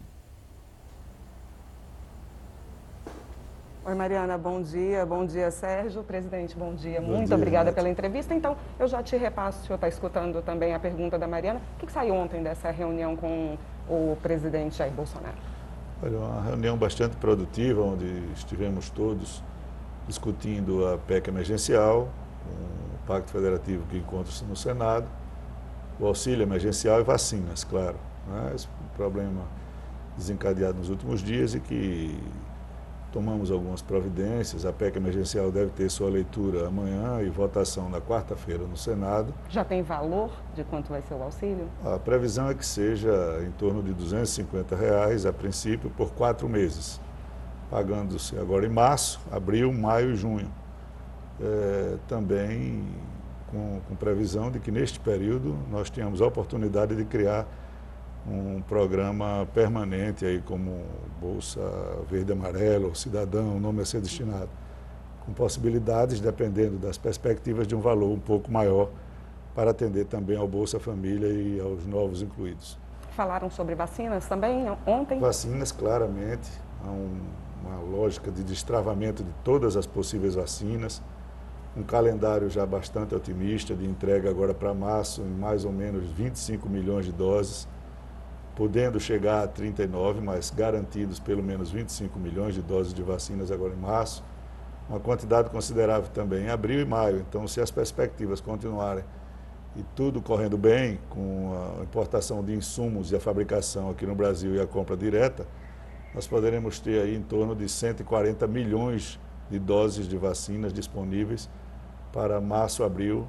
Oi, 3.85 3.93
Mariana, 3.95 4.37
bom 4.37 4.61
dia. 4.61 5.05
Bom 5.05 5.25
dia, 5.25 5.51
Sérgio. 5.51 6.03
Presidente, 6.03 6.55
bom 6.57 6.73
dia. 6.73 7.01
Bom 7.01 7.07
Muito 7.07 7.27
dia, 7.27 7.35
obrigada 7.35 7.73
pela 7.73 7.89
entrevista. 7.89 8.33
Então, 8.33 8.55
eu 8.79 8.87
já 8.87 9.03
te 9.03 9.17
repasso, 9.17 9.59
o 9.59 9.65
senhor 9.65 9.75
está 9.75 9.89
escutando 9.89 10.41
também 10.41 10.73
a 10.73 10.79
pergunta 10.79 11.19
da 11.19 11.27
Mariana. 11.27 11.61
O 11.75 11.79
que, 11.79 11.87
que 11.87 11.91
saiu 11.91 12.15
ontem 12.15 12.41
dessa 12.41 12.71
reunião 12.71 13.17
com 13.17 13.57
o 13.87 14.17
presidente 14.21 14.77
Jair 14.77 14.91
Bolsonaro? 14.91 15.37
Olha, 16.01 16.17
uma 16.17 16.41
reunião 16.43 16.77
bastante 16.77 17.15
produtiva, 17.15 17.81
onde 17.81 18.05
estivemos 18.35 18.89
todos 18.89 19.43
discutindo 20.07 20.85
a 20.87 20.97
PEC 20.97 21.29
emergencial, 21.29 22.09
o 22.45 23.07
Pacto 23.07 23.31
Federativo 23.31 23.85
que 23.89 23.97
encontra-se 23.97 24.43
no 24.43 24.55
Senado, 24.55 25.07
o 25.99 26.05
auxílio 26.05 26.43
emergencial 26.43 26.99
e 26.99 27.03
vacinas, 27.03 27.63
claro. 27.63 27.95
Né? 28.27 28.51
Esse 28.55 28.67
problema 28.95 29.41
desencadeado 30.17 30.77
nos 30.77 30.89
últimos 30.89 31.21
dias 31.21 31.55
e 31.55 31.59
que 31.59 32.17
tomamos 33.13 33.51
algumas 33.51 33.81
providências. 33.81 34.65
A 34.65 34.73
PEC 34.73 34.97
emergencial 34.97 35.51
deve 35.51 35.69
ter 35.69 35.89
sua 35.89 36.09
leitura 36.09 36.67
amanhã 36.67 37.21
e 37.21 37.29
votação 37.29 37.87
na 37.87 38.01
quarta-feira 38.01 38.65
no 38.65 38.75
Senado. 38.75 39.31
Já 39.47 39.63
tem 39.63 39.83
valor 39.83 40.31
de 40.55 40.63
quanto 40.63 40.89
vai 40.89 41.01
ser 41.03 41.13
o 41.13 41.21
auxílio? 41.21 41.69
A 41.85 41.99
previsão 41.99 42.49
é 42.49 42.55
que 42.55 42.65
seja 42.65 43.39
em 43.47 43.51
torno 43.51 43.83
de 43.83 43.93
250 43.93 44.75
reais, 44.75 45.25
a 45.27 45.31
princípio, 45.31 45.91
por 45.91 46.11
quatro 46.11 46.49
meses, 46.49 46.99
pagando-se 47.69 48.37
agora 48.37 48.65
em 48.65 48.69
março, 48.69 49.21
abril, 49.31 49.71
maio 49.71 50.11
e 50.11 50.15
junho. 50.15 50.51
É, 51.39 51.97
também 52.07 52.83
com, 53.47 53.79
com 53.87 53.95
previsão 53.95 54.49
de 54.49 54.59
que 54.59 54.71
neste 54.71 54.99
período 54.99 55.55
nós 55.69 55.89
tenhamos 55.89 56.21
a 56.21 56.25
oportunidade 56.25 56.95
de 56.95 57.05
criar 57.05 57.47
um 58.27 58.61
programa 58.61 59.47
permanente 59.53 60.25
aí 60.25 60.41
como 60.41 60.83
Bolsa 61.19 61.59
Verde 62.09 62.31
Amarelo, 62.31 62.95
Cidadão, 62.95 63.57
o 63.57 63.59
nome 63.59 63.81
a 63.81 63.85
ser 63.85 64.01
destinado, 64.01 64.49
com 65.25 65.33
possibilidades, 65.33 66.19
dependendo 66.19 66.77
das 66.77 66.97
perspectivas, 66.97 67.67
de 67.67 67.75
um 67.75 67.81
valor 67.81 68.11
um 68.11 68.19
pouco 68.19 68.51
maior 68.51 68.89
para 69.53 69.71
atender 69.71 70.05
também 70.05 70.37
ao 70.37 70.47
Bolsa 70.47 70.79
Família 70.79 71.27
e 71.27 71.59
aos 71.59 71.85
novos 71.85 72.21
incluídos. 72.21 72.77
Falaram 73.11 73.49
sobre 73.49 73.75
vacinas 73.75 74.25
também 74.25 74.65
ontem? 74.87 75.19
Vacinas, 75.19 75.71
claramente. 75.71 76.49
Há 76.83 76.89
um, 76.89 77.21
uma 77.63 77.79
lógica 77.81 78.31
de 78.31 78.43
destravamento 78.43 79.23
de 79.23 79.31
todas 79.43 79.77
as 79.77 79.85
possíveis 79.85 80.33
vacinas. 80.33 81.01
Um 81.77 81.83
calendário 81.83 82.49
já 82.49 82.65
bastante 82.65 83.13
otimista 83.13 83.75
de 83.75 83.85
entrega 83.85 84.29
agora 84.29 84.53
para 84.53 84.73
março, 84.73 85.21
em 85.21 85.29
mais 85.29 85.65
ou 85.65 85.71
menos 85.71 86.09
25 86.11 86.67
milhões 86.67 87.05
de 87.05 87.11
doses 87.11 87.67
podendo 88.55 88.99
chegar 88.99 89.43
a 89.43 89.47
39, 89.47 90.21
mas 90.21 90.49
garantidos 90.51 91.19
pelo 91.19 91.43
menos 91.43 91.71
25 91.71 92.19
milhões 92.19 92.53
de 92.53 92.61
doses 92.61 92.93
de 92.93 93.01
vacinas 93.01 93.51
agora 93.51 93.73
em 93.73 93.77
março. 93.77 94.23
Uma 94.87 94.99
quantidade 94.99 95.49
considerável 95.49 96.09
também 96.13 96.45
em 96.45 96.49
abril 96.49 96.81
e 96.81 96.85
maio. 96.85 97.25
Então, 97.27 97.47
se 97.47 97.61
as 97.61 97.71
perspectivas 97.71 98.41
continuarem 98.41 99.03
e 99.75 99.83
tudo 99.95 100.21
correndo 100.21 100.57
bem, 100.57 100.99
com 101.09 101.79
a 101.79 101.83
importação 101.83 102.43
de 102.43 102.53
insumos 102.53 103.11
e 103.11 103.15
a 103.15 103.19
fabricação 103.19 103.89
aqui 103.89 104.05
no 104.05 104.13
Brasil 104.13 104.55
e 104.55 104.61
a 104.61 104.67
compra 104.67 104.95
direta, 104.95 105.47
nós 106.13 106.27
poderemos 106.27 106.79
ter 106.79 107.01
aí 107.01 107.15
em 107.15 107.23
torno 107.23 107.55
de 107.55 107.67
140 107.67 108.45
milhões 108.45 109.19
de 109.49 109.57
doses 109.57 110.07
de 110.07 110.17
vacinas 110.17 110.71
disponíveis 110.71 111.49
para 112.11 112.39
março, 112.39 112.83
abril 112.83 113.25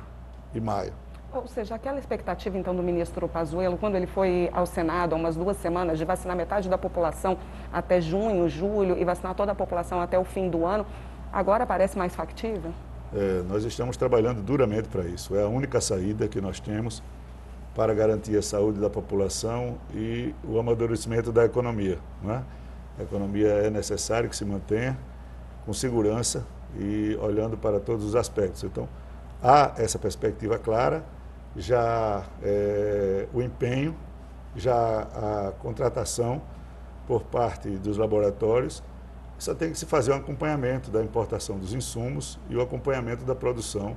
e 0.54 0.60
maio. 0.60 1.03
Ou 1.34 1.48
seja, 1.48 1.74
aquela 1.74 1.98
expectativa 1.98 2.56
então 2.56 2.76
do 2.76 2.82
ministro 2.82 3.28
Pazuello, 3.28 3.76
quando 3.76 3.96
ele 3.96 4.06
foi 4.06 4.48
ao 4.52 4.64
Senado 4.64 5.14
há 5.14 5.18
umas 5.18 5.34
duas 5.34 5.56
semanas, 5.56 5.98
de 5.98 6.04
vacinar 6.04 6.36
metade 6.36 6.68
da 6.68 6.78
população 6.78 7.36
até 7.72 8.00
junho, 8.00 8.48
julho 8.48 8.96
e 8.96 9.04
vacinar 9.04 9.34
toda 9.34 9.50
a 9.50 9.54
população 9.54 10.00
até 10.00 10.16
o 10.16 10.24
fim 10.24 10.48
do 10.48 10.64
ano, 10.64 10.86
agora 11.32 11.66
parece 11.66 11.98
mais 11.98 12.14
factível? 12.14 12.72
É, 13.12 13.42
nós 13.48 13.64
estamos 13.64 13.96
trabalhando 13.96 14.42
duramente 14.42 14.88
para 14.88 15.04
isso. 15.06 15.34
É 15.34 15.42
a 15.42 15.48
única 15.48 15.80
saída 15.80 16.28
que 16.28 16.40
nós 16.40 16.60
temos 16.60 17.02
para 17.74 17.92
garantir 17.92 18.36
a 18.36 18.42
saúde 18.42 18.80
da 18.80 18.88
população 18.88 19.76
e 19.92 20.32
o 20.44 20.60
amadurecimento 20.60 21.32
da 21.32 21.44
economia. 21.44 21.98
É? 22.28 22.42
A 23.00 23.02
economia 23.02 23.48
é 23.48 23.70
necessário 23.70 24.30
que 24.30 24.36
se 24.36 24.44
mantenha 24.44 24.96
com 25.66 25.72
segurança 25.72 26.46
e 26.78 27.18
olhando 27.20 27.56
para 27.56 27.80
todos 27.80 28.04
os 28.04 28.14
aspectos. 28.14 28.62
Então, 28.62 28.88
há 29.42 29.72
essa 29.76 29.98
perspectiva 29.98 30.58
clara 30.58 31.02
já 31.56 32.24
é, 32.42 33.26
o 33.32 33.40
empenho, 33.40 33.94
já 34.56 35.00
a 35.02 35.52
contratação 35.60 36.42
por 37.06 37.22
parte 37.24 37.68
dos 37.70 37.96
laboratórios. 37.96 38.82
Só 39.38 39.54
tem 39.54 39.70
que 39.70 39.78
se 39.78 39.86
fazer 39.86 40.12
um 40.12 40.16
acompanhamento 40.16 40.90
da 40.90 41.02
importação 41.02 41.58
dos 41.58 41.74
insumos 41.74 42.38
e 42.48 42.56
o 42.56 42.62
acompanhamento 42.62 43.24
da 43.24 43.34
produção 43.34 43.96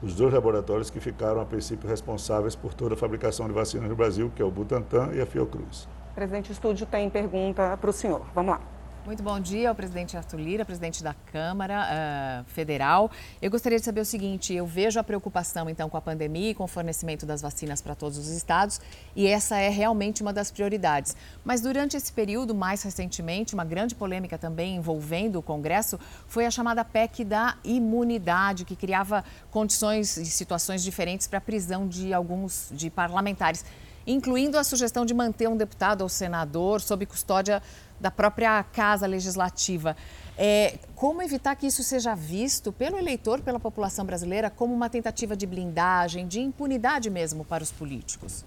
dos 0.00 0.14
dois 0.14 0.32
laboratórios 0.32 0.90
que 0.90 1.00
ficaram, 1.00 1.40
a 1.40 1.46
princípio, 1.46 1.88
responsáveis 1.88 2.54
por 2.54 2.74
toda 2.74 2.94
a 2.94 2.96
fabricação 2.96 3.46
de 3.46 3.52
vacinas 3.52 3.88
no 3.88 3.96
Brasil, 3.96 4.30
que 4.34 4.42
é 4.42 4.44
o 4.44 4.50
Butantan 4.50 5.10
e 5.14 5.20
a 5.20 5.26
Fiocruz. 5.26 5.88
Presidente, 6.14 6.50
o 6.50 6.52
estúdio 6.52 6.86
tem 6.86 7.08
pergunta 7.08 7.76
para 7.78 7.90
o 7.90 7.92
senhor. 7.92 8.22
Vamos 8.34 8.52
lá. 8.52 8.75
Muito 9.06 9.22
bom 9.22 9.38
dia 9.38 9.68
ao 9.68 9.74
presidente 9.74 10.16
Arthur 10.16 10.40
Lira, 10.40 10.64
presidente 10.64 11.00
da 11.00 11.14
Câmara 11.14 11.86
uh, 11.86 12.44
Federal. 12.50 13.08
Eu 13.40 13.48
gostaria 13.52 13.78
de 13.78 13.84
saber 13.84 14.00
o 14.00 14.04
seguinte: 14.04 14.52
eu 14.52 14.66
vejo 14.66 14.98
a 14.98 15.04
preocupação 15.04 15.70
então 15.70 15.88
com 15.88 15.96
a 15.96 16.00
pandemia 16.00 16.50
e 16.50 16.54
com 16.54 16.64
o 16.64 16.66
fornecimento 16.66 17.24
das 17.24 17.40
vacinas 17.40 17.80
para 17.80 17.94
todos 17.94 18.18
os 18.18 18.26
estados, 18.26 18.80
e 19.14 19.28
essa 19.28 19.58
é 19.58 19.68
realmente 19.68 20.22
uma 20.22 20.32
das 20.32 20.50
prioridades. 20.50 21.16
Mas 21.44 21.60
durante 21.60 21.96
esse 21.96 22.12
período, 22.12 22.52
mais 22.52 22.82
recentemente, 22.82 23.54
uma 23.54 23.64
grande 23.64 23.94
polêmica 23.94 24.36
também 24.36 24.74
envolvendo 24.74 25.38
o 25.38 25.42
Congresso 25.42 26.00
foi 26.26 26.44
a 26.44 26.50
chamada 26.50 26.84
PEC 26.84 27.22
da 27.22 27.56
imunidade, 27.62 28.64
que 28.64 28.74
criava 28.74 29.24
condições 29.52 30.16
e 30.16 30.26
situações 30.26 30.82
diferentes 30.82 31.28
para 31.28 31.38
a 31.38 31.40
prisão 31.40 31.86
de 31.86 32.12
alguns 32.12 32.70
de 32.72 32.90
parlamentares 32.90 33.64
incluindo 34.06 34.56
a 34.56 34.62
sugestão 34.62 35.04
de 35.04 35.12
manter 35.12 35.48
um 35.48 35.56
deputado 35.56 36.02
ou 36.02 36.08
senador 36.08 36.80
sob 36.80 37.04
custódia 37.06 37.60
da 38.00 38.10
própria 38.10 38.62
Casa 38.62 39.06
Legislativa. 39.06 39.96
É, 40.38 40.78
como 40.94 41.22
evitar 41.22 41.56
que 41.56 41.66
isso 41.66 41.82
seja 41.82 42.14
visto 42.14 42.70
pelo 42.72 42.98
eleitor, 42.98 43.40
pela 43.40 43.58
população 43.58 44.04
brasileira, 44.04 44.50
como 44.50 44.74
uma 44.74 44.90
tentativa 44.90 45.36
de 45.36 45.46
blindagem, 45.46 46.26
de 46.26 46.40
impunidade 46.40 47.08
mesmo 47.08 47.44
para 47.44 47.62
os 47.62 47.72
políticos? 47.72 48.44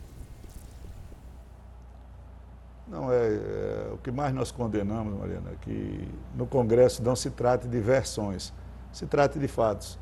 Não, 2.88 3.12
é, 3.12 3.18
é, 3.18 3.90
o 3.94 3.98
que 3.98 4.12
mais 4.12 4.34
nós 4.34 4.52
condenamos, 4.52 5.18
Mariana, 5.18 5.52
é 5.52 5.56
que 5.62 6.08
no 6.36 6.48
Congresso 6.48 7.04
não 7.04 7.16
se 7.16 7.30
trate 7.30 7.68
de 7.68 7.80
versões, 7.80 8.52
se 8.92 9.06
trate 9.06 9.38
de 9.38 9.48
fatos. 9.48 10.00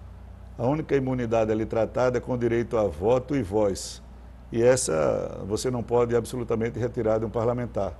A 0.57 0.65
única 0.65 0.95
imunidade 0.95 1.51
ali 1.51 1.65
tratada 1.65 2.17
é 2.17 2.21
com 2.21 2.37
direito 2.37 2.77
a 2.77 2.87
voto 2.87 3.35
e 3.35 3.43
voz. 3.43 4.01
E 4.51 4.63
essa 4.63 5.43
você 5.45 5.69
não 5.69 5.83
pode 5.83 6.15
absolutamente 6.15 6.79
retirar 6.79 7.19
de 7.19 7.25
um 7.25 7.29
parlamentar. 7.29 7.93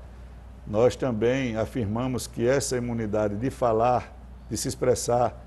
Nós 0.70 0.96
também 0.96 1.56
afirmamos 1.56 2.28
que 2.28 2.46
essa 2.46 2.76
imunidade 2.76 3.38
de 3.38 3.50
falar, 3.50 4.14
de 4.50 4.58
se 4.58 4.68
expressar, 4.68 5.46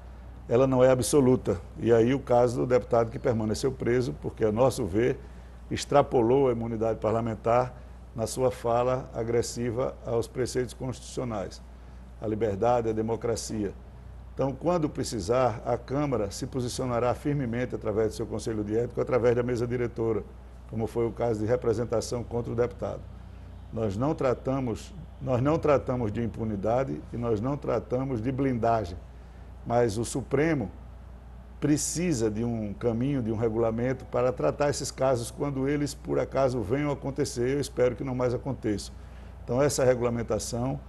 ela 0.49 0.67
não 0.67 0.83
é 0.83 0.91
absoluta. 0.91 1.61
E 1.79 1.93
aí 1.93 2.15
o 2.15 2.19
caso 2.19 2.61
do 2.61 2.67
deputado 2.67 3.11
que 3.11 3.19
permaneceu 3.19 3.71
preso, 3.71 4.15
porque, 4.23 4.45
a 4.45 4.51
nosso 4.51 4.85
ver, 4.87 5.19
extrapolou 5.71 6.49
a 6.49 6.53
imunidade 6.53 6.99
parlamentar 6.99 7.75
na 8.17 8.27
sua 8.27 8.51
fala 8.51 9.09
agressiva 9.15 9.95
aos 10.05 10.27
preceitos 10.27 10.75
constitucionais, 10.75 11.63
a 12.21 12.27
liberdade, 12.27 12.89
a 12.89 12.93
democracia. 12.93 13.73
Então, 14.35 14.53
quando 14.53 14.89
precisar, 14.89 15.63
a 15.67 15.77
Câmara 15.77 16.31
se 16.31 16.47
posicionará 16.47 17.15
firmemente 17.15 17.75
através 17.75 18.09
do 18.09 18.15
seu 18.15 18.27
Conselho 18.27 18.65
de 18.65 18.77
Ética, 18.77 19.03
através 19.03 19.37
da 19.37 19.43
mesa 19.43 19.67
diretora, 19.67 20.25
como 20.71 20.87
foi 20.87 21.07
o 21.07 21.13
caso 21.13 21.41
de 21.41 21.47
representação 21.47 22.25
contra 22.25 22.51
o 22.51 22.57
deputado. 22.57 23.03
Nós 23.73 23.97
não 23.97 24.15
tratamos, 24.15 24.95
nós 25.21 25.43
não 25.43 25.59
tratamos 25.59 26.11
de 26.11 26.23
impunidade 26.23 27.01
e 27.13 27.17
nós 27.17 27.41
não 27.41 27.57
tratamos 27.57 28.23
de 28.23 28.33
blindagem, 28.33 28.97
mas 29.67 29.99
o 29.99 30.05
Supremo 30.05 30.71
precisa 31.61 32.31
de 32.31 32.43
um 32.43 32.73
caminho, 32.73 33.23
de 33.23 33.31
um 33.31 33.37
regulamento 33.37 34.07
para 34.07 34.33
tratar 34.33 34.71
esses 34.71 34.91
casos 34.91 35.31
quando 35.31 35.69
eles, 35.69 35.93
por 35.93 36.19
acaso, 36.19 36.63
venham 36.63 36.89
a 36.89 36.95
acontecer. 36.95 37.51
Eu 37.51 37.61
espero 37.61 37.95
que 37.95 38.03
não 38.03 38.15
mais 38.15 38.33
aconteçam. 38.33 38.95
Então, 39.45 39.63
essa 39.63 39.85
regulamentação, 39.85 40.81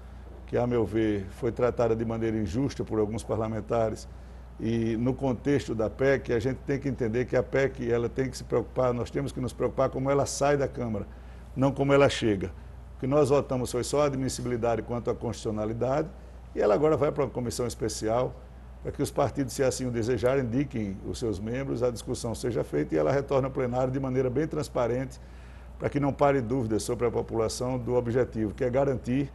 que, 0.47 0.57
a 0.57 0.65
meu 0.65 0.85
ver, 0.85 1.25
foi 1.31 1.51
tratada 1.51 1.93
de 1.93 2.05
maneira 2.05 2.37
injusta 2.37 2.85
por 2.85 2.99
alguns 2.99 3.23
parlamentares, 3.23 4.07
e 4.59 4.95
no 4.95 5.13
contexto 5.13 5.75
da 5.75 5.89
PEC, 5.89 6.31
a 6.31 6.39
gente 6.39 6.59
tem 6.59 6.79
que 6.79 6.87
entender 6.87 7.25
que 7.25 7.35
a 7.35 7.43
PEC 7.43 7.91
ela 7.91 8.07
tem 8.07 8.29
que 8.29 8.37
se 8.37 8.43
preocupar, 8.43 8.93
nós 8.93 9.09
temos 9.09 9.31
que 9.31 9.41
nos 9.41 9.51
preocupar 9.51 9.89
como 9.89 10.09
ela 10.09 10.25
sai 10.25 10.55
da 10.55 10.67
Câmara, 10.67 11.05
não 11.55 11.71
como 11.71 11.91
ela 11.91 12.07
chega. 12.07 12.51
Que 13.01 13.07
nós 13.07 13.29
votamos 13.29 13.71
foi 13.71 13.83
só 13.83 14.03
a 14.03 14.05
admissibilidade 14.05 14.83
quanto 14.83 15.09
à 15.09 15.15
constitucionalidade, 15.15 16.07
e 16.53 16.61
ela 16.61 16.75
agora 16.75 16.95
vai 16.95 17.11
para 17.11 17.23
uma 17.23 17.29
comissão 17.31 17.65
especial 17.65 18.31
para 18.83 18.91
que 18.91 19.01
os 19.01 19.09
partidos, 19.09 19.53
se 19.53 19.63
assim 19.63 19.87
o 19.87 19.91
desejarem, 19.91 20.43
indiquem 20.43 20.95
os 21.07 21.17
seus 21.17 21.39
membros, 21.39 21.81
a 21.81 21.89
discussão 21.89 22.35
seja 22.35 22.63
feita 22.63 22.93
e 22.93 22.99
ela 22.99 23.11
retorne 23.11 23.45
ao 23.45 23.51
plenário 23.51 23.91
de 23.91 23.99
maneira 23.99 24.29
bem 24.29 24.47
transparente, 24.47 25.19
para 25.79 25.89
que 25.89 25.99
não 25.99 26.13
pare 26.13 26.41
dúvidas 26.41 26.83
sobre 26.83 27.07
a 27.07 27.11
população 27.11 27.79
do 27.79 27.95
objetivo, 27.95 28.53
que 28.53 28.63
é 28.63 28.69
garantir 28.69 29.31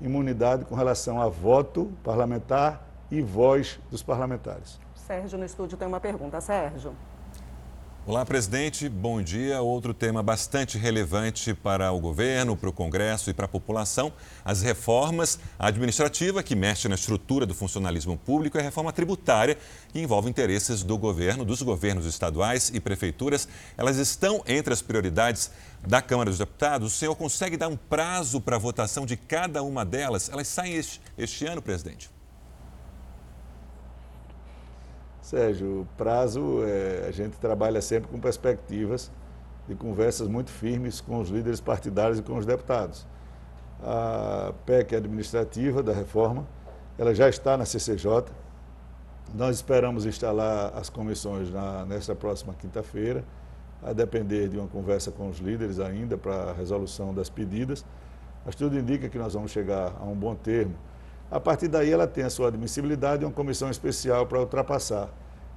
imunidade 0.00 0.64
com 0.64 0.74
relação 0.74 1.20
a 1.20 1.28
voto 1.28 1.92
parlamentar 2.02 2.88
e 3.10 3.20
voz 3.20 3.78
dos 3.90 4.02
parlamentares. 4.02 4.80
Sérgio, 4.94 5.38
no 5.38 5.44
estúdio 5.44 5.76
tem 5.76 5.86
uma 5.86 6.00
pergunta. 6.00 6.40
Sérgio. 6.40 6.94
Olá, 8.06 8.24
presidente. 8.24 8.88
Bom 8.88 9.20
dia. 9.20 9.60
Outro 9.60 9.92
tema 9.92 10.22
bastante 10.22 10.78
relevante 10.78 11.52
para 11.52 11.92
o 11.92 12.00
governo, 12.00 12.56
para 12.56 12.70
o 12.70 12.72
Congresso 12.72 13.28
e 13.28 13.34
para 13.34 13.44
a 13.44 13.48
população: 13.48 14.10
as 14.42 14.62
reformas 14.62 15.38
administrativa 15.58 16.42
que 16.42 16.56
mexe 16.56 16.88
na 16.88 16.94
estrutura 16.94 17.44
do 17.44 17.54
funcionalismo 17.54 18.16
público 18.16 18.56
e 18.56 18.60
a 18.60 18.62
reforma 18.62 18.90
tributária 18.90 19.58
que 19.92 20.00
envolve 20.00 20.30
interesses 20.30 20.82
do 20.82 20.96
governo, 20.96 21.44
dos 21.44 21.60
governos 21.60 22.06
estaduais 22.06 22.70
e 22.72 22.80
prefeituras. 22.80 23.46
Elas 23.76 23.98
estão 23.98 24.42
entre 24.46 24.72
as 24.72 24.80
prioridades 24.80 25.50
da 25.86 26.00
Câmara 26.00 26.30
dos 26.30 26.38
Deputados. 26.38 26.94
O 26.94 26.96
senhor 26.96 27.14
consegue 27.14 27.58
dar 27.58 27.68
um 27.68 27.76
prazo 27.76 28.40
para 28.40 28.56
a 28.56 28.58
votação 28.58 29.04
de 29.04 29.14
cada 29.14 29.62
uma 29.62 29.84
delas? 29.84 30.30
Elas 30.30 30.48
saem 30.48 30.74
este, 30.74 31.02
este 31.18 31.44
ano, 31.44 31.60
presidente? 31.60 32.08
Sérgio, 35.30 35.82
o 35.82 35.88
prazo, 35.96 36.64
é, 36.64 37.06
a 37.06 37.12
gente 37.12 37.38
trabalha 37.38 37.80
sempre 37.80 38.10
com 38.10 38.18
perspectivas 38.18 39.12
de 39.68 39.76
conversas 39.76 40.26
muito 40.26 40.50
firmes 40.50 41.00
com 41.00 41.20
os 41.20 41.28
líderes 41.28 41.60
partidários 41.60 42.18
e 42.18 42.22
com 42.22 42.36
os 42.36 42.44
deputados. 42.44 43.06
A 43.80 44.52
PEC 44.66 44.96
administrativa 44.96 45.84
da 45.84 45.92
reforma, 45.92 46.44
ela 46.98 47.14
já 47.14 47.28
está 47.28 47.56
na 47.56 47.64
CCJ. 47.64 48.24
Nós 49.32 49.54
esperamos 49.54 50.04
instalar 50.04 50.76
as 50.76 50.90
comissões 50.90 51.48
na, 51.48 51.86
nessa 51.86 52.12
próxima 52.12 52.52
quinta-feira, 52.52 53.22
a 53.84 53.92
depender 53.92 54.48
de 54.48 54.58
uma 54.58 54.66
conversa 54.66 55.12
com 55.12 55.28
os 55.28 55.38
líderes 55.38 55.78
ainda 55.78 56.18
para 56.18 56.50
a 56.50 56.52
resolução 56.52 57.14
das 57.14 57.30
pedidas. 57.30 57.84
Mas 58.44 58.56
tudo 58.56 58.76
indica 58.76 59.08
que 59.08 59.16
nós 59.16 59.34
vamos 59.34 59.52
chegar 59.52 59.94
a 60.00 60.04
um 60.04 60.16
bom 60.16 60.34
termo 60.34 60.74
a 61.30 61.38
partir 61.38 61.68
daí, 61.68 61.92
ela 61.92 62.08
tem 62.08 62.24
a 62.24 62.30
sua 62.30 62.48
admissibilidade 62.48 63.22
e 63.22 63.26
uma 63.26 63.32
comissão 63.32 63.70
especial 63.70 64.26
para 64.26 64.40
ultrapassar. 64.40 65.08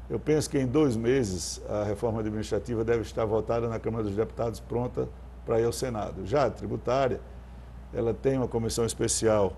Eu 0.07 0.19
penso 0.19 0.47
que 0.47 0.59
em 0.59 0.67
dois 0.67 0.95
meses 0.95 1.59
a 1.67 1.83
reforma 1.83 2.19
administrativa 2.19 2.83
deve 2.83 3.01
estar 3.01 3.25
votada 3.25 3.67
na 3.67 3.79
Câmara 3.79 4.03
dos 4.03 4.15
Deputados 4.15 4.59
pronta 4.59 5.09
para 5.45 5.59
ir 5.59 5.65
ao 5.65 5.71
Senado. 5.71 6.27
Já 6.27 6.45
a 6.45 6.49
tributária, 6.51 7.19
ela 7.91 8.13
tem 8.13 8.37
uma 8.37 8.47
comissão 8.47 8.85
especial 8.85 9.53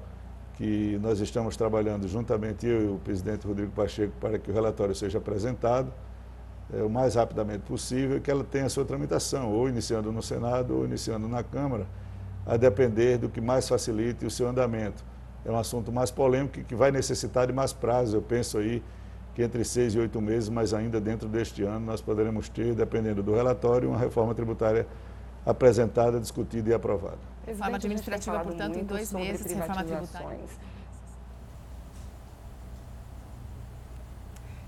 que 0.53 0.97
nós 1.01 1.19
estamos 1.19 1.57
trabalhando 1.57 2.07
juntamente 2.07 2.65
eu 2.65 2.81
e 2.81 2.87
o 2.93 2.97
presidente 2.99 3.45
Rodrigo 3.45 3.73
Pacheco 3.73 4.13
para 4.21 4.39
que 4.39 4.49
o 4.49 4.53
relatório 4.53 4.95
seja 4.95 5.17
apresentado 5.17 5.91
é, 6.73 6.81
o 6.81 6.89
mais 6.89 7.15
rapidamente 7.15 7.63
possível 7.63 8.17
e 8.17 8.21
que 8.21 8.31
ela 8.31 8.43
tenha 8.45 8.67
a 8.67 8.69
sua 8.69 8.85
tramitação, 8.85 9.51
ou 9.51 9.67
iniciando 9.67 10.13
no 10.13 10.23
Senado 10.23 10.77
ou 10.77 10.85
iniciando 10.85 11.27
na 11.27 11.43
Câmara, 11.43 11.85
a 12.45 12.55
depender 12.55 13.17
do 13.17 13.27
que 13.27 13.41
mais 13.41 13.67
facilite 13.67 14.25
o 14.25 14.31
seu 14.31 14.47
andamento 14.47 15.03
é 15.45 15.51
um 15.51 15.57
assunto 15.57 15.91
mais 15.91 16.09
polêmico 16.09 16.63
que 16.63 16.75
vai 16.75 16.91
necessitar 16.91 17.45
de 17.45 17.53
mais 17.53 17.71
prazo. 17.71 18.17
Eu 18.17 18.21
penso 18.21 18.57
aí 18.57 18.83
que 19.35 19.43
entre 19.43 19.63
seis 19.63 19.93
e 19.93 19.99
oito 19.99 20.19
meses, 20.19 20.49
mas 20.49 20.73
ainda 20.73 20.99
dentro 20.99 21.27
deste 21.29 21.63
ano, 21.63 21.85
nós 21.85 22.01
poderemos 22.01 22.49
ter, 22.49 22.73
dependendo 22.73 23.21
do 23.21 23.35
relatório, 23.35 23.89
uma 23.89 23.99
reforma 23.99 24.33
tributária 24.33 24.87
apresentada, 25.45 26.19
discutida 26.19 26.69
e 26.71 26.73
aprovada. 26.73 27.19
Reforma 27.45 27.75
administrativa, 27.75 28.39
portanto, 28.39 28.79
em 28.79 28.83
dois 28.83 29.13
meses, 29.13 29.45
reforma 29.53 29.83
tributária. 29.83 30.39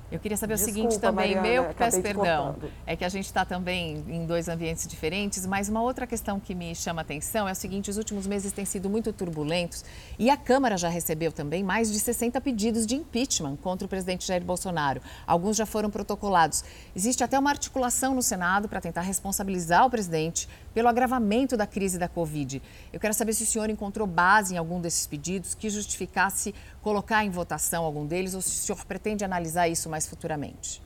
Eu 0.10 0.20
queria 0.20 0.38
saber 0.38 0.56
Desculpa, 0.56 0.72
o 0.72 0.76
seguinte 0.76 1.02
também, 1.02 1.36
Mariana, 1.36 1.64
meu, 1.64 1.74
peço 1.74 2.02
perdão, 2.02 2.56
é 2.86 2.96
que 2.96 3.04
a 3.04 3.10
gente 3.10 3.26
está 3.26 3.44
também 3.44 4.06
em 4.08 4.26
dois 4.26 4.48
ambientes 4.48 4.88
diferentes, 4.88 5.46
mas 5.46 5.68
uma 5.68 5.82
outra 5.82 6.08
questão 6.08 6.40
que 6.40 6.56
me 6.56 6.74
chama 6.74 7.02
a 7.02 7.04
atenção 7.04 7.46
é 7.46 7.52
o 7.52 7.56
seguinte, 7.56 7.90
os 7.90 7.98
últimos 7.98 8.26
meses 8.26 8.54
têm 8.54 8.64
sido 8.64 8.90
muito 8.90 9.12
turbulentos 9.12 9.84
e 10.18 10.30
a 10.30 10.38
Câmara 10.38 10.78
já 10.78 10.88
recebeu 10.88 11.30
também 11.30 11.62
mais 11.62 11.92
de 11.92 12.00
60 12.00 12.40
pedidos 12.40 12.86
de 12.86 12.96
impeachment 12.96 13.58
contra 13.58 13.86
o 13.86 13.90
presidente 13.90 14.26
Jair 14.26 14.46
Bolsonaro. 14.46 15.02
Alguns 15.26 15.58
já 15.58 15.66
foram 15.66 15.90
protocolados. 15.90 16.64
Existe 16.96 17.22
até 17.22 17.38
uma 17.38 17.50
articulação 17.50 18.16
no 18.16 18.22
Senado 18.22 18.70
para 18.70 18.80
tentar 18.80 19.02
responsabilizar 19.02 19.86
o 19.86 19.90
presidente 19.90 20.48
pelo 20.74 20.88
agravamento 20.88 21.58
da 21.58 21.68
crise 21.68 21.98
da 21.98 22.08
Covid. 22.08 22.62
Eu 22.94 23.00
quero 23.00 23.14
saber 23.14 23.34
se 23.34 23.44
o 23.44 23.48
senhor 23.48 23.70
encontrou 23.70 24.08
base 24.08 24.54
em 24.54 24.58
algum 24.58 24.80
desses 24.80 25.06
pedidos 25.06 25.54
que 25.54 25.70
justificasse 25.70 26.56
colocar 26.82 27.26
em 27.26 27.30
votação 27.30 27.84
algum 27.84 28.06
deles 28.06 28.34
ou 28.34 28.42
se 28.42 28.50
o 28.50 28.66
senhor 28.66 28.86
pretende 28.86 29.26
analisar 29.26 29.68
isso 29.68 29.90
mais 29.90 29.97
futuramente? 30.06 30.86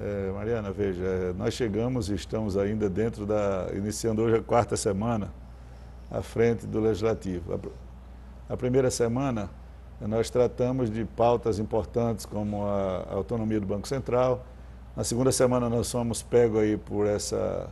É, 0.00 0.30
Mariana, 0.30 0.70
veja, 0.70 1.02
é, 1.02 1.32
nós 1.32 1.54
chegamos 1.54 2.08
e 2.08 2.14
estamos 2.14 2.56
ainda 2.56 2.88
dentro 2.88 3.26
da. 3.26 3.66
iniciando 3.74 4.22
hoje 4.22 4.36
a 4.36 4.42
quarta 4.42 4.76
semana 4.76 5.32
à 6.08 6.22
frente 6.22 6.66
do 6.66 6.78
Legislativo. 6.78 7.54
A, 8.48 8.52
a 8.54 8.56
primeira 8.56 8.92
semana 8.92 9.50
nós 10.00 10.30
tratamos 10.30 10.88
de 10.88 11.04
pautas 11.04 11.58
importantes 11.58 12.24
como 12.24 12.64
a, 12.64 13.06
a, 13.10 13.14
autonomia 13.14 13.58
do 13.58 13.66
Banco 13.66 13.88
Central. 13.88 14.46
Na 14.96 15.02
segunda 15.02 15.32
semana 15.32 15.68
nós 15.68 15.90
fomos 15.90 16.22
pegos 16.22 16.60
aí 16.60 16.76
por 16.76 17.04
essa 17.04 17.68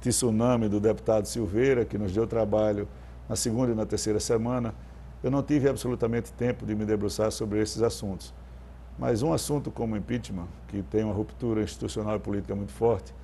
tsunami 0.00 0.68
do 0.68 0.80
deputado 0.80 1.26
Silveira, 1.26 1.84
que 1.84 1.98
nos 1.98 2.12
deu 2.12 2.26
trabalho 2.26 2.88
na 3.28 3.36
segunda 3.36 3.72
e 3.72 3.74
na 3.74 3.84
terceira 3.84 4.18
semana, 4.18 4.74
eu 5.22 5.30
não 5.30 5.42
tive 5.42 5.68
absolutamente 5.68 6.32
tempo 6.32 6.64
de 6.64 6.74
me 6.74 6.84
debruçar 6.84 7.30
sobre 7.32 7.60
esses 7.60 7.82
assuntos. 7.82 8.32
Mas 8.98 9.22
um 9.22 9.32
assunto 9.32 9.70
como 9.70 9.96
impeachment, 9.96 10.48
que 10.68 10.82
tem 10.82 11.04
uma 11.04 11.14
ruptura 11.14 11.62
institucional 11.62 12.16
e 12.16 12.18
política 12.18 12.54
muito 12.54 12.72
forte, 12.72 13.14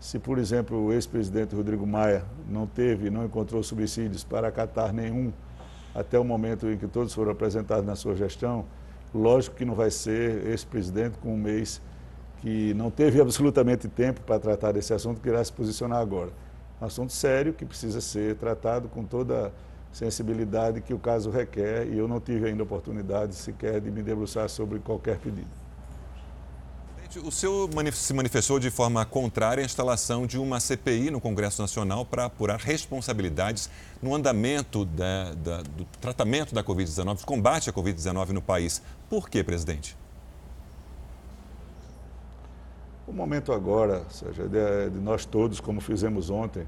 se, 0.00 0.18
por 0.18 0.38
exemplo, 0.38 0.76
o 0.86 0.92
ex-presidente 0.92 1.54
Rodrigo 1.54 1.86
Maia 1.86 2.24
não 2.48 2.66
teve, 2.66 3.08
não 3.08 3.24
encontrou 3.24 3.62
subsídios 3.62 4.24
para 4.24 4.48
acatar 4.48 4.92
nenhum 4.92 5.32
até 5.94 6.18
o 6.18 6.24
momento 6.24 6.68
em 6.68 6.76
que 6.76 6.88
todos 6.88 7.14
foram 7.14 7.30
apresentados 7.30 7.86
na 7.86 7.94
sua 7.94 8.16
gestão, 8.16 8.64
lógico 9.14 9.54
que 9.56 9.64
não 9.64 9.74
vai 9.74 9.90
ser 9.90 10.46
ex-presidente 10.48 11.18
com 11.18 11.34
um 11.34 11.36
mês 11.36 11.80
que 12.40 12.74
não 12.74 12.90
teve 12.90 13.20
absolutamente 13.20 13.86
tempo 13.86 14.20
para 14.22 14.40
tratar 14.40 14.72
desse 14.72 14.92
assunto, 14.92 15.20
que 15.20 15.28
irá 15.28 15.44
se 15.44 15.52
posicionar 15.52 16.00
agora 16.00 16.30
um 16.82 16.86
assunto 16.86 17.12
sério 17.12 17.52
que 17.52 17.64
precisa 17.64 18.00
ser 18.00 18.34
tratado 18.34 18.88
com 18.88 19.04
toda 19.04 19.46
a 19.46 19.50
sensibilidade 19.92 20.80
que 20.80 20.94
o 20.94 20.98
caso 20.98 21.30
requer 21.30 21.86
e 21.86 21.98
eu 21.98 22.08
não 22.08 22.18
tive 22.18 22.46
ainda 22.46 22.62
oportunidade 22.62 23.34
sequer 23.34 23.80
de 23.80 23.90
me 23.90 24.02
debruçar 24.02 24.48
sobre 24.48 24.78
qualquer 24.78 25.18
pedido. 25.18 25.62
O 27.22 27.30
senhor 27.30 27.68
se 27.92 28.14
manifestou 28.14 28.58
de 28.58 28.70
forma 28.70 29.04
contrária 29.04 29.62
à 29.62 29.64
instalação 29.66 30.26
de 30.26 30.38
uma 30.38 30.58
CPI 30.58 31.10
no 31.10 31.20
Congresso 31.20 31.60
Nacional 31.60 32.06
para 32.06 32.24
apurar 32.24 32.58
responsabilidades 32.58 33.68
no 34.00 34.14
andamento 34.14 34.86
da, 34.86 35.34
da, 35.34 35.62
do 35.62 35.84
tratamento 36.00 36.54
da 36.54 36.64
Covid-19, 36.64 37.20
do 37.20 37.26
combate 37.26 37.68
à 37.68 37.72
Covid-19 37.72 38.30
no 38.30 38.40
país. 38.40 38.82
Por 39.10 39.28
quê, 39.28 39.44
presidente? 39.44 39.94
O 43.06 43.12
momento 43.12 43.52
agora, 43.52 44.06
seja, 44.08 44.48
de, 44.48 44.90
de 44.90 44.98
nós 44.98 45.26
todos, 45.26 45.60
como 45.60 45.82
fizemos 45.82 46.30
ontem, 46.30 46.66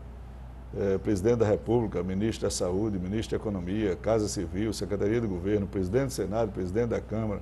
eh, 0.76 0.98
presidente 0.98 1.36
da 1.36 1.46
República, 1.46 2.02
ministro 2.02 2.46
da 2.46 2.50
Saúde, 2.50 2.98
ministro 2.98 3.36
da 3.36 3.42
Economia, 3.42 3.96
Casa 3.96 4.28
Civil, 4.28 4.72
Secretaria 4.72 5.20
do 5.20 5.28
Governo, 5.28 5.66
presidente 5.66 6.06
do 6.06 6.12
Senado, 6.12 6.50
presidente 6.52 6.88
da 6.88 7.00
Câmara, 7.00 7.40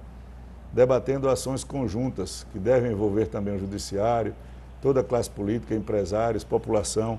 debatendo 0.73 1.29
ações 1.29 1.65
conjuntas 1.65 2.47
que 2.53 2.59
devem 2.59 2.93
envolver 2.93 3.27
também 3.27 3.55
o 3.55 3.59
Judiciário, 3.59 4.35
toda 4.81 5.01
a 5.01 5.05
classe 5.05 5.31
política, 5.31 5.75
empresários, 5.75 6.45
população, 6.45 7.19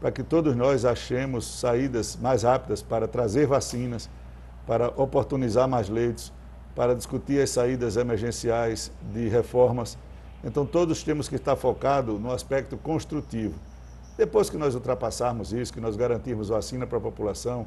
para 0.00 0.10
que 0.10 0.22
todos 0.22 0.56
nós 0.56 0.84
achemos 0.84 1.46
saídas 1.46 2.16
mais 2.20 2.42
rápidas 2.42 2.82
para 2.82 3.06
trazer 3.06 3.46
vacinas, 3.46 4.10
para 4.66 4.88
oportunizar 4.96 5.68
mais 5.68 5.88
leitos, 5.88 6.32
para 6.74 6.94
discutir 6.94 7.40
as 7.40 7.50
saídas 7.50 7.96
emergenciais 7.96 8.90
de 9.12 9.28
reformas. 9.28 9.96
Então, 10.42 10.66
todos 10.66 11.04
temos 11.04 11.28
que 11.28 11.36
estar 11.36 11.54
focados 11.54 12.20
no 12.20 12.32
aspecto 12.32 12.76
construtivo. 12.76 13.54
Depois 14.22 14.48
que 14.48 14.56
nós 14.56 14.76
ultrapassarmos 14.76 15.52
isso, 15.52 15.72
que 15.72 15.80
nós 15.80 15.96
garantirmos 15.96 16.48
vacina 16.48 16.86
para 16.86 16.96
a 16.96 17.00
população, 17.00 17.66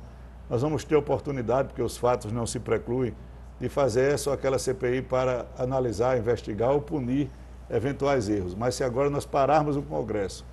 nós 0.50 0.62
vamos 0.62 0.86
ter 0.86 0.96
oportunidade, 0.96 1.68
porque 1.68 1.82
os 1.82 1.98
fatos 1.98 2.32
não 2.32 2.46
se 2.46 2.62
precluem, 2.62 3.14
de 3.60 3.68
fazer 3.68 4.16
ou 4.26 4.32
aquela 4.32 4.58
CPI 4.58 5.02
para 5.02 5.46
analisar, 5.58 6.18
investigar 6.18 6.72
ou 6.72 6.80
punir 6.80 7.30
eventuais 7.70 8.30
erros. 8.30 8.56
Mas 8.56 8.76
se 8.76 8.86
agora 8.86 9.10
nós 9.10 9.26
pararmos 9.26 9.76
o 9.76 9.82
Congresso 9.82 10.46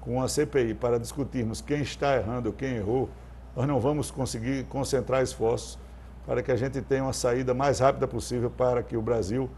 com 0.00 0.16
uma 0.16 0.26
CPI 0.26 0.74
para 0.74 0.98
discutirmos 0.98 1.60
quem 1.60 1.82
está 1.82 2.16
errando 2.16 2.52
quem 2.52 2.74
errou, 2.74 3.08
nós 3.54 3.68
não 3.68 3.78
vamos 3.78 4.10
conseguir 4.10 4.64
concentrar 4.64 5.22
esforços 5.22 5.78
para 6.26 6.42
que 6.42 6.50
a 6.50 6.56
gente 6.56 6.82
tenha 6.82 7.04
uma 7.04 7.12
saída 7.12 7.54
mais 7.54 7.78
rápida 7.78 8.08
possível 8.08 8.50
para 8.50 8.82
que 8.82 8.96
o 8.96 9.02
Brasil 9.02 9.48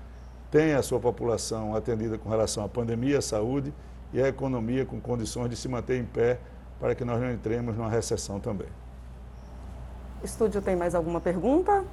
tenha 0.50 0.78
a 0.78 0.82
sua 0.82 1.00
população 1.00 1.74
atendida 1.74 2.18
com 2.18 2.28
relação 2.28 2.62
à 2.62 2.68
pandemia, 2.68 3.16
à 3.16 3.22
saúde 3.22 3.72
e 4.12 4.22
à 4.22 4.28
economia 4.28 4.84
com 4.84 5.00
condições 5.00 5.50
de 5.50 5.56
se 5.56 5.68
manter 5.68 6.00
em 6.00 6.04
pé 6.04 6.38
para 6.80 6.94
que 6.94 7.04
nós 7.04 7.20
não 7.20 7.30
entremos 7.30 7.76
numa 7.76 7.90
recessão 7.90 8.38
também. 8.40 8.68
Estúdio 10.22 10.60
tem 10.62 10.76
mais 10.76 10.94
alguma 10.94 11.20
pergunta? 11.20 11.84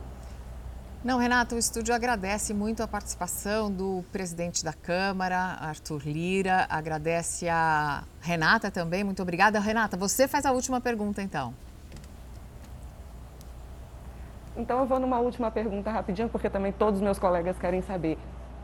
Não, 1.04 1.18
Renato, 1.18 1.56
o 1.56 1.58
estúdio 1.58 1.94
agradece 1.94 2.54
muito 2.54 2.82
a 2.82 2.88
participação 2.88 3.70
do 3.70 4.06
presidente 4.10 4.64
da 4.64 4.72
Câmara, 4.72 5.38
Arthur 5.60 6.02
Lira, 6.06 6.66
agradece 6.70 7.50
a 7.50 8.06
Renata 8.22 8.72
também, 8.72 9.04
muito 9.04 9.22
obrigada. 9.22 9.60
Renata, 9.60 9.98
você 9.98 10.30
faz 10.30 10.46
a 10.46 10.54
última 10.54 10.80
pergunta 10.80 11.22
então. 11.22 11.54
Então 14.56 14.80
eu 14.80 14.86
vou 14.86 14.98
numa 14.98 15.20
última 15.20 15.52
pergunta 15.52 15.92
rapidinho, 15.92 16.30
porque 16.30 16.50
também 16.50 16.72
todos 16.72 17.00
os 17.00 17.04
meus 17.04 17.20
colegas 17.20 17.58
querem 17.58 17.82
saber. 17.82 18.18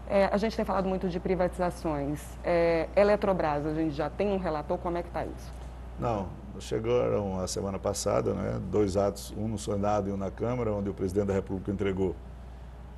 É, 0.10 0.26
a 0.26 0.38
gente 0.38 0.56
tem 0.56 0.66
falado 0.66 0.90
muito 0.90 1.08
de 1.08 1.20
privatizações. 1.20 2.20
É, 2.44 2.90
Eletrobras, 2.96 3.64
a 3.64 3.74
gente 3.76 3.94
já 3.94 4.10
tem 4.10 4.32
um 4.32 4.40
relator, 4.40 4.76
como 4.80 4.98
é 4.98 5.04
que 5.04 5.08
está 5.08 5.24
isso? 5.24 5.54
Não, 6.00 6.30
chegaram 6.60 7.40
a 7.40 7.48
semana 7.48 7.78
passada, 7.78 8.34
né, 8.34 8.60
dois 8.72 8.98
atos, 8.98 9.32
um 9.38 9.48
no 9.48 9.60
Senado 9.60 10.10
e 10.10 10.12
um 10.12 10.18
na 10.18 10.32
Câmara, 10.32 10.74
onde 10.74 10.90
o 10.90 10.96
presidente 10.96 11.28
da 11.28 11.34
República 11.34 11.72
entregou 11.72 12.16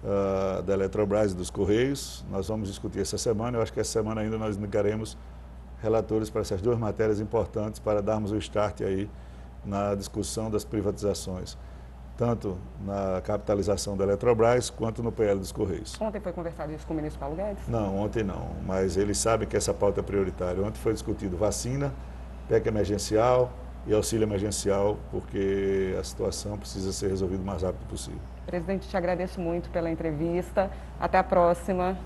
uh, 0.03 0.62
da 0.62 0.74
Eletrobras 0.74 1.34
e 1.34 1.36
dos 1.36 1.49
Correios. 1.49 2.24
Nós 2.32 2.47
vamos 2.47 2.70
discutir 2.70 3.01
essa 3.01 3.18
semana, 3.18 3.57
eu 3.57 3.62
acho 3.62 3.74
que 3.74 3.82
essa 3.82 3.91
semana 3.91 4.22
ainda 4.22 4.38
nós 4.38 4.55
indicaremos 4.55 5.18
relatores 5.82 6.30
para 6.30 6.41
essas 6.41 6.62
duas 6.62 6.78
matérias 6.78 7.20
importantes 7.20 7.80
para 7.80 8.01
darmos 8.01 8.32
o 8.32 8.38
start 8.38 8.82
aí 8.82 9.09
na 9.66 9.95
discussão 9.95 10.49
das 10.49 10.64
privatizações 10.64 11.57
tanto 12.22 12.55
na 12.86 13.19
capitalização 13.22 13.97
da 13.97 14.03
Eletrobras 14.03 14.69
quanto 14.69 15.01
no 15.01 15.11
PL 15.11 15.39
dos 15.39 15.51
Correios. 15.51 15.99
Ontem 15.99 16.19
foi 16.19 16.32
conversado 16.32 16.72
isso 16.72 16.86
com 16.86 16.93
o 16.93 16.95
ministro 16.95 17.19
Paulo 17.19 17.36
Guedes? 17.36 17.67
Não, 17.67 17.97
ontem 17.97 18.24
não, 18.24 18.49
mas 18.63 18.95
eles 18.95 19.17
sabem 19.17 19.47
que 19.47 19.57
essa 19.57 19.74
pauta 19.74 20.01
é 20.01 20.03
prioritária. 20.03 20.63
Ontem 20.63 20.78
foi 20.78 20.93
discutido 20.93 21.36
vacina, 21.36 21.91
PEC 22.47 22.67
emergencial 22.67 23.51
e 23.88 23.93
auxílio 23.95 24.24
emergencial, 24.24 24.99
porque 25.09 25.97
a 25.99 26.03
situação 26.03 26.59
precisa 26.59 26.93
ser 26.93 27.07
resolvida 27.07 27.41
o 27.41 27.45
mais 27.45 27.63
rápido 27.63 27.88
possível. 27.88 28.22
Presidente, 28.45 28.88
te 28.88 28.95
agradeço 28.95 29.41
muito 29.41 29.72
pela 29.72 29.89
entrevista. 29.89 30.69
Até 30.99 31.17
a 31.17 31.24
próxima. 31.24 31.97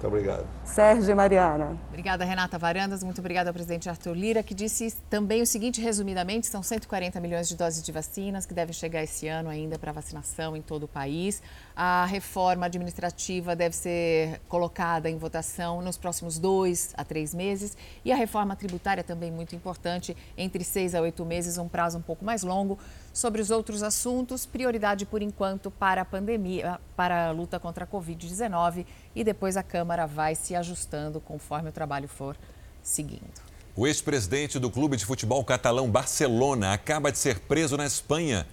Muito 0.00 0.06
obrigado. 0.06 0.46
Sérgio 0.64 1.10
e 1.10 1.14
Mariana. 1.14 1.76
Obrigada, 1.90 2.24
Renata 2.24 2.56
Varandas. 2.56 3.04
Muito 3.04 3.18
obrigada 3.18 3.50
ao 3.50 3.54
presidente 3.54 3.86
Arthur 3.86 4.14
Lira, 4.14 4.42
que 4.42 4.54
disse 4.54 4.96
também 5.10 5.42
o 5.42 5.46
seguinte, 5.46 5.78
resumidamente, 5.78 6.46
são 6.46 6.62
140 6.62 7.20
milhões 7.20 7.50
de 7.50 7.54
doses 7.54 7.82
de 7.82 7.92
vacinas 7.92 8.46
que 8.46 8.54
devem 8.54 8.72
chegar 8.72 9.02
esse 9.02 9.28
ano 9.28 9.50
ainda 9.50 9.78
para 9.78 9.92
vacinação 9.92 10.56
em 10.56 10.62
todo 10.62 10.84
o 10.84 10.88
país. 10.88 11.42
A 11.76 12.06
reforma 12.06 12.64
administrativa 12.64 13.54
deve 13.54 13.76
ser 13.76 14.40
colocada 14.48 15.10
em 15.10 15.18
votação 15.18 15.82
nos 15.82 15.98
próximos 15.98 16.38
dois 16.38 16.94
a 16.96 17.04
três 17.04 17.34
meses. 17.34 17.76
E 18.02 18.10
a 18.10 18.16
reforma 18.16 18.56
tributária 18.56 19.04
também 19.04 19.30
muito 19.30 19.54
importante, 19.54 20.16
entre 20.34 20.64
seis 20.64 20.94
a 20.94 21.02
oito 21.02 21.26
meses, 21.26 21.58
um 21.58 21.68
prazo 21.68 21.98
um 21.98 22.02
pouco 22.02 22.24
mais 22.24 22.42
longo. 22.42 22.78
Sobre 23.12 23.42
os 23.42 23.50
outros 23.50 23.82
assuntos, 23.82 24.46
prioridade 24.46 25.04
por 25.04 25.20
enquanto 25.20 25.70
para 25.70 26.02
a 26.02 26.04
pandemia, 26.04 26.80
para 26.96 27.28
a 27.28 27.30
luta 27.32 27.58
contra 27.58 27.84
a 27.84 27.86
Covid-19 27.86 28.86
e 29.16 29.24
depois 29.24 29.56
a 29.56 29.62
Câmara 29.64 30.06
vai 30.06 30.36
se 30.36 30.54
ajustando 30.54 31.20
conforme 31.20 31.70
o 31.70 31.72
trabalho 31.72 32.06
for 32.06 32.36
seguindo. 32.82 33.50
O 33.74 33.86
ex-presidente 33.86 34.58
do 34.58 34.70
clube 34.70 34.96
de 34.96 35.04
futebol 35.04 35.44
catalão 35.44 35.90
Barcelona 35.90 36.72
acaba 36.72 37.10
de 37.10 37.18
ser 37.18 37.40
preso 37.40 37.76
na 37.76 37.84
Espanha. 37.84 38.46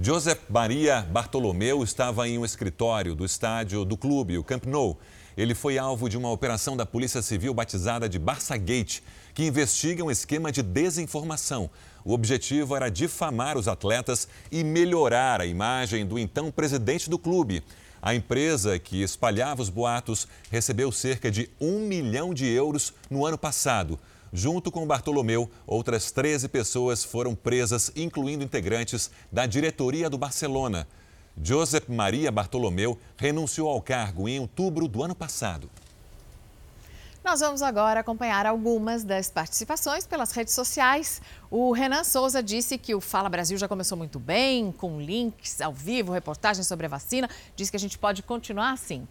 Josep 0.00 0.40
Maria 0.48 1.02
Bartolomeu 1.02 1.82
estava 1.82 2.28
em 2.28 2.38
um 2.38 2.44
escritório 2.44 3.14
do 3.14 3.24
estádio 3.24 3.84
do 3.84 3.96
clube, 3.96 4.38
o 4.38 4.44
Camp 4.44 4.64
Nou. 4.66 4.98
Ele 5.36 5.54
foi 5.54 5.78
alvo 5.78 6.08
de 6.08 6.18
uma 6.18 6.30
operação 6.30 6.76
da 6.76 6.84
Polícia 6.84 7.22
Civil 7.22 7.54
batizada 7.54 8.08
de 8.08 8.18
Barça 8.18 8.56
Gate, 8.56 9.00
que 9.34 9.44
investiga 9.44 10.04
um 10.04 10.10
esquema 10.10 10.50
de 10.50 10.62
desinformação 10.62 11.70
o 12.04 12.12
objetivo 12.12 12.74
era 12.74 12.90
difamar 12.90 13.56
os 13.56 13.68
atletas 13.68 14.28
e 14.50 14.64
melhorar 14.64 15.40
a 15.40 15.46
imagem 15.46 16.06
do 16.06 16.18
então 16.18 16.50
presidente 16.50 17.10
do 17.10 17.18
clube. 17.18 17.62
A 18.02 18.14
empresa 18.14 18.78
que 18.78 19.02
espalhava 19.02 19.60
os 19.60 19.68
boatos 19.68 20.26
recebeu 20.50 20.90
cerca 20.90 21.30
de 21.30 21.50
um 21.60 21.80
milhão 21.80 22.32
de 22.32 22.46
euros 22.46 22.94
no 23.10 23.26
ano 23.26 23.36
passado. 23.36 23.98
Junto 24.32 24.70
com 24.70 24.86
Bartolomeu, 24.86 25.50
outras 25.66 26.10
13 26.10 26.48
pessoas 26.48 27.04
foram 27.04 27.34
presas, 27.34 27.90
incluindo 27.96 28.44
integrantes 28.44 29.10
da 29.30 29.44
diretoria 29.44 30.08
do 30.08 30.16
Barcelona. 30.16 30.86
Josep 31.42 31.90
Maria 31.90 32.30
Bartolomeu 32.30 32.98
renunciou 33.16 33.68
ao 33.68 33.82
cargo 33.82 34.28
em 34.28 34.38
outubro 34.38 34.88
do 34.88 35.02
ano 35.02 35.14
passado. 35.14 35.68
Nós 37.22 37.40
vamos 37.40 37.60
agora 37.60 38.00
acompanhar 38.00 38.46
algumas 38.46 39.04
das 39.04 39.30
participações 39.30 40.06
pelas 40.06 40.32
redes 40.32 40.54
sociais. 40.54 41.20
O 41.50 41.70
Renan 41.70 42.02
Souza 42.02 42.42
disse 42.42 42.78
que 42.78 42.94
o 42.94 43.00
Fala 43.00 43.28
Brasil 43.28 43.58
já 43.58 43.68
começou 43.68 43.96
muito 43.96 44.18
bem, 44.18 44.72
com 44.72 44.98
links 44.98 45.60
ao 45.60 45.72
vivo, 45.72 46.12
reportagens 46.12 46.66
sobre 46.66 46.86
a 46.86 46.88
vacina. 46.88 47.28
Diz 47.54 47.68
que 47.68 47.76
a 47.76 47.80
gente 47.80 47.98
pode 47.98 48.22
continuar 48.22 48.72
assim. 48.72 49.06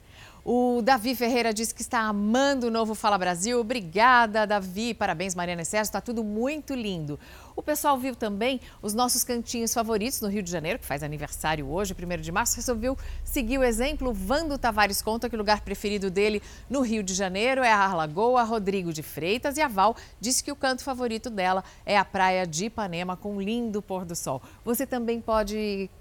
O 0.51 0.81
Davi 0.81 1.13
Ferreira 1.13 1.53
disse 1.53 1.75
que 1.75 1.83
está 1.83 1.99
amando 1.99 2.65
o 2.65 2.71
novo 2.71 2.95
Fala 2.95 3.19
Brasil. 3.19 3.59
Obrigada, 3.59 4.47
Davi. 4.47 4.95
Parabéns, 4.95 5.35
Mariana 5.35 5.61
e 5.61 5.65
Sérgio. 5.65 5.89
Está 5.89 6.01
tudo 6.01 6.23
muito 6.23 6.73
lindo. 6.73 7.19
O 7.55 7.61
pessoal 7.61 7.99
viu 7.99 8.15
também 8.15 8.59
os 8.81 8.95
nossos 8.95 9.23
cantinhos 9.23 9.71
favoritos 9.71 10.21
no 10.21 10.27
Rio 10.27 10.41
de 10.41 10.49
Janeiro, 10.49 10.79
que 10.79 10.87
faz 10.87 11.03
aniversário 11.03 11.69
hoje, 11.69 11.93
1 11.93 12.19
de 12.19 12.31
março. 12.31 12.55
Resolveu 12.55 12.97
seguir 13.23 13.59
o 13.59 13.63
exemplo. 13.63 14.11
Vando 14.11 14.57
Tavares 14.57 15.03
conta 15.03 15.29
que 15.29 15.35
o 15.35 15.37
lugar 15.37 15.61
preferido 15.61 16.09
dele 16.09 16.41
no 16.67 16.81
Rio 16.81 17.03
de 17.03 17.13
Janeiro 17.13 17.61
é 17.61 17.71
a 17.71 17.93
Lagoa. 17.93 18.41
Rodrigo 18.41 18.91
de 18.91 19.03
Freitas 19.03 19.55
e 19.55 19.61
a 19.61 19.67
Val 19.67 19.95
disse 20.19 20.43
que 20.43 20.51
o 20.51 20.55
canto 20.55 20.83
favorito 20.83 21.29
dela 21.29 21.63
é 21.85 21.95
a 21.95 22.03
praia 22.03 22.47
de 22.47 22.65
Ipanema, 22.65 23.15
com 23.15 23.35
um 23.35 23.39
lindo 23.39 23.83
pôr 23.83 24.03
do 24.03 24.15
sol. 24.15 24.41
Você 24.65 24.87
também 24.87 25.21
pode 25.21 25.91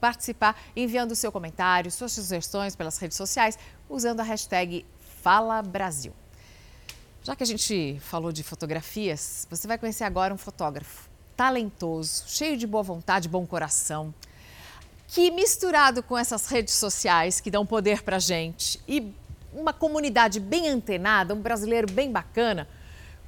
participar 0.00 0.60
enviando 0.74 1.14
seu 1.14 1.30
comentário, 1.30 1.90
suas 1.90 2.12
sugestões 2.12 2.74
pelas 2.76 2.98
redes 2.98 3.16
sociais, 3.16 3.58
usando 3.88 4.20
a 4.20 4.22
hashtag 4.22 4.84
Fala 5.22 5.60
Brasil. 5.62 6.12
Já 7.22 7.36
que 7.36 7.42
a 7.42 7.46
gente 7.46 7.98
falou 8.00 8.32
de 8.32 8.42
fotografias, 8.42 9.46
você 9.50 9.66
vai 9.66 9.76
conhecer 9.76 10.04
agora 10.04 10.32
um 10.32 10.38
fotógrafo 10.38 11.08
talentoso, 11.36 12.24
cheio 12.26 12.56
de 12.56 12.66
boa 12.66 12.82
vontade, 12.82 13.28
bom 13.28 13.46
coração, 13.46 14.14
que 15.08 15.30
misturado 15.30 16.02
com 16.02 16.16
essas 16.16 16.48
redes 16.48 16.74
sociais 16.74 17.40
que 17.40 17.50
dão 17.50 17.64
poder 17.64 18.02
para 18.02 18.18
gente 18.18 18.80
e 18.86 19.12
uma 19.52 19.72
comunidade 19.72 20.40
bem 20.40 20.68
antenada, 20.68 21.34
um 21.34 21.40
brasileiro 21.40 21.90
bem 21.90 22.10
bacana, 22.10 22.68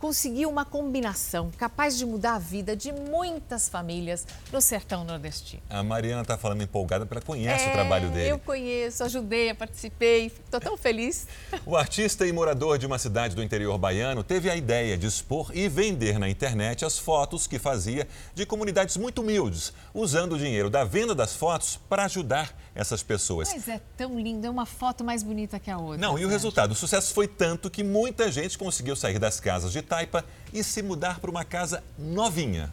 conseguiu 0.01 0.49
uma 0.49 0.65
combinação 0.65 1.53
capaz 1.59 1.97
de 1.97 2.07
mudar 2.07 2.35
a 2.35 2.39
vida 2.39 2.75
de 2.75 2.91
muitas 2.91 3.69
famílias 3.69 4.27
no 4.51 4.61
sertão 4.61 5.05
nordestino. 5.05 5.63
A 5.69 5.83
Mariana 5.83 6.23
está 6.23 6.39
falando 6.39 6.63
empolgada 6.63 7.05
porque 7.05 7.19
ela 7.19 7.25
conhece 7.25 7.67
é, 7.67 7.69
o 7.69 7.73
trabalho 7.73 8.09
dele. 8.11 8.31
Eu 8.31 8.39
conheço, 8.39 9.05
ajudei, 9.05 9.53
participei, 9.53 10.27
estou 10.27 10.59
tão 10.59 10.77
feliz. 10.77 11.29
O 11.67 11.77
artista 11.77 12.27
e 12.27 12.33
morador 12.33 12.79
de 12.79 12.87
uma 12.87 12.99
cidade 12.99 13.37
do 13.37 13.43
interior 13.43 13.77
baiano 13.77 14.25
teve 14.25 14.49
a 14.49 14.57
ideia 14.57 14.97
de 14.97 15.07
expor 15.07 15.51
e 15.55 15.69
vender 15.69 16.19
na 16.19 16.31
internet 16.31 16.83
as 16.85 16.99
fotos 16.99 17.47
que 17.47 17.59
fazia 17.59 18.09
de 18.35 18.47
comunidades 18.47 18.97
muito 18.97 19.21
humildes, 19.21 19.73
usando 19.93 20.33
o 20.33 20.39
dinheiro 20.39 20.71
da 20.71 20.83
venda 20.83 21.15
das 21.15 21.35
fotos 21.37 21.79
para 21.89 22.07
ajudar 22.07 22.59
essas 22.81 23.03
pessoas. 23.03 23.53
Mas 23.53 23.69
é 23.69 23.81
tão 23.97 24.19
lindo, 24.19 24.47
é 24.47 24.51
uma 24.51 24.67
foto 24.67 25.05
mais 25.05 25.23
bonita 25.23 25.59
que 25.59 25.71
a 25.71 25.79
outra. 25.79 25.99
Não, 25.99 26.19
e 26.19 26.25
o 26.25 26.29
resultado, 26.29 26.73
o 26.73 26.75
sucesso 26.75 27.13
foi 27.13 27.29
tanto 27.29 27.71
que 27.71 27.85
muita 27.85 28.31
gente 28.33 28.57
conseguiu 28.57 28.97
sair 28.97 29.19
das 29.19 29.39
casas 29.39 29.73
de 29.73 29.83
Taipa 29.83 30.25
e 30.53 30.65
se 30.65 30.83
mudar 30.83 31.21
para 31.21 31.31
uma 31.31 31.45
casa 31.45 31.85
novinha. 31.99 32.71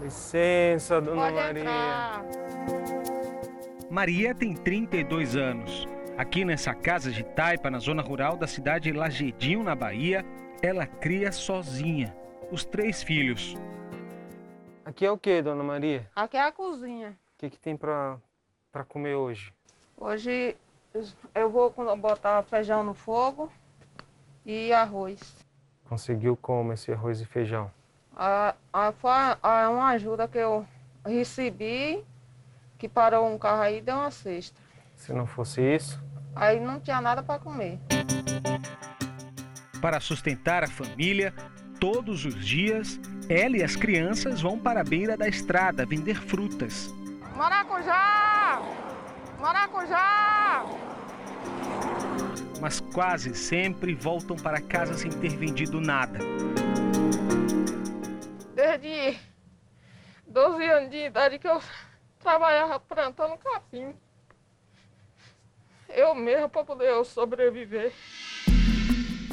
Licença, 0.00 1.00
dona 1.00 1.22
Pode 1.22 1.34
Maria. 1.34 1.60
entrar. 1.60 2.24
Maria 3.90 4.34
tem 4.34 4.54
32 4.54 5.36
anos. 5.36 5.86
Aqui 6.16 6.44
nessa 6.44 6.74
casa 6.74 7.10
de 7.10 7.22
taipa, 7.22 7.70
na 7.70 7.78
zona 7.78 8.02
rural 8.02 8.36
da 8.36 8.46
cidade 8.46 8.90
de 8.90 8.96
Lagedinho, 8.96 9.62
na 9.62 9.74
Bahia, 9.74 10.24
ela 10.60 10.86
cria 10.86 11.30
sozinha 11.30 12.14
os 12.50 12.64
três 12.64 13.02
filhos. 13.02 13.56
Aqui 14.84 15.04
é 15.04 15.10
o 15.10 15.18
que, 15.18 15.42
dona 15.42 15.62
Maria? 15.62 16.08
Aqui 16.16 16.36
é 16.36 16.42
a 16.42 16.50
cozinha. 16.50 17.10
O 17.10 17.38
que, 17.38 17.50
que 17.50 17.58
tem 17.58 17.76
pra, 17.76 18.18
pra 18.72 18.84
comer 18.84 19.14
hoje? 19.14 19.52
Hoje 19.96 20.56
eu 21.34 21.50
vou 21.50 21.72
botar 21.96 22.42
feijão 22.44 22.82
no 22.82 22.94
fogo 22.94 23.50
e 24.44 24.72
arroz. 24.72 25.20
Conseguiu 25.88 26.36
como 26.36 26.72
esse 26.72 26.92
arroz 26.92 27.20
e 27.20 27.24
feijão? 27.24 27.70
Ah, 28.16 28.54
ah, 28.72 28.92
foi 28.92 29.10
ah, 29.42 29.70
uma 29.70 29.88
ajuda 29.90 30.28
que 30.28 30.38
eu 30.38 30.66
recebi, 31.04 32.04
que 32.76 32.88
parou 32.88 33.26
um 33.26 33.38
carro 33.38 33.62
aí 33.62 33.78
e 33.78 33.82
deu 33.82 33.96
uma 33.96 34.10
cesta. 34.10 34.60
Se 34.96 35.12
não 35.12 35.26
fosse 35.26 35.62
isso, 35.62 36.00
Aí 36.38 36.60
não 36.60 36.78
tinha 36.78 37.00
nada 37.00 37.20
para 37.20 37.40
comer. 37.40 37.80
Para 39.80 39.98
sustentar 39.98 40.62
a 40.62 40.68
família, 40.68 41.34
todos 41.80 42.24
os 42.24 42.44
dias, 42.44 43.00
ela 43.28 43.56
e 43.56 43.62
as 43.62 43.74
crianças 43.74 44.40
vão 44.40 44.56
para 44.56 44.80
a 44.80 44.84
beira 44.84 45.16
da 45.16 45.28
estrada 45.28 45.84
vender 45.84 46.14
frutas. 46.14 46.94
Maracujá! 47.36 48.27
Maracujá! 49.40 50.66
Mas 52.60 52.80
quase 52.80 53.34
sempre 53.34 53.94
voltam 53.94 54.36
para 54.36 54.60
casa 54.60 54.94
sem 54.94 55.10
ter 55.10 55.36
vendido 55.36 55.80
nada. 55.80 56.18
Desde 58.54 59.18
12 60.26 60.64
anos 60.64 60.90
de 60.90 61.06
idade 61.06 61.38
que 61.38 61.46
eu 61.46 61.62
trabalhava 62.18 62.80
plantando 62.80 63.38
capim. 63.38 63.94
Eu 65.88 66.14
mesmo 66.14 66.48
para 66.48 66.64
poder 66.64 67.04
sobreviver. 67.04 67.92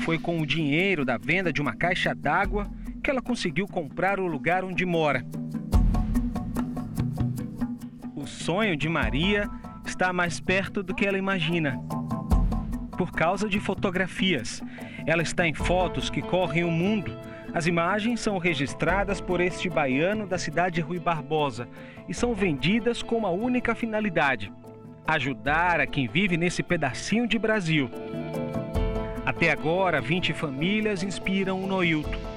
Foi 0.03 0.19
com 0.19 0.39
o 0.39 0.45
dinheiro 0.45 1.03
da 1.03 1.17
venda 1.17 1.51
de 1.51 1.61
uma 1.61 1.75
caixa 1.75 2.13
d'água 2.13 2.69
que 3.03 3.09
ela 3.09 3.21
conseguiu 3.21 3.67
comprar 3.67 4.19
o 4.19 4.27
lugar 4.27 4.63
onde 4.63 4.85
mora. 4.85 5.25
O 8.15 8.27
sonho 8.27 8.77
de 8.77 8.87
Maria 8.87 9.49
está 9.85 10.11
mais 10.11 10.39
perto 10.39 10.81
do 10.81 10.93
que 10.93 11.05
ela 11.05 11.17
imagina. 11.17 11.79
Por 12.97 13.11
causa 13.11 13.47
de 13.47 13.59
fotografias. 13.59 14.61
Ela 15.05 15.21
está 15.21 15.47
em 15.47 15.53
fotos 15.53 16.09
que 16.09 16.21
correm 16.21 16.63
o 16.63 16.71
mundo. 16.71 17.11
As 17.53 17.67
imagens 17.67 18.19
são 18.19 18.37
registradas 18.37 19.21
por 19.21 19.39
este 19.39 19.69
baiano 19.69 20.27
da 20.27 20.37
cidade 20.37 20.75
de 20.75 20.81
Rui 20.81 20.99
Barbosa 20.99 21.67
e 22.09 22.13
são 22.13 22.33
vendidas 22.33 23.01
com 23.01 23.15
uma 23.15 23.29
única 23.29 23.73
finalidade: 23.73 24.51
ajudar 25.07 25.79
a 25.79 25.87
quem 25.87 26.07
vive 26.07 26.35
nesse 26.35 26.63
pedacinho 26.63 27.27
de 27.27 27.37
Brasil. 27.37 27.89
Até 29.25 29.51
agora, 29.51 30.01
20 30.01 30.33
famílias 30.33 31.01
inspiram 31.01 31.63
o 31.63 31.67
Noilton. 31.67 32.34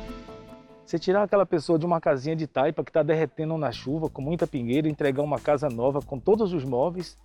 Você 0.88 0.98
tirar 0.98 1.24
aquela 1.24 1.44
pessoa 1.44 1.78
de 1.78 1.84
uma 1.84 2.00
casinha 2.00 2.34
de 2.34 2.46
taipa 2.46 2.82
que 2.82 2.88
está 2.88 3.02
derretendo 3.02 3.58
na 3.58 3.70
chuva, 3.70 4.08
com 4.08 4.22
muita 4.22 4.46
pingueira, 4.46 4.88
e 4.88 4.90
entregar 4.90 5.22
uma 5.22 5.38
casa 5.38 5.68
nova 5.68 6.00
com 6.00 6.18
todos 6.18 6.54
os 6.54 6.64
móveis, 6.64 7.18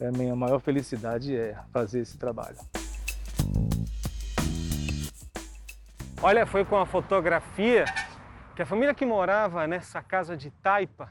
é 0.00 0.06
a 0.06 0.10
minha 0.10 0.34
maior 0.34 0.58
felicidade 0.58 1.36
é 1.36 1.54
fazer 1.70 2.00
esse 2.00 2.16
trabalho. 2.16 2.56
Olha, 6.22 6.46
foi 6.46 6.64
com 6.64 6.78
a 6.78 6.86
fotografia 6.86 7.84
que 8.56 8.62
a 8.62 8.66
família 8.66 8.94
que 8.94 9.04
morava 9.04 9.66
nessa 9.66 10.00
casa 10.00 10.34
de 10.34 10.50
taipa 10.50 11.10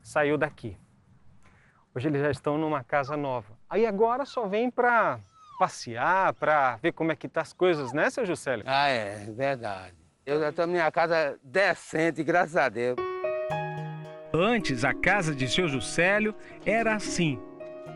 saiu 0.00 0.38
daqui. 0.38 0.76
Hoje 1.92 2.10
eles 2.10 2.22
já 2.22 2.30
estão 2.30 2.56
numa 2.56 2.84
casa 2.84 3.16
nova. 3.16 3.58
Aí 3.68 3.84
agora 3.84 4.24
só 4.24 4.46
vem 4.46 4.70
para 4.70 5.18
passear, 5.58 6.32
para 6.34 6.76
ver 6.76 6.92
como 6.92 7.10
é 7.10 7.16
que 7.16 7.28
tá 7.28 7.40
as 7.40 7.52
coisas, 7.52 7.92
né, 7.92 8.08
seu 8.08 8.24
Juscelio? 8.24 8.62
Ah, 8.68 8.86
é, 8.86 9.32
verdade. 9.32 10.03
Eu 10.26 10.40
já 10.40 10.48
estou 10.48 10.66
minha 10.66 10.90
casa 10.90 11.38
decente, 11.42 12.24
graças 12.24 12.56
a 12.56 12.70
Deus. 12.70 12.96
Antes, 14.32 14.82
a 14.82 14.94
casa 14.94 15.34
de 15.34 15.46
seu 15.46 15.68
Juscelio 15.68 16.34
era 16.64 16.94
assim, 16.94 17.38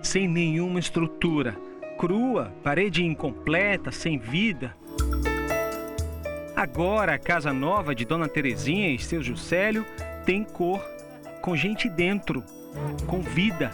sem 0.02 0.28
nenhuma 0.28 0.78
estrutura, 0.78 1.56
crua, 1.96 2.52
parede 2.62 3.02
incompleta, 3.02 3.90
sem 3.90 4.18
vida. 4.18 4.76
Agora, 6.54 7.14
a 7.14 7.18
casa 7.18 7.50
nova 7.50 7.94
de 7.94 8.04
Dona 8.04 8.28
Terezinha 8.28 8.90
e 8.90 8.98
seu 8.98 9.22
Juscelio 9.22 9.86
tem 10.26 10.44
cor, 10.44 10.84
com 11.40 11.56
gente 11.56 11.88
dentro, 11.88 12.44
com 13.06 13.22
vida. 13.22 13.70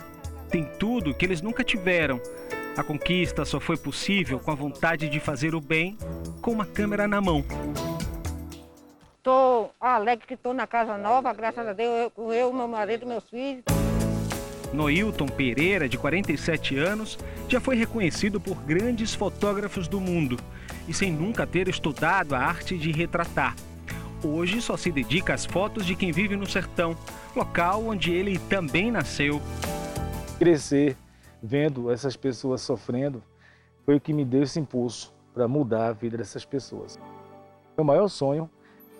Tem 0.48 0.64
tudo 0.78 1.12
que 1.12 1.24
eles 1.24 1.42
nunca 1.42 1.64
tiveram. 1.64 2.20
A 2.76 2.84
conquista 2.84 3.44
só 3.44 3.58
foi 3.58 3.76
possível 3.76 4.38
com 4.38 4.52
a 4.52 4.54
vontade 4.54 5.08
de 5.08 5.18
fazer 5.18 5.56
o 5.56 5.60
bem 5.60 5.98
com 6.40 6.52
uma 6.52 6.64
câmera 6.64 7.08
na 7.08 7.20
mão. 7.20 7.44
Estou 9.24 9.74
alegre 9.80 10.26
que 10.26 10.34
estou 10.34 10.52
na 10.52 10.66
casa 10.66 10.98
nova, 10.98 11.32
graças 11.32 11.66
a 11.66 11.72
Deus, 11.72 12.12
eu, 12.14 12.30
eu 12.30 12.52
meu 12.52 12.68
marido, 12.68 13.06
meus 13.06 13.24
filhos. 13.24 13.64
Noilton 14.70 15.24
Pereira, 15.24 15.88
de 15.88 15.96
47 15.96 16.76
anos, 16.76 17.18
já 17.48 17.58
foi 17.58 17.74
reconhecido 17.74 18.38
por 18.38 18.54
grandes 18.56 19.14
fotógrafos 19.14 19.88
do 19.88 19.98
mundo 19.98 20.36
e 20.86 20.92
sem 20.92 21.10
nunca 21.10 21.46
ter 21.46 21.68
estudado 21.68 22.34
a 22.34 22.38
arte 22.38 22.76
de 22.76 22.92
retratar. 22.92 23.56
Hoje 24.22 24.60
só 24.60 24.76
se 24.76 24.92
dedica 24.92 25.32
às 25.32 25.46
fotos 25.46 25.86
de 25.86 25.96
quem 25.96 26.12
vive 26.12 26.36
no 26.36 26.46
sertão, 26.46 26.94
local 27.34 27.86
onde 27.86 28.12
ele 28.12 28.38
também 28.38 28.90
nasceu. 28.90 29.40
Crescer 30.38 30.98
vendo 31.42 31.90
essas 31.90 32.14
pessoas 32.14 32.60
sofrendo 32.60 33.22
foi 33.86 33.96
o 33.96 34.00
que 34.02 34.12
me 34.12 34.22
deu 34.22 34.42
esse 34.42 34.60
impulso 34.60 35.14
para 35.32 35.48
mudar 35.48 35.86
a 35.86 35.92
vida 35.92 36.18
dessas 36.18 36.44
pessoas. 36.44 37.00
Meu 37.74 37.86
maior 37.86 38.08
sonho 38.08 38.50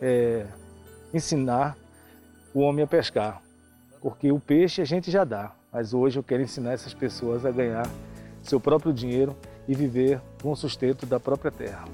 é 0.07 0.47
ensinar 1.15 1.79
o 2.53 2.61
homem 2.61 2.85
a 2.85 2.87
pescar, 2.87 3.41
porque 4.03 4.31
o 4.31 4.39
peixe 4.39 4.83
a 4.83 4.85
gente 4.85 5.11
já 5.11 5.25
dá, 5.25 5.53
mas 5.73 5.95
hoje 5.95 6.19
eu 6.19 6.23
quero 6.23 6.43
ensinar 6.43 6.73
essas 6.73 6.93
pessoas 6.93 7.47
a 7.47 7.51
ganhar 7.51 7.89
seu 8.43 8.61
próprio 8.61 8.93
dinheiro 8.93 9.35
e 9.67 9.75
viver 9.75 10.21
com 10.43 10.53
o 10.53 10.57
sustento 10.57 11.07
da 11.07 11.19
própria 11.19 11.51
terra. 11.51 11.87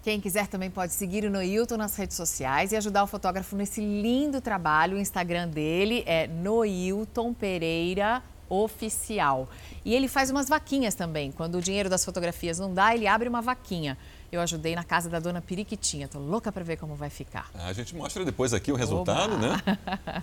Quem 0.00 0.20
quiser 0.20 0.46
também 0.46 0.70
pode 0.70 0.92
seguir 0.92 1.24
o 1.24 1.30
Noilton 1.30 1.76
nas 1.76 1.96
redes 1.96 2.16
sociais 2.16 2.70
e 2.70 2.76
ajudar 2.76 3.02
o 3.02 3.08
fotógrafo 3.08 3.56
nesse 3.56 3.80
lindo 3.80 4.40
trabalho. 4.40 4.96
O 4.96 5.00
Instagram 5.00 5.48
dele 5.48 6.04
é 6.06 6.28
Noilton 6.28 7.34
Pereira 7.34 8.22
Oficial. 8.48 9.48
E 9.84 9.94
ele 9.94 10.08
faz 10.08 10.30
umas 10.30 10.48
vaquinhas 10.48 10.94
também. 10.94 11.32
Quando 11.32 11.56
o 11.56 11.62
dinheiro 11.62 11.88
das 11.88 12.04
fotografias 12.04 12.58
não 12.58 12.72
dá, 12.72 12.94
ele 12.94 13.06
abre 13.06 13.28
uma 13.28 13.42
vaquinha. 13.42 13.96
Eu 14.30 14.40
ajudei 14.40 14.74
na 14.74 14.84
casa 14.84 15.08
da 15.08 15.18
dona 15.20 15.40
Periquitinha. 15.40 16.08
Tô 16.08 16.18
louca 16.18 16.50
para 16.50 16.64
ver 16.64 16.76
como 16.76 16.94
vai 16.94 17.10
ficar. 17.10 17.50
A 17.54 17.72
gente 17.72 17.94
mostra 17.94 18.24
depois 18.24 18.52
aqui 18.52 18.72
o 18.72 18.74
resultado, 18.76 19.34
Oba. 19.34 19.62
né? 19.64 20.22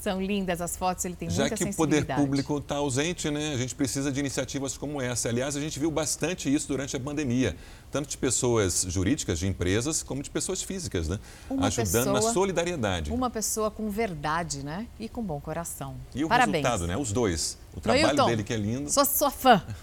São 0.00 0.20
lindas 0.20 0.60
as 0.60 0.76
fotos, 0.76 1.02
ele 1.06 1.16
tem 1.16 1.30
Já 1.30 1.44
muita 1.44 1.56
que 1.56 1.64
o 1.64 1.74
poder 1.74 2.04
público 2.04 2.58
está 2.58 2.74
ausente, 2.76 3.30
né? 3.30 3.54
A 3.54 3.56
gente 3.56 3.74
precisa 3.74 4.12
de 4.12 4.20
iniciativas 4.20 4.76
como 4.76 5.00
essa. 5.00 5.30
Aliás, 5.30 5.56
a 5.56 5.60
gente 5.60 5.80
viu 5.80 5.90
bastante 5.90 6.52
isso 6.54 6.68
durante 6.68 6.94
a 6.94 7.00
pandemia, 7.00 7.56
tanto 7.90 8.06
de 8.10 8.18
pessoas 8.18 8.84
jurídicas, 8.86 9.38
de 9.38 9.46
empresas, 9.46 10.02
como 10.02 10.22
de 10.22 10.28
pessoas 10.28 10.62
físicas, 10.62 11.08
né? 11.08 11.18
Uma 11.48 11.68
Ajudando 11.68 12.06
na 12.08 12.14
pessoa- 12.16 12.32
solidariedade. 12.34 13.10
Uma 13.10 13.30
pessoa 13.30 13.70
com 13.70 13.88
verdade, 13.88 14.62
né? 14.62 14.86
E 15.00 15.08
com 15.08 15.22
bom 15.22 15.40
coração. 15.40 15.94
E 16.14 16.22
o 16.22 16.28
Parabéns. 16.28 16.62
resultado, 16.62 16.86
né? 16.86 16.98
Os 16.98 17.10
dois. 17.10 17.56
O 17.74 17.80
trabalho 17.80 18.02
Noilton, 18.08 18.26
dele 18.26 18.44
que 18.44 18.52
é 18.52 18.56
lindo. 18.58 18.90
Sou 18.90 19.06
sua 19.06 19.30
fã. 19.30 19.62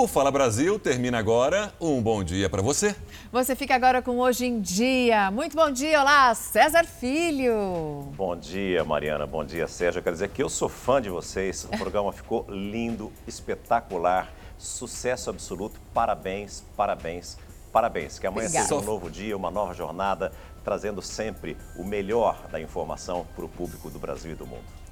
O 0.00 0.06
Fala 0.06 0.30
Brasil 0.30 0.78
termina 0.78 1.18
agora. 1.18 1.74
Um 1.80 2.00
bom 2.00 2.22
dia 2.22 2.48
para 2.48 2.62
você. 2.62 2.94
Você 3.32 3.56
fica 3.56 3.74
agora 3.74 4.00
com 4.00 4.20
Hoje 4.20 4.46
em 4.46 4.60
Dia. 4.60 5.28
Muito 5.28 5.56
bom 5.56 5.72
dia, 5.72 6.00
olá, 6.00 6.32
César 6.36 6.84
Filho. 6.84 8.02
Bom 8.16 8.36
dia, 8.36 8.84
Mariana. 8.84 9.26
Bom 9.26 9.44
dia, 9.44 9.66
Sérgio. 9.66 9.98
Eu 9.98 10.04
quero 10.04 10.14
dizer 10.14 10.28
que 10.28 10.40
eu 10.40 10.48
sou 10.48 10.68
fã 10.68 11.02
de 11.02 11.10
vocês. 11.10 11.64
O 11.64 11.76
programa 11.76 12.12
ficou 12.12 12.46
lindo, 12.48 13.12
espetacular, 13.26 14.32
sucesso 14.56 15.30
absoluto. 15.30 15.80
Parabéns, 15.92 16.62
parabéns, 16.76 17.36
parabéns. 17.72 18.20
Que 18.20 18.28
amanhã 18.28 18.46
Obrigada. 18.46 18.68
seja 18.68 18.80
um 18.80 18.84
novo 18.84 19.10
dia, 19.10 19.36
uma 19.36 19.50
nova 19.50 19.74
jornada, 19.74 20.30
trazendo 20.62 21.02
sempre 21.02 21.56
o 21.76 21.82
melhor 21.82 22.46
da 22.52 22.60
informação 22.60 23.26
para 23.34 23.44
o 23.44 23.48
público 23.48 23.90
do 23.90 23.98
Brasil 23.98 24.30
e 24.30 24.36
do 24.36 24.46
mundo. 24.46 24.77